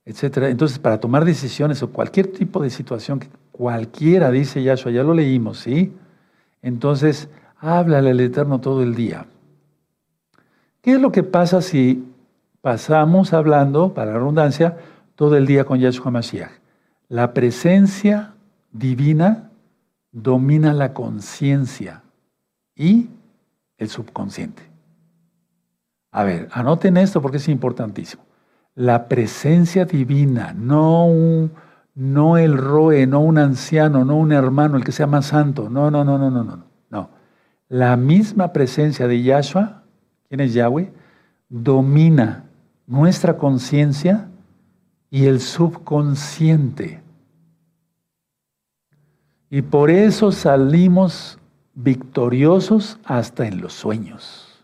etcétera. 0.09 0.49
Entonces, 0.49 0.79
para 0.79 0.99
tomar 0.99 1.23
decisiones 1.23 1.83
o 1.83 1.91
cualquier 1.91 2.31
tipo 2.31 2.63
de 2.63 2.71
situación 2.71 3.23
cualquiera, 3.51 4.31
dice 4.31 4.63
Yahshua, 4.63 4.91
ya 4.91 5.03
lo 5.03 5.13
leímos, 5.13 5.59
¿sí? 5.59 5.93
Entonces, 6.63 7.29
háblale 7.59 8.09
al 8.09 8.19
Eterno 8.19 8.59
todo 8.59 8.81
el 8.81 8.95
día. 8.95 9.27
¿Qué 10.81 10.93
es 10.93 10.99
lo 10.99 11.11
que 11.11 11.21
pasa 11.21 11.61
si 11.61 12.03
pasamos 12.61 13.33
hablando, 13.33 13.93
para 13.93 14.13
la 14.13 14.17
redundancia, 14.17 14.77
todo 15.13 15.37
el 15.37 15.45
día 15.45 15.63
con 15.65 15.79
Yahshua 15.79 16.09
Mashiach? 16.09 16.53
La 17.07 17.35
presencia 17.35 18.33
divina 18.71 19.51
domina 20.11 20.73
la 20.73 20.93
conciencia 20.93 22.01
y 22.75 23.09
el 23.77 23.89
subconsciente. 23.89 24.63
A 26.11 26.23
ver, 26.23 26.49
anoten 26.51 26.97
esto 26.97 27.21
porque 27.21 27.37
es 27.37 27.47
importantísimo 27.47 28.28
la 28.79 29.09
presencia 29.09 29.83
divina, 29.83 30.53
no, 30.57 31.49
no 31.95 32.37
el 32.37 32.57
roe, 32.57 33.05
no 33.07 33.19
un 33.19 33.37
anciano, 33.37 34.05
no 34.05 34.15
un 34.15 34.31
hermano, 34.31 34.77
el 34.77 34.85
que 34.85 34.93
sea 34.93 35.05
más 35.05 35.25
santo. 35.25 35.69
No, 35.69 35.91
no, 35.91 36.05
no, 36.05 36.17
no, 36.17 36.31
no, 36.31 36.45
no. 36.45 36.63
No. 36.89 37.09
La 37.67 37.97
misma 37.97 38.53
presencia 38.53 39.05
de 39.05 39.21
Yahshua, 39.21 39.83
quien 40.29 40.39
es 40.39 40.53
Yahweh, 40.53 40.93
domina 41.49 42.45
nuestra 42.87 43.35
conciencia 43.35 44.29
y 45.11 45.25
el 45.25 45.41
subconsciente. 45.41 47.01
Y 49.49 49.61
por 49.61 49.91
eso 49.91 50.31
salimos 50.31 51.37
victoriosos 51.73 52.97
hasta 53.03 53.45
en 53.45 53.59
los 53.59 53.73
sueños. 53.73 54.63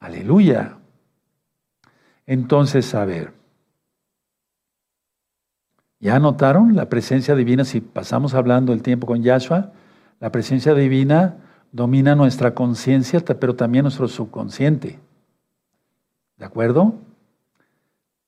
Aleluya. 0.00 0.78
Entonces, 2.26 2.94
a 2.94 3.04
ver, 3.04 3.32
¿ya 6.00 6.18
notaron 6.18 6.76
la 6.76 6.88
presencia 6.88 7.34
divina? 7.34 7.64
Si 7.64 7.80
pasamos 7.80 8.34
hablando 8.34 8.72
el 8.72 8.82
tiempo 8.82 9.06
con 9.06 9.22
Yahshua, 9.22 9.72
la 10.20 10.30
presencia 10.30 10.74
divina 10.74 11.36
domina 11.72 12.14
nuestra 12.14 12.54
conciencia, 12.54 13.20
pero 13.24 13.56
también 13.56 13.84
nuestro 13.84 14.06
subconsciente. 14.06 15.00
¿De 16.36 16.44
acuerdo? 16.44 16.94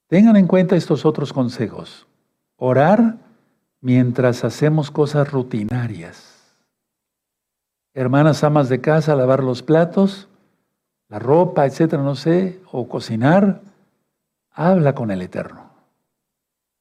Tengan 0.08 0.36
en 0.36 0.46
cuenta 0.46 0.76
estos 0.76 1.04
otros 1.04 1.32
consejos. 1.32 2.06
Orar 2.56 3.16
mientras 3.80 4.44
hacemos 4.44 4.90
cosas 4.90 5.30
rutinarias. 5.30 6.54
Hermanas 7.92 8.42
amas 8.42 8.68
de 8.68 8.80
casa, 8.80 9.14
lavar 9.14 9.44
los 9.44 9.62
platos, 9.62 10.28
la 11.08 11.18
ropa, 11.18 11.66
etcétera, 11.66 12.02
no 12.02 12.16
sé, 12.16 12.60
o 12.72 12.88
cocinar 12.88 13.60
Habla 14.54 14.94
con 14.94 15.10
el 15.10 15.20
Eterno. 15.20 15.70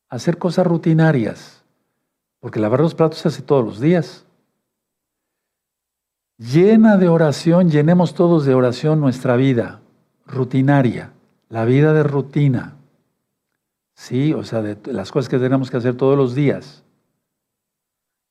Hacer 0.10 0.38
cosas 0.38 0.66
rutinarias, 0.66 1.66
porque 2.40 2.60
lavar 2.60 2.80
los 2.80 2.94
platos 2.94 3.20
se 3.20 3.28
hace 3.28 3.42
todos 3.42 3.66
los 3.66 3.80
días. 3.80 4.26
Llena 6.38 6.98
de 6.98 7.10
oración, 7.10 7.72
llenemos 7.72 8.14
todos 8.14 8.46
de 8.46 8.54
oración 8.54 9.00
nuestra 9.00 9.36
vida 9.36 9.82
rutinaria, 10.26 11.12
la 11.50 11.66
vida 11.66 11.94
de 11.94 12.04
rutina. 12.04 12.76
Sí, 13.96 14.34
o 14.34 14.44
sea, 14.44 14.62
de 14.62 14.78
las 14.94 15.12
cosas 15.12 15.30
que 15.30 15.40
tenemos 15.40 15.72
que 15.72 15.78
hacer 15.78 15.96
todos 15.96 16.18
los 16.18 16.36
días. 16.36 16.84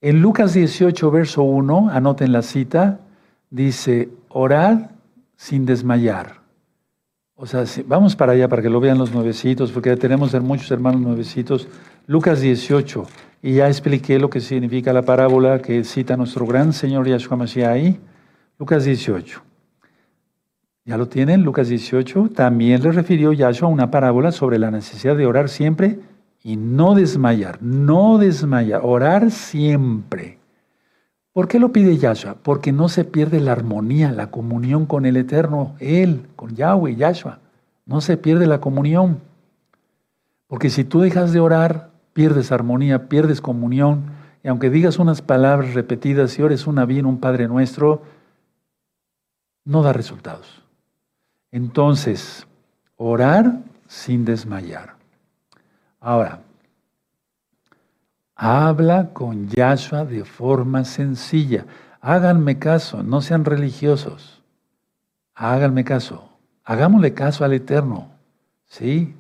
En 0.00 0.20
Lucas 0.20 0.54
18, 0.54 1.10
verso 1.10 1.42
1, 1.42 1.90
anoten 1.90 2.32
la 2.32 2.42
cita, 2.42 3.00
dice, 3.50 4.08
orad 4.28 4.90
sin 5.36 5.64
desmayar. 5.64 6.41
O 7.42 7.46
sea, 7.46 7.64
vamos 7.88 8.14
para 8.14 8.34
allá 8.34 8.48
para 8.48 8.62
que 8.62 8.70
lo 8.70 8.78
vean 8.78 8.98
los 8.98 9.12
nuevecitos, 9.12 9.72
porque 9.72 9.96
tenemos 9.96 10.32
muchos 10.40 10.70
hermanos 10.70 11.00
nuevecitos. 11.00 11.66
Lucas 12.06 12.40
18, 12.40 13.04
y 13.42 13.54
ya 13.54 13.66
expliqué 13.66 14.20
lo 14.20 14.30
que 14.30 14.38
significa 14.40 14.92
la 14.92 15.02
parábola 15.02 15.60
que 15.60 15.82
cita 15.82 16.16
nuestro 16.16 16.46
gran 16.46 16.72
Señor 16.72 17.08
Yahshua 17.08 17.36
Mashiach 17.36 17.68
ahí. 17.68 17.98
Lucas 18.60 18.84
18. 18.84 19.42
¿Ya 20.84 20.96
lo 20.96 21.08
tienen? 21.08 21.42
Lucas 21.42 21.66
18. 21.66 22.30
También 22.32 22.80
le 22.80 22.92
refirió 22.92 23.32
Yahshua 23.32 23.68
una 23.68 23.90
parábola 23.90 24.30
sobre 24.30 24.60
la 24.60 24.70
necesidad 24.70 25.16
de 25.16 25.26
orar 25.26 25.48
siempre 25.48 25.98
y 26.44 26.56
no 26.56 26.94
desmayar. 26.94 27.60
No 27.60 28.18
desmayar, 28.18 28.82
orar 28.84 29.32
siempre. 29.32 30.38
¿Por 31.32 31.48
qué 31.48 31.58
lo 31.58 31.72
pide 31.72 31.96
Yahshua? 31.96 32.36
Porque 32.42 32.72
no 32.72 32.88
se 32.88 33.04
pierde 33.04 33.40
la 33.40 33.52
armonía, 33.52 34.12
la 34.12 34.30
comunión 34.30 34.84
con 34.84 35.06
el 35.06 35.16
Eterno, 35.16 35.74
Él, 35.80 36.26
con 36.36 36.54
Yahweh, 36.54 36.94
Yahshua. 36.94 37.38
No 37.86 38.02
se 38.02 38.18
pierde 38.18 38.46
la 38.46 38.60
comunión. 38.60 39.20
Porque 40.46 40.68
si 40.68 40.84
tú 40.84 41.00
dejas 41.00 41.32
de 41.32 41.40
orar, 41.40 41.90
pierdes 42.12 42.52
armonía, 42.52 43.08
pierdes 43.08 43.40
comunión. 43.40 44.10
Y 44.44 44.48
aunque 44.48 44.68
digas 44.68 44.98
unas 44.98 45.22
palabras 45.22 45.72
repetidas 45.72 46.38
y 46.38 46.42
ores 46.42 46.66
una 46.66 46.84
bien, 46.84 47.06
un 47.06 47.18
Padre 47.18 47.48
nuestro, 47.48 48.02
no 49.64 49.82
da 49.82 49.94
resultados. 49.94 50.62
Entonces, 51.50 52.46
orar 52.96 53.60
sin 53.86 54.26
desmayar. 54.26 54.96
Ahora, 55.98 56.41
Habla 58.44 59.10
con 59.12 59.46
Yahshua 59.46 60.04
de 60.04 60.24
forma 60.24 60.84
sencilla. 60.84 61.64
Háganme 62.00 62.58
caso, 62.58 63.04
no 63.04 63.20
sean 63.20 63.44
religiosos. 63.44 64.42
Háganme 65.32 65.84
caso. 65.84 66.28
Hagámosle 66.64 67.14
caso 67.14 67.44
al 67.44 67.52
Eterno. 67.52 68.08
¿Sí? 68.66 69.14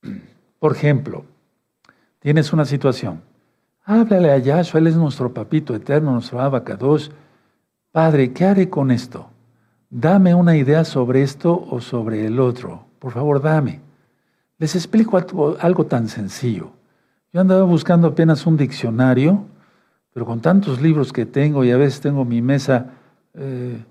Por 0.58 0.74
ejemplo, 0.74 1.26
tienes 2.20 2.54
una 2.54 2.64
situación. 2.64 3.20
Háblale 3.84 4.30
a 4.30 4.38
Yahshua, 4.38 4.80
Él 4.80 4.86
es 4.86 4.96
nuestro 4.96 5.34
papito 5.34 5.74
eterno, 5.74 6.12
nuestro 6.12 6.40
abacados. 6.40 7.12
Padre, 7.92 8.32
¿qué 8.32 8.46
haré 8.46 8.70
con 8.70 8.90
esto? 8.92 9.28
Dame 9.90 10.34
una 10.34 10.56
idea 10.56 10.86
sobre 10.86 11.22
esto 11.22 11.66
o 11.70 11.82
sobre 11.82 12.24
el 12.24 12.40
otro. 12.40 12.86
Por 12.98 13.12
favor, 13.12 13.42
dame. 13.42 13.82
Les 14.56 14.74
explico 14.74 15.18
algo 15.60 15.84
tan 15.84 16.08
sencillo. 16.08 16.79
Yo 17.32 17.40
andaba 17.40 17.62
buscando 17.62 18.08
apenas 18.08 18.44
un 18.44 18.56
diccionario, 18.56 19.46
pero 20.12 20.26
con 20.26 20.40
tantos 20.40 20.80
libros 20.80 21.12
que 21.12 21.26
tengo 21.26 21.64
y 21.64 21.70
a 21.70 21.76
veces 21.76 22.00
tengo 22.00 22.24
mi 22.24 22.42
mesa 22.42 22.86
eh, 23.34 23.84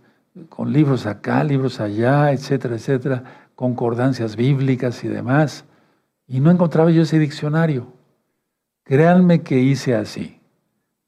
con 0.49 0.73
libros 0.73 1.05
acá, 1.05 1.43
libros 1.45 1.79
allá, 1.79 2.33
etcétera, 2.33 2.75
etcétera, 2.75 3.23
concordancias 3.55 4.35
bíblicas 4.35 5.03
y 5.05 5.07
demás, 5.07 5.63
y 6.27 6.41
no 6.41 6.51
encontraba 6.51 6.91
yo 6.91 7.03
ese 7.03 7.17
diccionario. 7.17 7.87
Créanme 8.83 9.41
que 9.41 9.59
hice 9.59 9.95
así. 9.95 10.41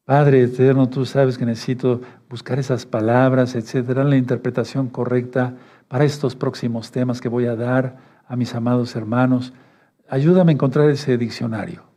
Padre 0.05 0.43
eterno, 0.43 0.87
tú 0.87 1.05
sabes 1.05 1.37
que 1.37 1.45
necesito 1.45 2.01
buscar 2.29 2.59
esas 2.59 2.85
palabras, 2.85 3.55
etcétera, 3.55 4.05
la 4.05 4.15
interpretación 4.15 4.87
correcta 4.87 5.55
para 5.89 6.05
estos 6.05 6.35
próximos 6.37 6.91
temas 6.91 7.19
que 7.19 7.27
voy 7.27 7.45
a 7.45 7.57
dar 7.57 7.97
a 8.25 8.37
mis 8.37 8.55
amados 8.55 8.95
hermanos. 8.95 9.53
Ayúdame 10.09 10.53
a 10.53 10.55
encontrar 10.55 10.89
ese 10.89 11.17
diccionario. 11.17 11.90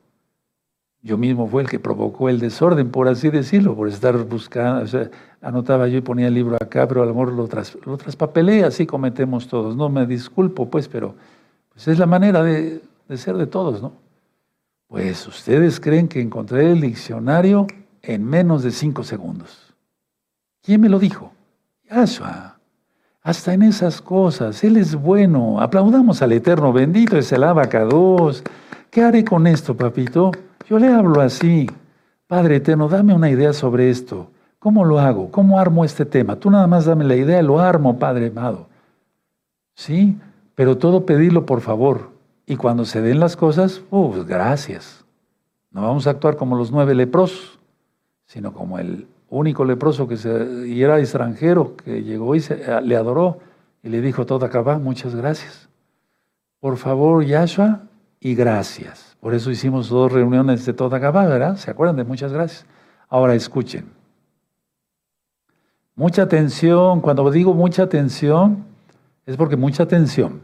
Yo 1.04 1.18
mismo 1.18 1.46
fue 1.46 1.60
el 1.60 1.68
que 1.68 1.78
provocó 1.78 2.30
el 2.30 2.40
desorden, 2.40 2.90
por 2.90 3.08
así 3.08 3.28
decirlo, 3.28 3.76
por 3.76 3.88
estar 3.88 4.16
buscando, 4.24 4.84
o 4.84 4.86
sea, 4.86 5.10
anotaba 5.42 5.86
yo 5.86 5.98
y 5.98 6.00
ponía 6.00 6.28
el 6.28 6.34
libro 6.34 6.56
acá, 6.56 6.88
pero 6.88 7.02
a 7.02 7.06
lo 7.06 7.12
mejor 7.12 7.34
lo, 7.34 7.46
lo 7.84 7.96
traspapelé, 7.98 8.64
así 8.64 8.86
cometemos 8.86 9.46
todos. 9.46 9.76
No 9.76 9.90
me 9.90 10.06
disculpo, 10.06 10.70
pues, 10.70 10.88
pero 10.88 11.14
pues 11.74 11.88
es 11.88 11.98
la 11.98 12.06
manera 12.06 12.42
de, 12.42 12.80
de 13.06 13.16
ser 13.18 13.36
de 13.36 13.46
todos, 13.46 13.82
¿no? 13.82 13.92
Pues 14.88 15.26
ustedes 15.26 15.78
creen 15.78 16.08
que 16.08 16.22
encontré 16.22 16.72
el 16.72 16.80
diccionario 16.80 17.66
en 18.00 18.24
menos 18.24 18.62
de 18.62 18.70
cinco 18.70 19.04
segundos. 19.04 19.74
¿Quién 20.62 20.80
me 20.80 20.88
lo 20.88 20.98
dijo? 20.98 21.32
Yahshua. 21.90 22.56
Hasta 23.22 23.52
en 23.52 23.60
esas 23.60 24.00
cosas, 24.00 24.64
Él 24.64 24.78
es 24.78 24.94
bueno. 24.94 25.60
Aplaudamos 25.60 26.22
al 26.22 26.32
Eterno, 26.32 26.72
bendito 26.72 27.18
es 27.18 27.30
el 27.30 27.44
abacados. 27.44 28.42
¿Qué 28.94 29.02
haré 29.02 29.24
con 29.24 29.48
esto, 29.48 29.76
papito? 29.76 30.30
Yo 30.70 30.78
le 30.78 30.86
hablo 30.86 31.20
así, 31.20 31.68
Padre 32.28 32.54
eterno, 32.54 32.88
dame 32.88 33.12
una 33.12 33.28
idea 33.28 33.52
sobre 33.52 33.90
esto. 33.90 34.30
¿Cómo 34.60 34.84
lo 34.84 35.00
hago? 35.00 35.32
¿Cómo 35.32 35.58
armo 35.58 35.84
este 35.84 36.06
tema? 36.06 36.36
Tú 36.36 36.48
nada 36.48 36.68
más 36.68 36.84
dame 36.84 37.02
la 37.02 37.16
idea, 37.16 37.42
lo 37.42 37.58
armo, 37.58 37.98
Padre 37.98 38.28
amado. 38.28 38.68
Sí, 39.74 40.16
pero 40.54 40.78
todo 40.78 41.04
pedirlo 41.06 41.44
por 41.44 41.60
favor. 41.60 42.12
Y 42.46 42.54
cuando 42.54 42.84
se 42.84 43.00
den 43.00 43.18
las 43.18 43.36
cosas, 43.36 43.82
pues 43.90 44.24
gracias. 44.26 45.04
No 45.72 45.82
vamos 45.82 46.06
a 46.06 46.10
actuar 46.10 46.36
como 46.36 46.54
los 46.54 46.70
nueve 46.70 46.94
leprosos, 46.94 47.58
sino 48.26 48.52
como 48.52 48.78
el 48.78 49.08
único 49.28 49.64
leproso 49.64 50.06
que 50.06 50.16
se, 50.16 50.68
y 50.68 50.80
era 50.84 51.00
extranjero, 51.00 51.74
que 51.78 52.04
llegó 52.04 52.36
y 52.36 52.44
le 52.84 52.94
adoró 52.94 53.40
y 53.82 53.88
le 53.88 54.00
dijo 54.00 54.24
todo 54.24 54.46
acá, 54.46 54.62
muchas 54.78 55.16
gracias. 55.16 55.68
Por 56.60 56.76
favor, 56.76 57.24
Yahshua, 57.24 57.88
y 58.24 58.34
gracias. 58.34 59.18
Por 59.20 59.34
eso 59.34 59.50
hicimos 59.50 59.90
dos 59.90 60.10
reuniones 60.10 60.64
de 60.64 60.72
toda 60.72 60.98
Gabá, 60.98 61.26
¿verdad? 61.26 61.58
¿Se 61.58 61.70
acuerdan 61.70 61.96
de 61.96 62.04
muchas 62.04 62.32
gracias? 62.32 62.64
Ahora 63.10 63.34
escuchen. 63.34 63.92
Mucha 65.94 66.22
atención, 66.22 67.02
cuando 67.02 67.30
digo 67.30 67.52
mucha 67.52 67.82
atención, 67.82 68.64
es 69.26 69.36
porque 69.36 69.56
mucha 69.56 69.82
atención. 69.82 70.40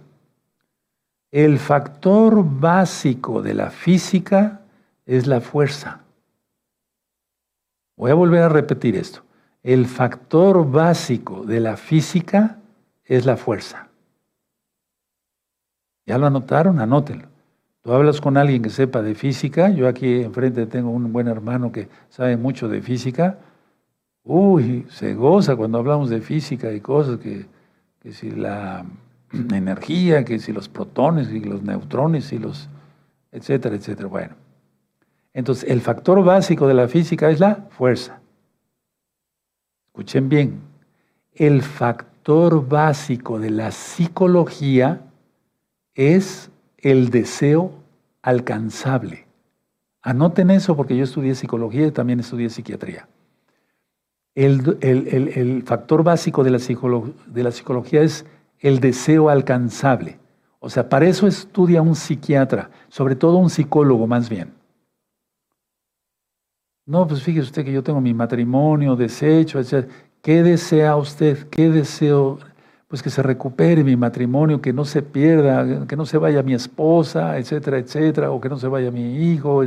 El 1.30 1.58
factor 1.58 2.44
básico 2.44 3.40
de 3.40 3.54
la 3.54 3.70
física 3.70 4.60
es 5.06 5.26
la 5.26 5.40
fuerza. 5.40 6.00
Voy 7.96 8.10
a 8.10 8.14
volver 8.14 8.42
a 8.42 8.50
repetir 8.50 8.94
esto. 8.94 9.22
El 9.62 9.86
factor 9.86 10.70
básico 10.70 11.46
de 11.46 11.60
la 11.60 11.78
física 11.78 12.58
es 13.04 13.24
la 13.24 13.38
fuerza. 13.38 13.88
¿Ya 16.04 16.18
lo 16.18 16.26
anotaron? 16.26 16.78
Anótenlo. 16.78 17.29
Tú 17.82 17.92
hablas 17.92 18.20
con 18.20 18.36
alguien 18.36 18.62
que 18.62 18.68
sepa 18.68 19.00
de 19.00 19.14
física, 19.14 19.70
yo 19.70 19.88
aquí 19.88 20.22
enfrente 20.22 20.66
tengo 20.66 20.90
un 20.90 21.12
buen 21.12 21.28
hermano 21.28 21.72
que 21.72 21.88
sabe 22.10 22.36
mucho 22.36 22.68
de 22.68 22.82
física, 22.82 23.38
uy, 24.22 24.86
se 24.90 25.14
goza 25.14 25.56
cuando 25.56 25.78
hablamos 25.78 26.10
de 26.10 26.20
física 26.20 26.72
y 26.72 26.80
cosas 26.80 27.18
que, 27.18 27.46
que 28.00 28.12
si 28.12 28.30
la 28.30 28.84
energía, 29.32 30.24
que 30.24 30.38
si 30.38 30.52
los 30.52 30.68
protones 30.68 31.30
y 31.30 31.40
los 31.40 31.62
neutrones 31.62 32.32
y 32.32 32.38
los, 32.38 32.68
etcétera, 33.32 33.76
etcétera. 33.76 34.08
Bueno, 34.08 34.34
entonces 35.32 35.70
el 35.70 35.80
factor 35.80 36.22
básico 36.22 36.66
de 36.66 36.74
la 36.74 36.86
física 36.86 37.30
es 37.30 37.40
la 37.40 37.66
fuerza. 37.70 38.20
Escuchen 39.86 40.28
bien, 40.28 40.60
el 41.32 41.62
factor 41.62 42.68
básico 42.68 43.38
de 43.38 43.50
la 43.50 43.70
psicología 43.70 45.00
es 45.94 46.50
el 46.82 47.10
deseo 47.10 47.72
alcanzable. 48.22 49.26
Anoten 50.02 50.50
eso 50.50 50.76
porque 50.76 50.96
yo 50.96 51.04
estudié 51.04 51.34
psicología 51.34 51.86
y 51.86 51.90
también 51.90 52.20
estudié 52.20 52.48
psiquiatría. 52.50 53.08
El, 54.34 55.62
factor 55.66 56.02
básico 56.02 56.44
de 56.44 56.50
la, 56.50 56.58
de 57.26 57.42
la 57.42 57.50
psicología 57.50 58.02
es 58.02 58.24
el 58.58 58.80
deseo 58.80 59.28
alcanzable. 59.28 60.18
O 60.58 60.70
sea, 60.70 60.88
para 60.88 61.06
eso 61.06 61.26
estudia 61.26 61.82
un 61.82 61.94
psiquiatra, 61.94 62.70
sobre 62.88 63.16
todo 63.16 63.36
un 63.36 63.50
psicólogo 63.50 64.06
más 64.06 64.28
bien. 64.28 64.52
No, 66.86 67.06
pues 67.06 67.22
fíjese 67.22 67.46
usted 67.46 67.64
que 67.64 67.72
yo 67.72 67.82
tengo 67.82 68.00
mi 68.00 68.14
matrimonio 68.14 68.96
deshecho, 68.96 69.58
etc. 69.58 69.88
¿Qué 70.22 70.42
desea 70.42 70.96
usted? 70.96 71.48
¿Qué 71.48 71.70
deseo 71.70 72.38
pues 72.90 73.04
que 73.04 73.10
se 73.10 73.22
recupere 73.22 73.84
mi 73.84 73.94
matrimonio, 73.94 74.60
que 74.60 74.72
no 74.72 74.84
se 74.84 75.00
pierda, 75.00 75.86
que 75.86 75.94
no 75.94 76.04
se 76.04 76.18
vaya 76.18 76.42
mi 76.42 76.54
esposa, 76.54 77.38
etcétera, 77.38 77.78
etcétera, 77.78 78.32
o 78.32 78.40
que 78.40 78.48
no 78.48 78.58
se 78.58 78.66
vaya 78.66 78.90
mi 78.90 79.30
hijo. 79.30 79.62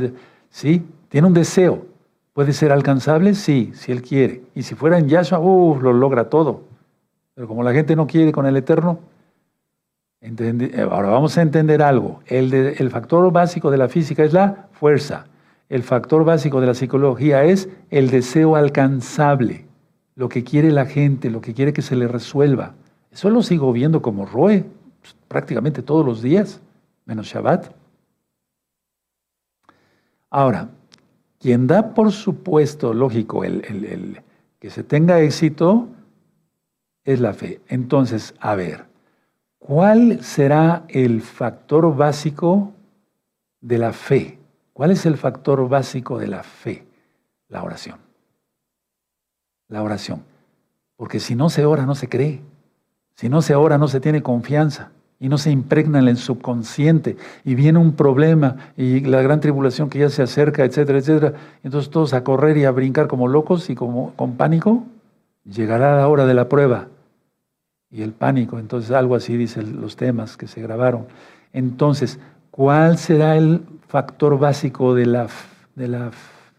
¿Sí? 0.50 0.84
Tiene 1.08 1.26
un 1.26 1.32
deseo. 1.32 1.86
¿Puede 2.34 2.52
ser 2.52 2.70
alcanzable? 2.70 3.34
Sí, 3.34 3.72
si 3.72 3.92
él 3.92 4.02
quiere. 4.02 4.42
Y 4.54 4.62
si 4.62 4.74
fuera 4.74 4.98
en 4.98 5.08
Yahshua, 5.08 5.38
uh, 5.38 5.80
lo 5.80 5.94
logra 5.94 6.28
todo. 6.28 6.64
Pero 7.34 7.48
como 7.48 7.62
la 7.62 7.72
gente 7.72 7.96
no 7.96 8.06
quiere 8.06 8.30
con 8.30 8.44
el 8.44 8.58
Eterno, 8.58 8.98
ahora 10.90 11.08
vamos 11.08 11.38
a 11.38 11.40
entender 11.40 11.80
algo. 11.80 12.20
El 12.26 12.90
factor 12.90 13.32
básico 13.32 13.70
de 13.70 13.78
la 13.78 13.88
física 13.88 14.22
es 14.22 14.34
la 14.34 14.66
fuerza. 14.72 15.24
El 15.70 15.82
factor 15.82 16.26
básico 16.26 16.60
de 16.60 16.66
la 16.66 16.74
psicología 16.74 17.42
es 17.44 17.70
el 17.90 18.10
deseo 18.10 18.54
alcanzable, 18.54 19.64
lo 20.14 20.28
que 20.28 20.44
quiere 20.44 20.70
la 20.70 20.84
gente, 20.84 21.30
lo 21.30 21.40
que 21.40 21.54
quiere 21.54 21.72
que 21.72 21.80
se 21.80 21.96
le 21.96 22.06
resuelva. 22.06 22.74
Eso 23.14 23.30
lo 23.30 23.42
sigo 23.42 23.72
viendo 23.72 24.02
como 24.02 24.26
Roe 24.26 24.66
pues, 25.00 25.14
prácticamente 25.28 25.82
todos 25.82 26.04
los 26.04 26.20
días, 26.20 26.60
menos 27.04 27.28
Shabbat. 27.28 27.72
Ahora, 30.30 30.68
quien 31.38 31.68
da 31.68 31.94
por 31.94 32.10
supuesto, 32.10 32.92
lógico, 32.92 33.44
el, 33.44 34.20
que 34.58 34.68
se 34.68 34.82
tenga 34.82 35.20
éxito 35.20 35.86
es 37.04 37.20
la 37.20 37.34
fe. 37.34 37.60
Entonces, 37.68 38.34
a 38.40 38.56
ver, 38.56 38.86
¿cuál 39.60 40.24
será 40.24 40.84
el 40.88 41.22
factor 41.22 41.94
básico 41.94 42.72
de 43.60 43.78
la 43.78 43.92
fe? 43.92 44.40
¿Cuál 44.72 44.90
es 44.90 45.06
el 45.06 45.16
factor 45.16 45.68
básico 45.68 46.18
de 46.18 46.26
la 46.26 46.42
fe? 46.42 46.84
La 47.46 47.62
oración. 47.62 48.00
La 49.68 49.84
oración. 49.84 50.24
Porque 50.96 51.20
si 51.20 51.36
no 51.36 51.48
se 51.48 51.64
ora, 51.64 51.86
no 51.86 51.94
se 51.94 52.08
cree. 52.08 52.42
Si 53.14 53.28
no 53.28 53.42
se 53.42 53.54
ora, 53.54 53.78
no 53.78 53.88
se 53.88 54.00
tiene 54.00 54.22
confianza 54.22 54.90
y 55.20 55.28
no 55.28 55.38
se 55.38 55.50
impregna 55.50 56.00
en 56.00 56.08
el 56.08 56.16
subconsciente 56.16 57.16
y 57.44 57.54
viene 57.54 57.78
un 57.78 57.92
problema 57.92 58.56
y 58.76 59.00
la 59.00 59.22
gran 59.22 59.40
tribulación 59.40 59.88
que 59.88 60.00
ya 60.00 60.10
se 60.10 60.22
acerca, 60.22 60.64
etcétera, 60.64 60.98
etcétera. 60.98 61.32
Entonces 61.62 61.90
todos 61.90 62.12
a 62.12 62.24
correr 62.24 62.56
y 62.56 62.64
a 62.64 62.72
brincar 62.72 63.06
como 63.06 63.28
locos 63.28 63.70
y 63.70 63.74
como 63.74 64.12
con 64.16 64.36
pánico, 64.36 64.84
llegará 65.44 65.96
la 65.96 66.08
hora 66.08 66.26
de 66.26 66.34
la 66.34 66.48
prueba 66.48 66.88
y 67.90 68.02
el 68.02 68.12
pánico. 68.12 68.58
Entonces 68.58 68.90
algo 68.90 69.14
así 69.14 69.36
dicen 69.36 69.80
los 69.80 69.96
temas 69.96 70.36
que 70.36 70.48
se 70.48 70.60
grabaron. 70.60 71.06
Entonces, 71.52 72.18
¿cuál 72.50 72.98
será 72.98 73.36
el 73.36 73.62
factor 73.86 74.38
básico 74.38 74.94
de 74.94 75.06
la, 75.06 75.28
de 75.76 75.86
la, 75.86 76.10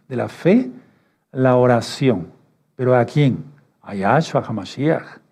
de 0.07 0.15
la 0.15 0.29
fe? 0.29 0.71
La 1.33 1.57
oración. 1.57 2.27
¿Pero 2.77 2.95
a 2.95 3.03
quién? 3.03 3.43
A 3.81 3.93
Yahshua 3.93 4.41
HaMashiach. 4.47 5.24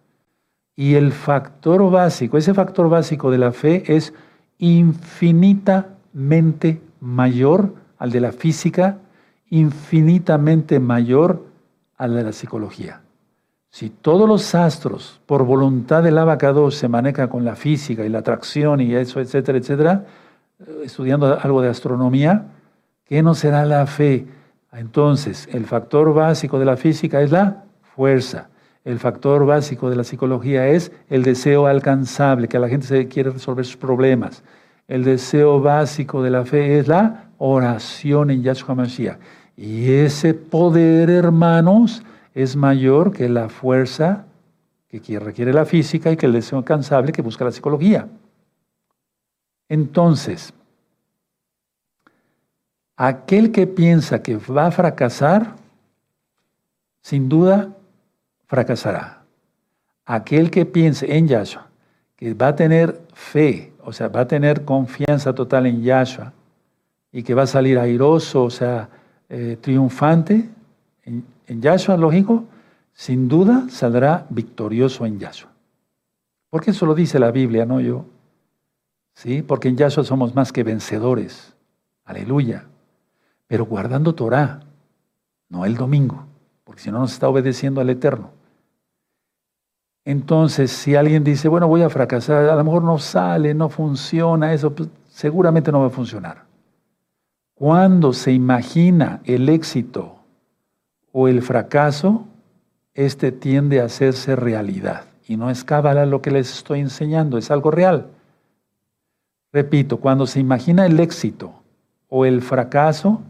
Y 0.76 0.96
el 0.96 1.12
factor 1.12 1.90
básico, 1.92 2.38
ese 2.38 2.54
factor 2.54 2.90
básico 2.90 3.30
de 3.30 3.38
la 3.38 3.52
fe 3.52 3.84
es 3.96 4.14
infinitamente 4.58 6.82
mayor 7.00 7.76
al 7.98 8.12
de 8.12 8.22
la 8.22 8.32
física, 8.32 8.98
infinitamente 9.50 10.80
mayor 10.80 11.44
al 11.98 12.16
de 12.16 12.24
la 12.24 12.32
psicología. 12.32 13.02
Si 13.70 13.90
todos 13.90 14.28
los 14.28 14.54
astros, 14.56 15.20
por 15.26 15.46
voluntad 15.46 16.04
del 16.04 16.18
abacado, 16.18 16.70
se 16.70 16.88
manejan 16.88 17.28
con 17.28 17.44
la 17.44 17.56
física 17.56 18.06
y 18.06 18.10
la 18.10 18.20
atracción 18.20 18.82
y 18.82 18.94
eso, 18.94 19.20
etcétera, 19.20 19.58
etcétera, 19.58 20.06
eh, 20.60 20.82
estudiando 20.86 21.40
algo 21.40 21.62
de 21.62 21.70
astronomía, 21.70 22.46
¿qué 23.06 23.24
no 23.24 23.34
será 23.34 23.66
la 23.66 23.86
fe? 23.88 24.28
Entonces, 24.72 25.48
el 25.52 25.66
factor 25.66 26.14
básico 26.14 26.60
de 26.60 26.66
la 26.66 26.78
física 26.78 27.22
es 27.22 27.32
la 27.32 27.64
fuerza. 27.96 28.50
El 28.84 29.00
factor 29.00 29.46
básico 29.46 29.90
de 29.90 29.96
la 29.96 30.04
psicología 30.04 30.68
es 30.68 30.92
el 31.10 31.24
deseo 31.24 31.68
alcanzable, 31.68 32.48
que 32.48 32.60
la 32.60 32.68
gente 32.68 32.88
se 32.88 33.08
quiere 33.08 33.30
resolver 33.30 33.66
sus 33.66 33.78
problemas. 33.78 34.44
El 34.88 35.04
deseo 35.06 35.62
básico 35.62 36.22
de 36.22 36.30
la 36.30 36.46
fe 36.46 36.80
es 36.80 36.88
la 36.88 37.30
oración 37.38 38.30
en 38.30 38.44
Yahshua 38.44 38.76
Mashiach. 38.76 39.20
Y 39.56 39.92
ese 39.92 40.34
poder, 40.34 41.10
hermanos, 41.10 42.04
es 42.34 42.56
mayor 42.56 43.14
que 43.14 43.30
la 43.30 43.48
fuerza 43.48 44.26
que 45.00 45.20
requiere 45.20 45.54
la 45.54 45.66
física 45.66 46.12
y 46.12 46.18
que 46.18 46.26
el 46.26 46.34
deseo 46.34 46.60
alcanzable 46.60 47.12
que 47.12 47.22
busca 47.22 47.46
la 47.46 47.52
psicología. 47.52 48.08
Entonces, 49.70 50.54
aquel 52.96 53.52
que 53.52 53.66
piensa 53.66 54.22
que 54.22 54.38
va 54.38 54.68
a 54.68 54.72
fracasar, 54.72 55.56
sin 57.02 57.28
duda 57.28 57.76
fracasará. 58.54 59.24
Aquel 60.06 60.52
que 60.52 60.68
piense 60.68 61.18
en 61.18 61.28
Yahshua, 61.28 61.70
que 62.16 62.36
va 62.36 62.50
a 62.50 62.56
tener 62.56 63.02
fe, 63.12 63.74
o 63.84 63.92
sea, 63.92 64.10
va 64.10 64.20
a 64.20 64.28
tener 64.28 64.64
confianza 64.64 65.34
total 65.34 65.66
en 65.66 65.82
Yahshua 65.82 66.34
y 67.12 67.24
que 67.24 67.34
va 67.34 67.44
a 67.44 67.48
salir 67.48 67.80
airoso, 67.80 68.44
o 68.44 68.52
sea, 68.52 68.90
eh, 69.28 69.58
triunfante 69.60 70.48
en, 71.04 71.26
en 71.48 71.62
Yahshua, 71.64 71.98
lógico, 71.98 72.46
sin 72.94 73.28
duda 73.28 73.66
saldrá 73.72 74.28
victorioso 74.30 75.08
en 75.08 75.18
Yahshua. 75.18 75.50
Porque 76.52 76.70
eso 76.70 76.86
lo 76.86 76.94
dice 76.94 77.18
la 77.18 77.32
Biblia, 77.32 77.66
no 77.66 77.82
yo. 77.82 78.06
¿Sí? 79.16 79.42
Porque 79.42 79.70
en 79.70 79.78
Yahshua 79.78 80.04
somos 80.04 80.36
más 80.36 80.52
que 80.52 80.62
vencedores. 80.62 81.56
Aleluya. 82.06 82.68
Pero 83.48 83.66
guardando 83.66 84.14
Torah, 84.14 84.60
no 85.50 85.66
el 85.66 85.76
domingo, 85.76 86.28
porque 86.64 86.84
si 86.84 86.92
no 86.92 87.00
nos 87.00 87.14
está 87.14 87.28
obedeciendo 87.28 87.82
al 87.82 87.90
Eterno. 87.90 88.43
Entonces, 90.06 90.72
si 90.72 90.96
alguien 90.96 91.24
dice, 91.24 91.48
bueno, 91.48 91.68
voy 91.68 91.82
a 91.82 91.90
fracasar, 91.90 92.50
a 92.50 92.56
lo 92.56 92.64
mejor 92.64 92.84
no 92.84 92.98
sale, 93.00 93.54
no 93.54 93.70
funciona, 93.70 94.54
eso 94.54 94.74
pues, 94.74 94.90
seguramente 95.08 95.72
no 95.72 95.80
va 95.80 95.88
a 95.88 95.92
funcionar. 95.92 96.44
Cuando 97.54 98.12
se 98.12 98.34
imagina 98.34 99.22
el 99.24 99.48
éxito 99.48 100.16
o 101.14 101.28
el 101.28 101.42
fracaso, 101.42 102.26
este 102.94 103.32
tiende 103.32 103.80
a 103.80 103.86
hacerse 103.86 104.36
realidad. 104.36 105.06
Y 105.26 105.38
no 105.38 105.50
es 105.50 105.64
cábala 105.64 106.06
lo 106.06 106.22
que 106.22 106.32
les 106.32 106.54
estoy 106.54 106.82
enseñando, 106.82 107.38
es 107.38 107.50
algo 107.50 107.72
real. 107.72 108.08
Repito, 109.54 109.98
cuando 109.98 110.28
se 110.28 110.40
imagina 110.40 110.86
el 110.86 111.00
éxito 111.00 111.54
o 112.10 112.26
el 112.26 112.42
fracaso, 112.42 113.22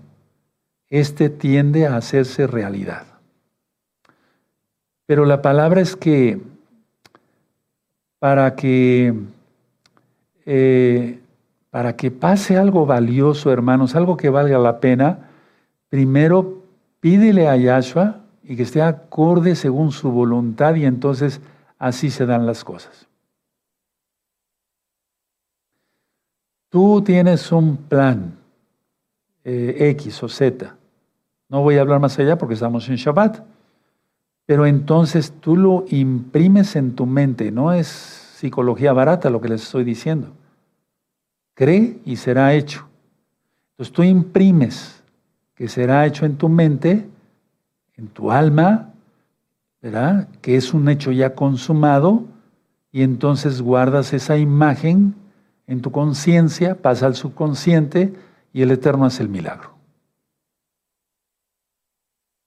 este 0.90 1.30
tiende 1.30 1.86
a 1.86 1.98
hacerse 1.98 2.48
realidad. 2.48 3.06
Pero 5.06 5.26
la 5.26 5.42
palabra 5.42 5.82
es 5.82 5.96
que 5.96 6.42
para 8.24 8.56
que, 8.56 9.14
eh, 10.46 11.20
para 11.70 11.98
que 11.98 12.10
pase 12.10 12.56
algo 12.56 12.86
valioso, 12.86 13.52
hermanos, 13.52 13.98
algo 13.98 14.16
que 14.16 14.30
valga 14.30 14.58
la 14.60 14.80
pena, 14.80 15.30
primero 15.90 16.64
pídele 17.02 17.50
a 17.50 17.58
Yahshua 17.58 18.22
y 18.42 18.56
que 18.56 18.64
esté 18.64 18.82
acorde 18.82 19.58
según 19.58 19.92
su 19.92 20.10
voluntad 20.10 20.76
y 20.76 20.86
entonces 20.86 21.42
así 21.78 22.10
se 22.10 22.26
dan 22.26 22.46
las 22.46 22.64
cosas. 22.64 23.10
Tú 26.70 27.02
tienes 27.02 27.52
un 27.52 27.76
plan 27.76 28.38
eh, 29.44 29.90
X 30.00 30.24
o 30.24 30.30
Z. 30.30 30.74
No 31.50 31.62
voy 31.62 31.76
a 31.76 31.82
hablar 31.82 32.00
más 32.00 32.18
allá 32.18 32.38
porque 32.38 32.54
estamos 32.54 32.88
en 32.88 32.96
Shabbat. 32.96 33.44
Pero 34.46 34.66
entonces 34.66 35.34
tú 35.40 35.56
lo 35.56 35.86
imprimes 35.90 36.76
en 36.76 36.96
tu 36.96 37.06
mente. 37.06 37.52
No 37.52 37.72
es 37.72 37.88
psicología 37.88 38.94
barata 38.94 39.30
lo 39.30 39.42
que 39.42 39.50
les 39.50 39.64
estoy 39.64 39.84
diciendo. 39.84 40.34
Cree 41.54 42.00
y 42.06 42.18
será 42.18 42.54
hecho. 42.54 42.88
Entonces 43.72 43.94
tú 43.94 44.04
imprimes 44.04 45.04
que 45.56 45.68
será 45.68 46.06
hecho 46.06 46.26
en 46.26 46.38
tu 46.38 46.50
mente 46.50 47.08
en 47.96 48.08
tu 48.08 48.32
alma, 48.32 48.94
¿verdad? 49.82 50.28
Que 50.42 50.56
es 50.56 50.74
un 50.74 50.90
hecho 50.90 51.12
ya 51.12 51.36
consumado 51.36 52.26
y 52.92 53.04
entonces 53.04 53.62
guardas 53.62 54.14
esa 54.14 54.38
imagen 54.38 55.16
en 55.68 55.82
tu 55.82 55.92
conciencia, 55.92 56.82
pasa 56.82 57.06
al 57.06 57.16
subconsciente 57.16 58.14
y 58.52 58.62
el 58.62 58.72
Eterno 58.72 59.06
hace 59.06 59.24
el 59.24 59.30
milagro. 59.30 59.74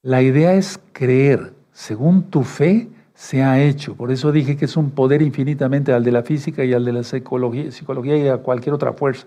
La 0.02 0.22
idea 0.22 0.54
es 0.54 0.80
creer, 0.92 1.54
según 1.76 2.30
tu 2.30 2.42
fe 2.42 2.88
se 3.12 3.42
ha 3.42 3.62
hecho. 3.62 3.94
Por 3.96 4.10
eso 4.10 4.32
dije 4.32 4.56
que 4.56 4.64
es 4.64 4.78
un 4.78 4.92
poder 4.92 5.20
infinitamente 5.20 5.92
al 5.92 6.02
de 6.02 6.10
la 6.10 6.22
física 6.22 6.64
y 6.64 6.72
al 6.72 6.86
de 6.86 6.92
la 6.94 7.02
psicología, 7.02 8.16
y 8.16 8.28
a 8.28 8.38
cualquier 8.38 8.74
otra 8.74 8.94
fuerza. 8.94 9.26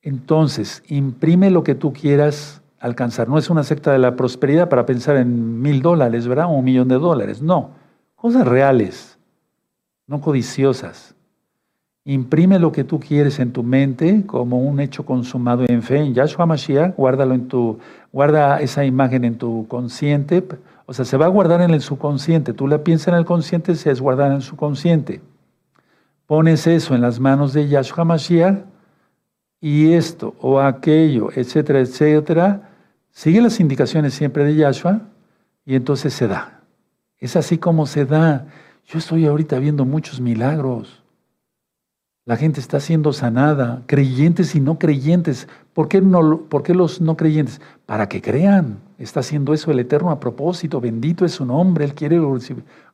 Entonces, 0.00 0.82
imprime 0.88 1.50
lo 1.50 1.62
que 1.62 1.74
tú 1.74 1.92
quieras 1.92 2.62
alcanzar. 2.80 3.28
No 3.28 3.36
es 3.36 3.50
una 3.50 3.64
secta 3.64 3.92
de 3.92 3.98
la 3.98 4.16
prosperidad 4.16 4.70
para 4.70 4.86
pensar 4.86 5.18
en 5.18 5.60
mil 5.60 5.82
dólares, 5.82 6.26
¿verdad? 6.26 6.46
O 6.46 6.52
un 6.52 6.64
millón 6.64 6.88
de 6.88 6.96
dólares. 6.96 7.42
No, 7.42 7.72
cosas 8.16 8.48
reales, 8.48 9.18
no 10.06 10.22
codiciosas. 10.22 11.14
Imprime 12.06 12.58
lo 12.58 12.72
que 12.72 12.84
tú 12.84 12.98
quieres 12.98 13.38
en 13.40 13.52
tu 13.52 13.62
mente 13.62 14.24
como 14.24 14.62
un 14.62 14.80
hecho 14.80 15.04
consumado 15.04 15.66
en 15.68 15.82
fe 15.82 15.98
en 15.98 16.14
Yahshua 16.14 16.46
Mashiach, 16.46 16.96
guárdalo 16.96 17.34
en 17.34 17.48
tu, 17.48 17.78
guarda 18.10 18.62
esa 18.62 18.86
imagen 18.86 19.26
en 19.26 19.36
tu 19.36 19.66
consciente, 19.68 20.42
o 20.90 20.94
sea, 20.94 21.04
se 21.04 21.18
va 21.18 21.26
a 21.26 21.28
guardar 21.28 21.60
en 21.60 21.72
el 21.72 21.82
subconsciente. 21.82 22.54
Tú 22.54 22.66
la 22.66 22.82
piensas 22.82 23.08
en 23.08 23.16
el 23.16 23.26
consciente, 23.26 23.74
se 23.74 23.90
es 23.90 24.00
guardar 24.00 24.28
en 24.30 24.36
el 24.36 24.42
subconsciente. 24.42 25.20
Pones 26.24 26.66
eso 26.66 26.94
en 26.94 27.02
las 27.02 27.20
manos 27.20 27.52
de 27.52 27.68
Yahshua 27.68 28.06
Mashiach 28.06 28.64
y 29.60 29.92
esto 29.92 30.34
o 30.40 30.60
aquello, 30.60 31.28
etcétera, 31.34 31.80
etcétera, 31.80 32.70
sigue 33.10 33.42
las 33.42 33.60
indicaciones 33.60 34.14
siempre 34.14 34.44
de 34.44 34.54
Yahshua 34.54 35.02
y 35.66 35.74
entonces 35.74 36.14
se 36.14 36.26
da. 36.26 36.62
Es 37.18 37.36
así 37.36 37.58
como 37.58 37.84
se 37.84 38.06
da. 38.06 38.46
Yo 38.86 38.98
estoy 38.98 39.26
ahorita 39.26 39.58
viendo 39.58 39.84
muchos 39.84 40.22
milagros. 40.22 40.97
La 42.28 42.36
gente 42.36 42.60
está 42.60 42.78
siendo 42.78 43.14
sanada, 43.14 43.84
creyentes 43.86 44.54
y 44.54 44.60
no 44.60 44.78
creyentes. 44.78 45.48
¿Por 45.72 45.88
qué, 45.88 46.02
no, 46.02 46.42
¿Por 46.42 46.62
qué 46.62 46.74
los 46.74 47.00
no 47.00 47.16
creyentes? 47.16 47.58
Para 47.86 48.06
que 48.06 48.20
crean. 48.20 48.80
Está 48.98 49.20
haciendo 49.20 49.54
eso 49.54 49.70
el 49.70 49.78
Eterno 49.78 50.10
a 50.10 50.20
propósito. 50.20 50.78
Bendito 50.78 51.24
es 51.24 51.32
su 51.32 51.46
nombre. 51.46 51.86
Él 51.86 51.94
quiere 51.94 52.20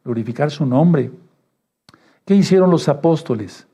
glorificar 0.04 0.52
su 0.52 0.64
nombre. 0.64 1.10
¿Qué 2.24 2.36
hicieron 2.36 2.70
los 2.70 2.88
apóstoles? 2.88 3.66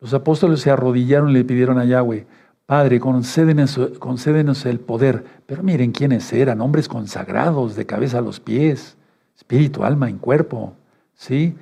Los 0.00 0.14
apóstoles 0.14 0.62
se 0.62 0.72
arrodillaron 0.72 1.30
y 1.30 1.34
le 1.34 1.44
pidieron 1.44 1.78
a 1.78 1.84
Yahweh, 1.84 2.26
Padre, 2.66 2.98
concédenos, 2.98 4.66
el 4.66 4.80
poder. 4.80 5.24
Pero 5.46 5.62
miren 5.62 5.92
quiénes 5.92 6.32
eran, 6.32 6.60
hombres 6.60 6.88
consagrados 6.88 7.76
de 7.76 7.86
cabeza 7.86 8.18
a 8.18 8.22
los 8.22 8.40
pies, 8.40 8.96
espíritu, 9.36 9.84
alma 9.84 10.10
y 10.10 10.14
cuerpo. 10.14 10.72
¿sí? 11.14 11.54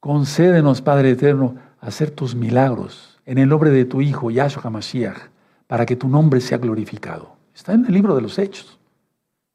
Concédenos, 0.00 0.80
Padre 0.80 1.10
eterno, 1.10 1.56
hacer 1.82 2.10
tus 2.10 2.34
milagros 2.34 3.20
en 3.26 3.36
el 3.36 3.50
nombre 3.50 3.70
de 3.70 3.84
tu 3.84 4.00
Hijo, 4.00 4.30
Yahshua 4.30 4.62
HaMashiach, 4.64 5.28
para 5.66 5.84
que 5.84 5.96
tu 5.96 6.08
nombre 6.08 6.40
sea 6.40 6.56
glorificado. 6.56 7.36
Está 7.54 7.74
en 7.74 7.84
el 7.84 7.92
libro 7.92 8.16
de 8.16 8.22
los 8.22 8.38
Hechos. 8.38 8.78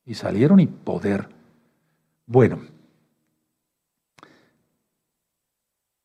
Y 0.05 0.13
salieron 0.13 0.59
y 0.59 0.67
poder. 0.67 1.27
Bueno, 2.27 2.59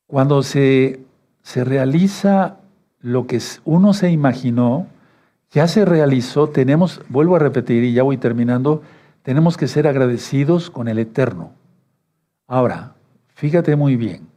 cuando 0.07 0.41
se 0.41 0.99
se 1.43 1.63
realiza 1.63 2.57
lo 3.01 3.27
que 3.27 3.39
uno 3.65 3.93
se 3.93 4.09
imaginó, 4.09 4.87
ya 5.51 5.67
se 5.67 5.85
realizó, 5.85 6.49
tenemos, 6.49 7.01
vuelvo 7.09 7.35
a 7.35 7.39
repetir 7.39 7.83
y 7.83 7.93
ya 7.93 8.01
voy 8.01 8.17
terminando, 8.17 8.81
tenemos 9.21 9.57
que 9.57 9.67
ser 9.67 9.87
agradecidos 9.87 10.71
con 10.71 10.87
el 10.87 10.97
Eterno. 10.97 11.51
Ahora, 12.47 12.95
fíjate 13.35 13.75
muy 13.75 13.97
bien, 13.97 14.27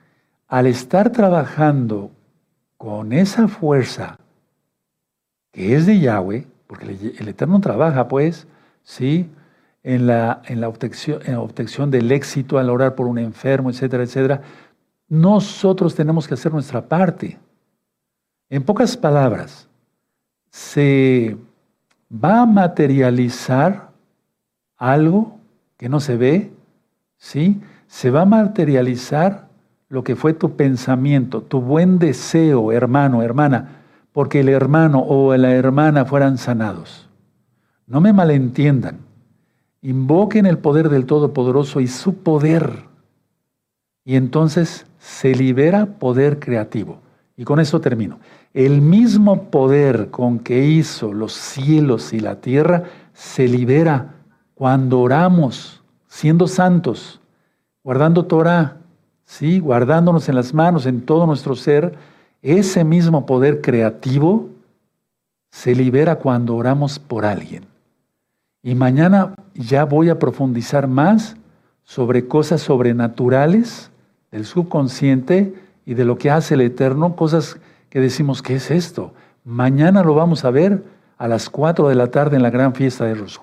al 0.49 0.67
estar 0.67 1.11
trabajando 1.11 2.11
con 2.77 3.13
esa 3.13 3.49
fuerza 3.49 4.19
que 5.53 5.75
es 5.75 5.87
de 5.87 5.99
Yahweh, 5.99 6.47
porque 6.67 7.15
el 7.19 7.29
Eterno 7.29 7.61
trabaja 7.61 8.09
pues, 8.09 8.47
¿sí? 8.83 9.31
En 9.83 10.07
la, 10.07 10.43
en 10.47 10.61
la, 10.61 10.69
obtención, 10.69 11.91
del 11.91 12.13
éxito 12.13 12.59
al 12.59 12.69
orar 12.69 12.95
por 12.95 13.07
un 13.07 13.19
enfermo, 13.19 13.71
etcétera, 13.71 14.03
etcétera, 14.03 14.43
nosotros 15.09 15.95
tenemos 15.95 16.29
que 16.29 16.35
hacer 16.35 16.53
nuestra 16.53 16.87
parte. 16.87 17.39
En 18.51 18.65
pocas 18.65 18.97
palabras, 18.97 19.69
se 20.51 21.37
va 22.13 22.43
a 22.43 22.47
materializar 22.47 23.91
algo 24.77 25.39
que 25.79 25.89
no 25.89 26.01
se 26.01 26.17
ve, 26.17 26.53
¿sí? 27.17 27.63
Se 27.87 28.11
va 28.11 28.23
a 28.23 28.27
materializar 28.27 29.46
lo 29.89 30.03
que 30.03 30.16
fue 30.16 30.34
tu 30.34 30.57
pensamiento, 30.57 31.43
tu 31.43 31.61
buen 31.61 31.99
deseo, 31.99 32.72
hermano, 32.72 33.22
hermana, 33.22 33.82
porque 34.12 34.41
el 34.41 34.49
hermano 34.49 35.01
o 35.01 35.37
la 35.37 35.53
hermana 35.53 36.05
fueran 36.05 36.39
sanados. 36.39 37.09
No 37.87 38.01
me 38.01 38.12
malentiendan. 38.12 38.99
Invoquen 39.82 40.47
el 40.47 40.59
poder 40.59 40.89
del 40.89 41.07
Todopoderoso 41.07 41.80
y 41.80 41.87
su 41.87 42.16
poder. 42.16 42.84
Y 44.05 44.16
entonces 44.16 44.87
se 44.99 45.34
libera 45.34 45.87
poder 45.87 46.41
creativo. 46.41 46.99
Y 47.37 47.45
con 47.45 47.61
eso 47.61 47.80
termino. 47.80 48.18
El 48.55 48.80
mismo 48.80 49.51
poder 49.51 50.11
con 50.11 50.39
que 50.39 50.66
hizo 50.66 51.12
los 51.12 51.34
cielos 51.34 52.12
y 52.12 52.20
la 52.20 52.41
tierra 52.41 52.84
se 53.12 53.47
libera 53.47 54.14
cuando 54.55 55.01
oramos, 55.01 55.82
siendo 56.09 56.49
santos, 56.49 57.20
guardando 57.84 58.24
Torah, 58.24 58.78
¿sí? 59.27 59.61
guardándonos 59.61 60.29
en 60.29 60.35
las 60.37 60.55
manos, 60.55 60.87
en 60.87 61.03
todo 61.03 61.27
nuestro 61.27 61.55
ser. 61.55 61.95
Ese 62.43 62.85
mismo 62.85 63.27
poder 63.27 63.61
creativo 63.61 64.49
se 65.51 65.74
libera 65.74 66.16
cuando 66.16 66.57
oramos 66.57 66.99
por 66.99 67.27
alguien. 67.27 67.64
Y 68.62 68.74
mañana 68.74 69.35
ya 69.55 69.85
voy 69.85 70.09
a 70.09 70.18
profundizar 70.18 70.89
más 70.89 71.37
sobre 71.85 72.27
cosas 72.27 72.62
sobrenaturales 72.62 73.91
del 74.31 74.45
subconsciente 74.45 75.55
y 75.85 75.95
de 75.95 76.05
lo 76.05 76.18
que 76.18 76.31
hace 76.31 76.55
el 76.55 76.62
Eterno, 76.62 77.14
cosas 77.14 77.59
que 77.89 78.01
decimos, 78.01 78.43
¿qué 78.43 78.57
es 78.57 78.70
esto? 78.70 79.12
Mañana 79.45 80.03
lo 80.03 80.14
vamos 80.14 80.45
a 80.45 80.51
ver 80.51 80.83
a 81.16 81.29
las 81.29 81.49
4 81.49 81.89
de 81.89 81.95
la 81.95 82.09
tarde 82.09 82.37
en 82.37 82.43
la 82.43 82.51
gran 82.51 82.74
fiesta 82.74 83.05
de 83.05 83.14
los. 83.14 83.41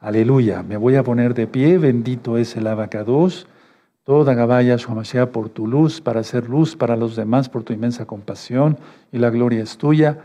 Aleluya, 0.00 0.62
me 0.62 0.76
voy 0.76 0.94
a 0.94 1.02
poner 1.02 1.34
de 1.34 1.48
pie, 1.48 1.76
bendito 1.78 2.38
es 2.38 2.56
el 2.56 2.68
abacados, 2.68 3.48
toda 4.08 4.32
Gabaya 4.32 4.74
Shuamashia 4.78 5.32
por 5.32 5.50
tu 5.50 5.66
luz, 5.66 6.00
para 6.00 6.20
hacer 6.20 6.48
luz 6.48 6.74
para 6.74 6.96
los 6.96 7.14
demás, 7.14 7.50
por 7.50 7.62
tu 7.62 7.74
inmensa 7.74 8.06
compasión, 8.06 8.78
y 9.12 9.18
la 9.18 9.28
gloria 9.28 9.62
es 9.62 9.76
tuya. 9.76 10.16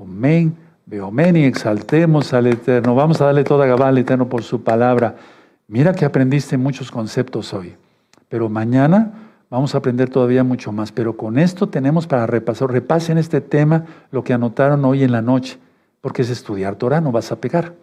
Amén, 0.00 0.56
amén 1.02 1.34
y 1.34 1.42
exaltemos 1.42 2.32
al 2.34 2.46
Eterno. 2.46 2.94
Vamos 2.94 3.20
a 3.20 3.24
darle 3.24 3.42
toda 3.42 3.66
Gabá 3.66 3.88
al 3.88 3.98
Eterno 3.98 4.28
por 4.28 4.44
su 4.44 4.62
palabra. 4.62 5.16
Mira 5.66 5.92
que 5.92 6.04
aprendiste 6.04 6.56
muchos 6.56 6.92
conceptos 6.92 7.52
hoy, 7.52 7.74
pero 8.28 8.48
mañana 8.48 9.12
Vamos 9.50 9.74
a 9.74 9.78
aprender 9.78 10.08
todavía 10.08 10.42
mucho 10.44 10.72
más, 10.72 10.92
pero 10.92 11.14
con 11.14 11.36
esto 11.36 11.68
tenemos 11.68 12.06
para 12.06 12.26
repasar. 12.26 12.72
Repasen 12.72 13.18
este 13.18 13.42
tema, 13.42 13.84
lo 14.10 14.24
que 14.24 14.32
anotaron 14.32 14.82
hoy 14.86 15.04
en 15.04 15.12
la 15.12 15.20
noche, 15.20 15.58
porque 16.00 16.22
es 16.22 16.30
estudiar 16.30 16.76
Torah, 16.76 17.02
no 17.02 17.12
vas 17.12 17.32
a 17.32 17.36
pegar. 17.36 17.74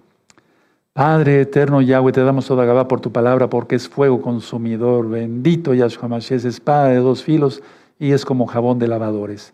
Padre 0.94 1.42
eterno 1.42 1.82
Yahweh, 1.82 2.12
te 2.12 2.24
damos 2.24 2.48
toda 2.48 2.66
Gabá 2.66 2.88
por 2.88 3.00
tu 3.00 3.12
palabra, 3.12 3.50
porque 3.50 3.76
es 3.76 3.88
fuego 3.88 4.22
consumidor. 4.22 5.08
Bendito 5.10 5.74
Yahshua 5.74 6.10
Mashiach, 6.10 6.38
es 6.38 6.46
espada 6.46 6.88
de 6.88 6.98
dos 6.98 7.24
filos 7.24 7.62
y 8.00 8.12
es 8.12 8.26
como 8.26 8.48
jabón 8.48 8.80
de 8.80 8.88
lavadores. 8.88 9.54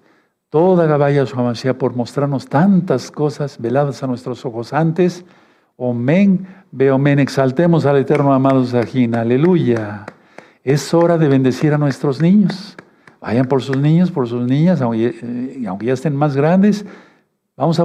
Toda 0.49 0.85
Gabá 0.85 1.11
Yahshua 1.11 1.43
Mashiach 1.43 1.75
por 1.75 1.95
mostrarnos 1.95 2.47
tantas 2.47 3.11
cosas 3.11 3.59
veladas 3.59 4.01
a 4.01 4.07
nuestros 4.07 4.45
ojos 4.45 4.71
antes. 4.73 5.25
Omen, 5.77 6.47
men, 6.71 7.19
exaltemos 7.19 7.85
al 7.85 7.97
eterno 7.97 8.33
amado 8.33 8.63
Sajín. 8.63 9.13
Aleluya. 9.13 10.05
Es 10.63 10.93
hora 10.93 11.17
de 11.17 11.27
bendecir 11.27 11.73
a 11.73 11.77
nuestros 11.77 12.21
niños. 12.21 12.77
Vayan 13.19 13.47
por 13.47 13.61
sus 13.61 13.77
niños, 13.77 14.09
por 14.09 14.27
sus 14.27 14.47
niñas, 14.47 14.81
aunque, 14.81 15.15
eh, 15.21 15.65
aunque 15.67 15.87
ya 15.87 15.93
estén 15.93 16.15
más 16.15 16.35
grandes. 16.35 16.85
Vamos 17.57 17.79
a 17.79 17.83